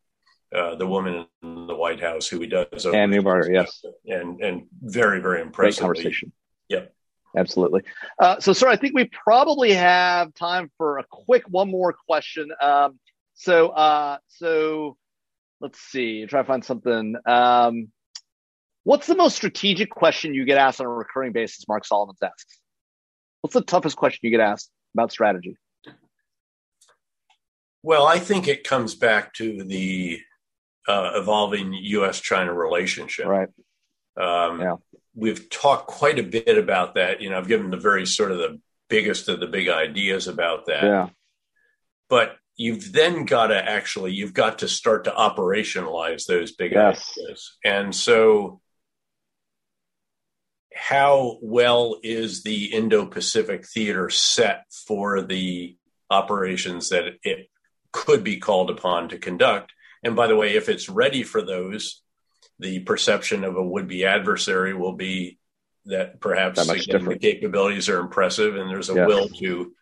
uh, 0.56 0.76
the 0.76 0.88
woman 0.88 1.28
in 1.44 1.68
the 1.68 1.76
White 1.76 2.00
House 2.00 2.28
who 2.28 2.40
he 2.40 2.48
does, 2.48 2.86
Anne 2.86 3.12
Neuberger, 3.12 3.54
yes, 3.54 3.84
and 4.06 4.42
and 4.42 4.64
very 4.82 5.20
very 5.22 5.42
impressive 5.42 5.82
conversation. 5.82 6.32
Yep, 6.70 6.92
absolutely. 7.38 7.84
Uh, 8.18 8.40
so, 8.40 8.54
sir, 8.54 8.68
I 8.68 8.76
think 8.76 8.96
we 8.96 9.06
probably 9.06 9.74
have 9.74 10.34
time 10.34 10.72
for 10.78 10.98
a 10.98 11.04
quick 11.04 11.44
one 11.48 11.70
more 11.70 11.94
question. 11.94 12.50
Um, 12.62 13.00
so, 13.40 13.70
uh, 13.70 14.18
so 14.28 14.98
let's 15.62 15.80
see, 15.80 16.26
try 16.26 16.42
to 16.42 16.48
find 16.48 16.64
something. 16.64 17.16
Um, 17.26 17.88
what's 18.84 19.08
the 19.08 19.16
most 19.16 19.36
strategic 19.36 19.90
question 19.90 20.34
you 20.34 20.46
get 20.46 20.58
asked 20.58 20.82
on 20.82 20.86
a 20.88 20.90
recurring 20.90 21.32
basis? 21.32 21.68
Mark 21.68 21.86
Solomons 21.86 22.20
asks. 22.22 22.60
What's 23.42 23.54
the 23.54 23.62
toughest 23.62 23.96
question 23.96 24.20
you 24.24 24.32
get 24.32 24.42
asked? 24.42 24.70
about 24.94 25.12
strategy? 25.12 25.56
Well, 27.82 28.06
I 28.06 28.20
think 28.20 28.48
it 28.48 28.64
comes 28.64 28.96
back 28.96 29.34
to 29.36 29.64
the 29.64 30.20
uh, 30.88 31.12
evolving 31.16 31.74
U.S. 31.74 32.20
China 32.20 32.54
relationship. 32.54 33.26
Right. 33.26 33.50
Um, 34.18 34.60
yeah. 34.60 34.76
We've 35.16 35.50
talked 35.50 35.88
quite 35.88 36.20
a 36.20 36.24
bit 36.24 36.58
about 36.58 36.96
that. 36.96 37.22
You 37.22 37.30
know, 37.30 37.38
I've 37.38 37.48
given 37.48 37.70
the 37.70 37.78
very 37.78 38.06
sort 38.06 38.32
of 38.32 38.38
the 38.38 38.60
biggest 38.90 39.30
of 39.30 39.40
the 39.40 39.48
big 39.48 39.70
ideas 39.70 40.28
about 40.28 40.66
that. 40.66 40.84
Yeah. 40.84 41.10
But 42.10 42.36
you've 42.60 42.92
then 42.92 43.24
got 43.24 43.48
to 43.48 43.56
actually, 43.56 44.12
you've 44.12 44.34
got 44.34 44.60
to 44.60 44.68
start 44.68 45.06
to 45.06 45.12
operationalize 45.12 46.26
those 46.26 46.52
big 46.52 46.74
yes. 46.74 47.18
ideas. 47.18 47.58
And 47.64 47.96
so 47.96 48.60
how 50.76 51.38
well 51.42 51.96
is 52.04 52.44
the 52.44 52.66
Indo 52.66 53.06
Pacific 53.06 53.66
theater 53.66 54.10
set 54.10 54.66
for 54.86 55.22
the 55.22 55.78
operations 56.10 56.90
that 56.90 57.06
it 57.24 57.50
could 57.94 58.26
be 58.26 58.38
called 58.38 58.70
upon 58.70 59.08
to 59.10 59.18
conduct? 59.18 59.72
And 60.04 60.18
by 60.18 60.28
the 60.28 60.36
way, 60.36 60.56
if 60.56 60.68
it's 60.68 60.90
ready 60.90 61.24
for 61.24 61.42
those, 61.42 62.02
the 62.60 62.80
perception 62.80 63.46
of 63.46 63.56
a 63.56 63.64
would 63.64 63.88
be 63.88 64.06
adversary 64.06 64.74
will 64.74 64.98
be 64.98 65.40
that 65.86 66.20
perhaps 66.20 66.68
that 66.68 66.76
again, 66.76 67.06
the 67.06 67.18
capabilities 67.18 67.88
are 67.88 68.00
impressive 68.00 68.58
and 68.58 68.70
there's 68.70 68.90
a 68.90 68.96
yes. 68.96 69.08
will 69.08 69.30
to 69.30 69.74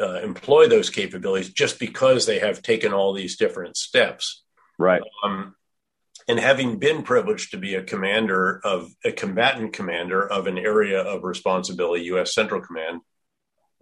uh, 0.00 0.20
employ 0.20 0.68
those 0.68 0.90
capabilities 0.90 1.52
just 1.52 1.78
because 1.78 2.26
they 2.26 2.38
have 2.38 2.62
taken 2.62 2.92
all 2.92 3.12
these 3.12 3.36
different 3.36 3.76
steps. 3.76 4.42
Right. 4.78 5.02
Um, 5.22 5.54
and 6.26 6.38
having 6.38 6.78
been 6.78 7.02
privileged 7.02 7.50
to 7.50 7.58
be 7.58 7.74
a 7.74 7.82
commander 7.82 8.60
of 8.64 8.90
a 9.04 9.12
combatant 9.12 9.72
commander 9.72 10.26
of 10.26 10.46
an 10.46 10.58
area 10.58 11.00
of 11.00 11.22
responsibility, 11.22 12.04
U.S. 12.04 12.34
Central 12.34 12.62
Command, 12.62 13.00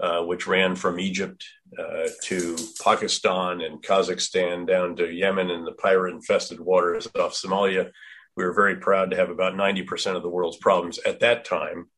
uh, 0.01 0.23
which 0.23 0.49
ran 0.49 0.75
from 0.75 0.99
Egypt 0.99 1.45
uh, 1.79 2.09
to 2.25 2.57
Pakistan 2.83 3.61
and 3.61 3.83
Kazakhstan 3.83 4.67
down 4.67 4.97
to 4.97 5.13
Yemen 5.13 5.51
and 5.51 5.67
the 5.67 5.73
pirate 5.73 6.15
infested 6.15 6.59
waters 6.59 7.07
off 7.19 7.35
Somalia. 7.35 7.91
We 8.37 8.45
were 8.45 8.55
very 8.55 8.77
proud 8.77 9.11
to 9.11 9.17
have 9.17 9.31
about 9.31 9.55
90% 9.55 10.17
of 10.17 10.23
the 10.23 10.29
world's 10.29 10.57
problems 10.57 10.99
at 11.07 11.21
that 11.21 11.45
time 11.45 11.89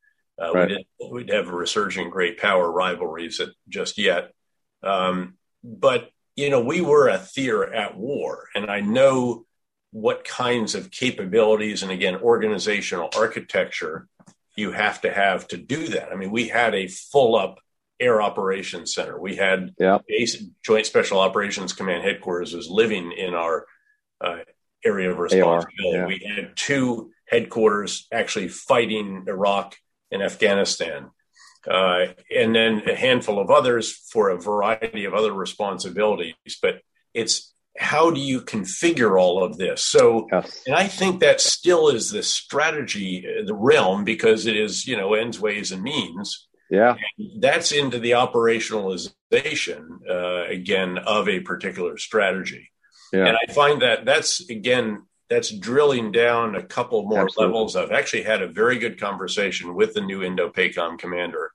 Uh, 0.41 0.53
right. 0.53 0.69
we, 0.69 0.75
didn't, 0.75 0.87
we 1.13 1.25
didn't 1.25 1.45
have 1.45 1.53
a 1.53 1.57
resurgent 1.57 2.11
great 2.11 2.39
power 2.39 2.71
rivalries 2.71 3.41
at, 3.41 3.51
just 3.69 3.99
yet. 3.99 4.33
Um, 4.83 5.35
but, 5.63 6.11
you 6.37 6.51
know, 6.51 6.61
we 6.61 6.81
were 6.81 7.09
a 7.09 7.19
theater 7.19 7.73
at 7.73 7.97
war. 7.97 8.49
And 8.55 8.71
I 8.71 8.81
know 8.81 9.47
what 9.93 10.25
kinds 10.25 10.75
of 10.75 10.91
capabilities 10.91 11.83
and, 11.83 11.93
again, 11.93 12.17
organizational 12.17 13.11
architecture 13.17 14.09
you 14.57 14.73
have 14.73 15.01
to 15.01 15.13
have 15.13 15.49
to 15.49 15.57
do 15.57 15.89
that. 15.89 16.13
I 16.13 16.17
mean, 16.17 16.31
we 16.31 16.49
had 16.49 16.75
a 16.75 16.89
full 16.89 17.37
up 17.37 17.59
Air 18.01 18.21
Operations 18.21 18.95
Center. 18.95 19.19
We 19.21 19.37
had 19.37 19.75
yeah. 19.79 19.99
Joint 20.65 20.87
Special 20.87 21.21
Operations 21.21 21.73
Command 21.73 22.03
headquarters 22.03 22.55
was 22.55 22.69
living 22.69 23.13
in 23.13 23.35
our 23.35 23.67
uh, 24.21 24.39
area 24.85 25.11
of 25.11 25.19
responsibility. 25.19 25.99
Yeah. 25.99 26.07
We 26.07 26.35
had 26.37 26.57
two 26.57 27.11
headquarters 27.27 28.07
actually 28.13 28.49
fighting 28.49 29.25
Iraq 29.27 29.77
and 30.15 30.23
Afghanistan, 30.23 31.11
uh, 31.71 32.07
and 32.35 32.55
then 32.55 32.83
a 32.89 32.95
handful 32.95 33.39
of 33.39 33.51
others 33.51 33.93
for 34.13 34.31
a 34.31 34.41
variety 34.41 35.05
of 35.05 35.13
other 35.13 35.33
responsibilities. 35.33 36.35
But 36.63 36.81
it's 37.13 37.53
how 37.77 38.11
do 38.11 38.21
you 38.21 38.41
configure 38.41 39.21
all 39.21 39.43
of 39.43 39.59
this? 39.59 39.85
So, 39.85 40.29
yes. 40.31 40.63
and 40.67 40.77
I 40.77 40.87
think 40.87 41.21
that 41.21 41.41
still 41.41 41.89
is 41.89 42.11
the 42.11 42.23
strategy, 42.23 43.27
the 43.45 43.55
realm, 43.55 44.05
because 44.05 44.47
it 44.47 44.57
is, 44.57 44.87
you 44.87 44.97
know, 44.97 45.15
ends, 45.15 45.41
ways, 45.41 45.73
and 45.73 45.83
means. 45.83 46.47
Yeah. 46.71 46.95
And 47.19 47.43
that's 47.43 47.73
into 47.73 47.99
the 47.99 48.13
operationalization, 48.13 50.09
uh, 50.09 50.45
again, 50.49 50.99
of 50.99 51.29
a 51.29 51.41
particular 51.41 51.99
strategy. 51.99 52.71
Yeah. 53.13 53.27
And 53.27 53.37
I 53.37 53.53
find 53.53 53.83
that 53.83 54.05
that's, 54.05 54.49
again, 54.49 55.03
that's 55.29 55.51
drilling 55.51 56.13
down 56.13 56.55
a 56.55 56.63
couple 56.63 57.03
more 57.05 57.25
Absolutely. 57.25 57.53
levels. 57.53 57.77
I've 57.77 57.93
actually 57.93 58.25
had 58.25 58.43
a 58.43 58.49
very 58.49 58.79
good 58.79 59.01
conversation 59.01 59.75
with 59.75 59.95
the 59.95 60.01
new 60.01 60.23
Indo-PACOM 60.23 60.99
commander 60.99 61.53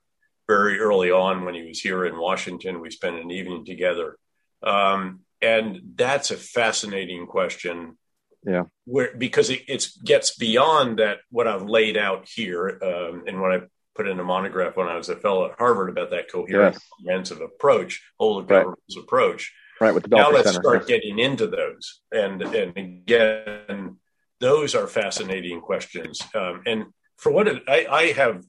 very 0.48 0.80
early 0.80 1.10
on 1.10 1.44
when 1.44 1.54
he 1.54 1.62
was 1.62 1.80
here 1.80 2.04
in 2.04 2.18
Washington. 2.18 2.80
We 2.80 2.90
spent 2.90 3.20
an 3.20 3.30
evening 3.30 3.64
together. 3.64 4.16
Um, 4.62 5.20
and 5.40 5.80
that's 5.94 6.30
a 6.30 6.36
fascinating 6.36 7.26
question. 7.26 7.96
Yeah. 8.44 8.64
Where, 8.84 9.14
because 9.16 9.50
it 9.50 9.62
it's, 9.68 9.96
gets 9.96 10.36
beyond 10.36 10.98
that, 10.98 11.18
what 11.30 11.46
I've 11.46 11.62
laid 11.68 11.96
out 11.96 12.28
here 12.28 12.78
um, 12.82 13.24
and 13.26 13.40
what 13.40 13.52
I 13.52 13.60
put 13.94 14.08
in 14.08 14.18
a 14.18 14.24
monograph 14.24 14.76
when 14.76 14.88
I 14.88 14.96
was 14.96 15.08
a 15.08 15.16
fellow 15.16 15.50
at 15.50 15.58
Harvard 15.58 15.90
about 15.90 16.10
that 16.10 16.30
coherent, 16.30 16.74
yes. 16.74 16.88
comprehensive 16.98 17.40
approach, 17.40 18.02
whole 18.18 18.38
of 18.38 18.50
right. 18.50 18.58
government's 18.58 18.96
approach. 18.96 19.54
Right. 19.80 19.94
With 19.94 20.04
the 20.04 20.10
now 20.10 20.30
let's 20.30 20.52
Center, 20.52 20.62
start 20.62 20.86
getting 20.86 21.18
into 21.18 21.46
those, 21.46 22.00
and 22.12 22.42
and 22.42 22.76
again, 22.76 23.96
those 24.38 24.74
are 24.74 24.86
fascinating 24.86 25.60
questions. 25.60 26.20
Um, 26.34 26.62
and 26.66 26.86
for 27.16 27.32
what 27.32 27.48
it, 27.48 27.62
I, 27.66 27.86
I 27.90 28.12
have 28.12 28.44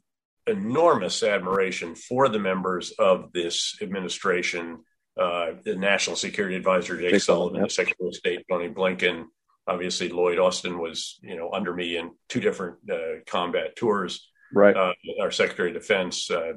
enormous 0.45 1.23
admiration 1.23 1.95
for 1.95 2.27
the 2.27 2.39
members 2.39 2.91
of 2.91 3.31
this 3.31 3.77
administration, 3.81 4.79
uh, 5.17 5.51
the 5.63 5.75
National 5.75 6.17
Security 6.17 6.55
Advisor 6.57 6.99
Jake, 6.99 7.11
Jake 7.11 7.21
Sullivan, 7.21 7.59
yep. 7.59 7.69
the 7.69 7.73
Secretary 7.73 8.09
of 8.09 8.15
State 8.15 8.45
Tony 8.49 8.69
Blinken. 8.69 9.25
Obviously, 9.67 10.09
Lloyd 10.09 10.37
Austin 10.37 10.79
was 10.79 11.17
you 11.21 11.37
know 11.37 11.51
under 11.53 11.73
me 11.73 11.95
in 11.95 12.11
two 12.27 12.41
different 12.41 12.77
uh, 12.91 13.21
combat 13.25 13.77
tours 13.77 14.27
right? 14.53 14.75
Uh, 14.75 14.93
our 15.21 15.31
Secretary 15.31 15.69
of 15.69 15.75
Defense, 15.75 16.29
uh, 16.29 16.53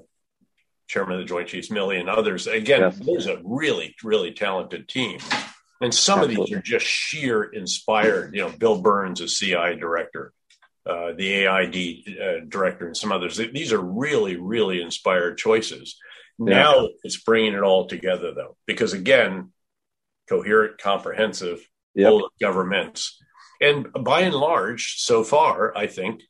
Chairman 0.87 1.14
of 1.14 1.20
the 1.20 1.24
Joint 1.24 1.49
Chiefs, 1.49 1.70
Milley, 1.70 1.99
and 1.99 2.09
others. 2.09 2.47
Again, 2.47 2.80
yes. 2.80 2.99
there's 2.99 3.26
a 3.26 3.41
really, 3.45 3.95
really 4.03 4.32
talented 4.32 4.89
team. 4.89 5.18
And 5.80 5.93
some 5.93 6.20
Absolutely. 6.20 6.43
of 6.43 6.49
these 6.49 6.57
are 6.59 6.62
just 6.62 6.87
sheer 6.87 7.43
inspired. 7.43 8.35
You 8.35 8.43
know, 8.43 8.51
Bill 8.51 8.80
Burns, 8.80 9.20
a 9.20 9.26
CI 9.26 9.76
director, 9.78 10.32
uh, 10.87 11.12
the 11.16 11.47
AID 11.47 12.18
uh, 12.20 12.45
director, 12.49 12.87
and 12.87 12.97
some 12.97 13.12
others. 13.12 13.37
These 13.37 13.72
are 13.72 13.80
really, 13.80 14.37
really 14.37 14.80
inspired 14.80 15.39
choices. 15.39 15.97
Yeah. 16.39 16.55
Now 16.55 16.89
it's 17.03 17.22
bringing 17.22 17.55
it 17.55 17.62
all 17.62 17.87
together, 17.87 18.32
though, 18.35 18.57
because 18.66 18.93
again, 18.93 19.53
coherent, 20.28 20.78
comprehensive, 20.78 21.68
yep. 21.95 22.12
governments. 22.41 23.20
And 23.61 23.93
by 23.93 24.22
and 24.22 24.35
large, 24.35 24.97
so 24.99 25.22
far, 25.24 25.76
I 25.76 25.87
think 25.87 26.22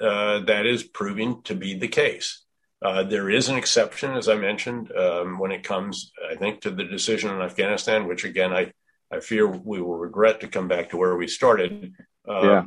uh, 0.00 0.40
that 0.40 0.66
is 0.66 0.82
proving 0.82 1.42
to 1.42 1.54
be 1.54 1.74
the 1.74 1.88
case. 1.88 2.43
Uh, 2.84 3.02
there 3.02 3.30
is 3.30 3.48
an 3.48 3.56
exception, 3.56 4.12
as 4.12 4.28
I 4.28 4.34
mentioned, 4.36 4.92
um, 4.92 5.38
when 5.38 5.52
it 5.52 5.62
comes, 5.62 6.12
I 6.30 6.34
think, 6.36 6.60
to 6.60 6.70
the 6.70 6.84
decision 6.84 7.30
in 7.30 7.40
Afghanistan, 7.40 8.06
which 8.06 8.24
again, 8.24 8.52
I, 8.52 8.72
I 9.10 9.20
fear 9.20 9.46
we 9.46 9.80
will 9.80 9.96
regret 9.96 10.40
to 10.40 10.48
come 10.48 10.68
back 10.68 10.90
to 10.90 10.98
where 10.98 11.16
we 11.16 11.26
started. 11.26 11.94
Um, 12.28 12.44
yeah. 12.44 12.62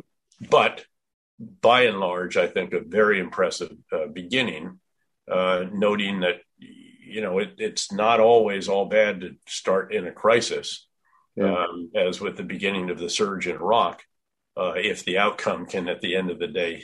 But 0.49 0.85
by 1.61 1.81
and 1.81 1.99
large, 1.99 2.35
I 2.35 2.47
think 2.47 2.73
a 2.73 2.79
very 2.79 3.19
impressive 3.19 3.77
uh, 3.91 4.07
beginning, 4.07 4.79
uh, 5.31 5.65
noting 5.71 6.21
that, 6.21 6.41
you 6.57 7.21
know, 7.21 7.37
it, 7.37 7.53
it's 7.59 7.91
not 7.91 8.19
always 8.19 8.67
all 8.67 8.87
bad 8.87 9.21
to 9.21 9.35
start 9.47 9.93
in 9.93 10.07
a 10.07 10.11
crisis, 10.11 10.87
yeah. 11.35 11.53
um, 11.53 11.91
as 11.95 12.19
with 12.19 12.37
the 12.37 12.43
beginning 12.43 12.89
of 12.89 12.97
the 12.97 13.09
surge 13.09 13.47
in 13.47 13.55
Iraq. 13.55 14.01
Uh, 14.59 14.73
if 14.75 15.05
the 15.05 15.19
outcome 15.19 15.67
can, 15.67 15.87
at 15.87 16.01
the 16.01 16.15
end 16.15 16.31
of 16.31 16.39
the 16.39 16.47
day, 16.47 16.81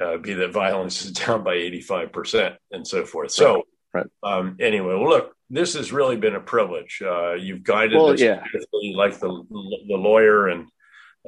uh, 0.00 0.18
be 0.18 0.34
that 0.34 0.52
violence 0.52 1.04
is 1.04 1.12
down 1.26 1.44
by 1.44 1.56
85% 1.56 2.56
and 2.70 2.86
so 2.86 3.04
forth. 3.04 3.30
So, 3.32 3.62
right. 3.92 4.06
Um, 4.22 4.56
anyway, 4.60 4.94
well, 4.94 5.08
look, 5.08 5.36
this 5.50 5.74
has 5.74 5.92
really 5.92 6.16
been 6.16 6.34
a 6.34 6.40
privilege. 6.40 7.02
Uh, 7.04 7.34
you've 7.34 7.62
guided 7.62 7.96
well, 7.96 8.12
us 8.12 8.20
yeah. 8.20 8.42
like 8.94 9.18
the, 9.18 9.28
the 9.28 9.96
lawyer 9.96 10.48
and 10.48 10.68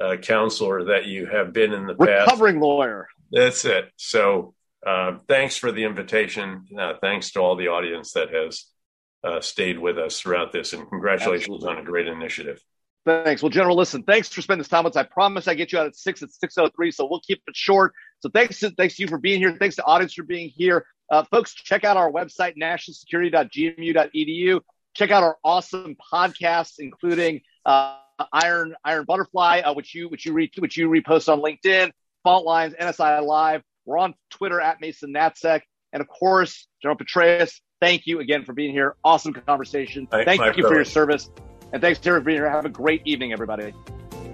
uh, 0.01 0.17
counselor 0.17 0.85
that 0.85 1.05
you 1.05 1.25
have 1.25 1.53
been 1.53 1.73
in 1.73 1.85
the 1.85 1.93
Recovering 1.93 2.17
past. 2.17 2.27
Recovering 2.27 2.59
lawyer. 2.59 3.07
That's 3.31 3.65
it. 3.65 3.91
So, 3.97 4.53
uh, 4.85 5.17
thanks 5.27 5.57
for 5.57 5.71
the 5.71 5.83
invitation. 5.83 6.65
Uh, 6.77 6.93
thanks 7.01 7.31
to 7.31 7.39
all 7.39 7.55
the 7.55 7.67
audience 7.67 8.13
that 8.13 8.33
has 8.33 8.65
uh, 9.23 9.41
stayed 9.41 9.77
with 9.77 9.97
us 9.97 10.19
throughout 10.19 10.51
this, 10.51 10.73
and 10.73 10.87
congratulations 10.89 11.55
Absolutely. 11.55 11.69
on 11.69 11.77
a 11.77 11.83
great 11.83 12.07
initiative. 12.07 12.61
Thanks. 13.05 13.41
Well, 13.41 13.49
General, 13.49 13.75
listen, 13.75 14.03
thanks 14.03 14.29
for 14.29 14.41
spending 14.41 14.59
this 14.59 14.67
time 14.67 14.83
with 14.83 14.95
us. 14.95 14.97
I 14.97 15.03
promise 15.03 15.47
I 15.47 15.53
get 15.53 15.71
you 15.71 15.79
out 15.79 15.87
at 15.87 15.95
six 15.95 16.21
at 16.21 16.31
603, 16.31 16.91
so 16.91 17.07
we'll 17.09 17.21
keep 17.21 17.41
it 17.47 17.55
short. 17.55 17.93
So 18.21 18.29
thanks 18.29 18.59
to, 18.59 18.71
thanks 18.71 18.97
to 18.97 19.03
you 19.03 19.07
for 19.07 19.17
being 19.17 19.39
here. 19.39 19.55
Thanks 19.57 19.77
to 19.77 19.85
audience 19.85 20.13
for 20.13 20.23
being 20.23 20.49
here. 20.49 20.85
Uh, 21.09 21.23
folks, 21.23 21.53
check 21.53 21.83
out 21.83 21.97
our 21.97 22.11
website, 22.11 22.57
nationalsecurity.gmu.edu. 22.57 24.61
Check 24.95 25.11
out 25.11 25.23
our 25.23 25.37
awesome 25.43 25.95
podcasts, 26.11 26.79
including 26.79 27.41
uh, 27.65 27.97
Iron 28.33 28.75
Iron 28.83 29.05
Butterfly, 29.05 29.61
uh, 29.61 29.73
which 29.73 29.95
you 29.95 30.09
which 30.09 30.25
you 30.25 30.33
re, 30.33 30.51
which 30.57 30.77
you 30.77 30.89
repost 30.89 31.31
on 31.31 31.41
LinkedIn, 31.41 31.91
Fault 32.23 32.45
Lines, 32.45 32.73
NSI 32.79 33.25
Live. 33.25 33.61
We're 33.85 33.97
on 33.97 34.13
Twitter 34.29 34.59
at 34.59 34.81
Mason 34.81 35.13
Natsec, 35.13 35.61
and 35.93 36.01
of 36.01 36.07
course, 36.07 36.67
General 36.81 36.97
Petraeus. 36.97 37.61
Thank 37.81 38.07
you 38.07 38.19
again 38.19 38.43
for 38.43 38.53
being 38.53 38.71
here. 38.71 38.95
Awesome 39.03 39.33
conversation. 39.33 40.07
Thank 40.07 40.57
you 40.57 40.67
for 40.67 40.75
your 40.75 40.85
service. 40.85 41.29
And 41.71 41.81
thanks 41.81 41.99
to 41.99 42.09
everybody. 42.09 42.23
For 42.23 42.25
being 42.25 42.37
here. 42.39 42.49
Have 42.49 42.65
a 42.65 42.69
great 42.69 43.01
evening, 43.05 43.31
everybody. 43.31 43.73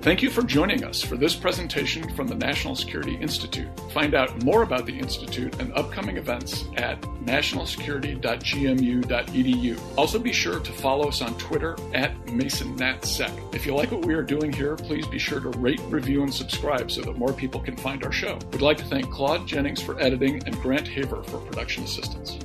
Thank 0.05 0.21
you 0.21 0.29
for 0.29 0.43
joining 0.43 0.83
us 0.83 1.01
for 1.01 1.17
this 1.17 1.35
presentation 1.35 2.07
from 2.13 2.27
the 2.27 2.35
National 2.35 2.75
Security 2.75 3.15
Institute. 3.15 3.67
Find 3.89 4.13
out 4.13 4.43
more 4.43 4.61
about 4.61 4.85
the 4.85 4.95
Institute 4.95 5.59
and 5.59 5.73
upcoming 5.73 6.17
events 6.17 6.65
at 6.77 7.01
nationalsecurity.gmu.edu. 7.01 9.79
Also, 9.97 10.19
be 10.19 10.31
sure 10.31 10.59
to 10.59 10.71
follow 10.71 11.07
us 11.07 11.23
on 11.23 11.35
Twitter 11.39 11.75
at 11.95 12.15
MasonNatSec. 12.27 13.55
If 13.55 13.65
you 13.65 13.73
like 13.73 13.91
what 13.91 14.05
we 14.05 14.13
are 14.13 14.21
doing 14.21 14.53
here, 14.53 14.75
please 14.75 15.07
be 15.07 15.17
sure 15.17 15.39
to 15.39 15.49
rate, 15.57 15.81
review, 15.89 16.21
and 16.21 16.31
subscribe 16.31 16.91
so 16.91 17.01
that 17.01 17.17
more 17.17 17.33
people 17.33 17.59
can 17.59 17.75
find 17.75 18.03
our 18.03 18.11
show. 18.11 18.37
We'd 18.51 18.61
like 18.61 18.77
to 18.77 18.85
thank 18.85 19.09
Claude 19.09 19.47
Jennings 19.47 19.81
for 19.81 19.99
editing 19.99 20.43
and 20.45 20.55
Grant 20.61 20.87
Haver 20.87 21.23
for 21.23 21.39
production 21.39 21.83
assistance. 21.83 22.37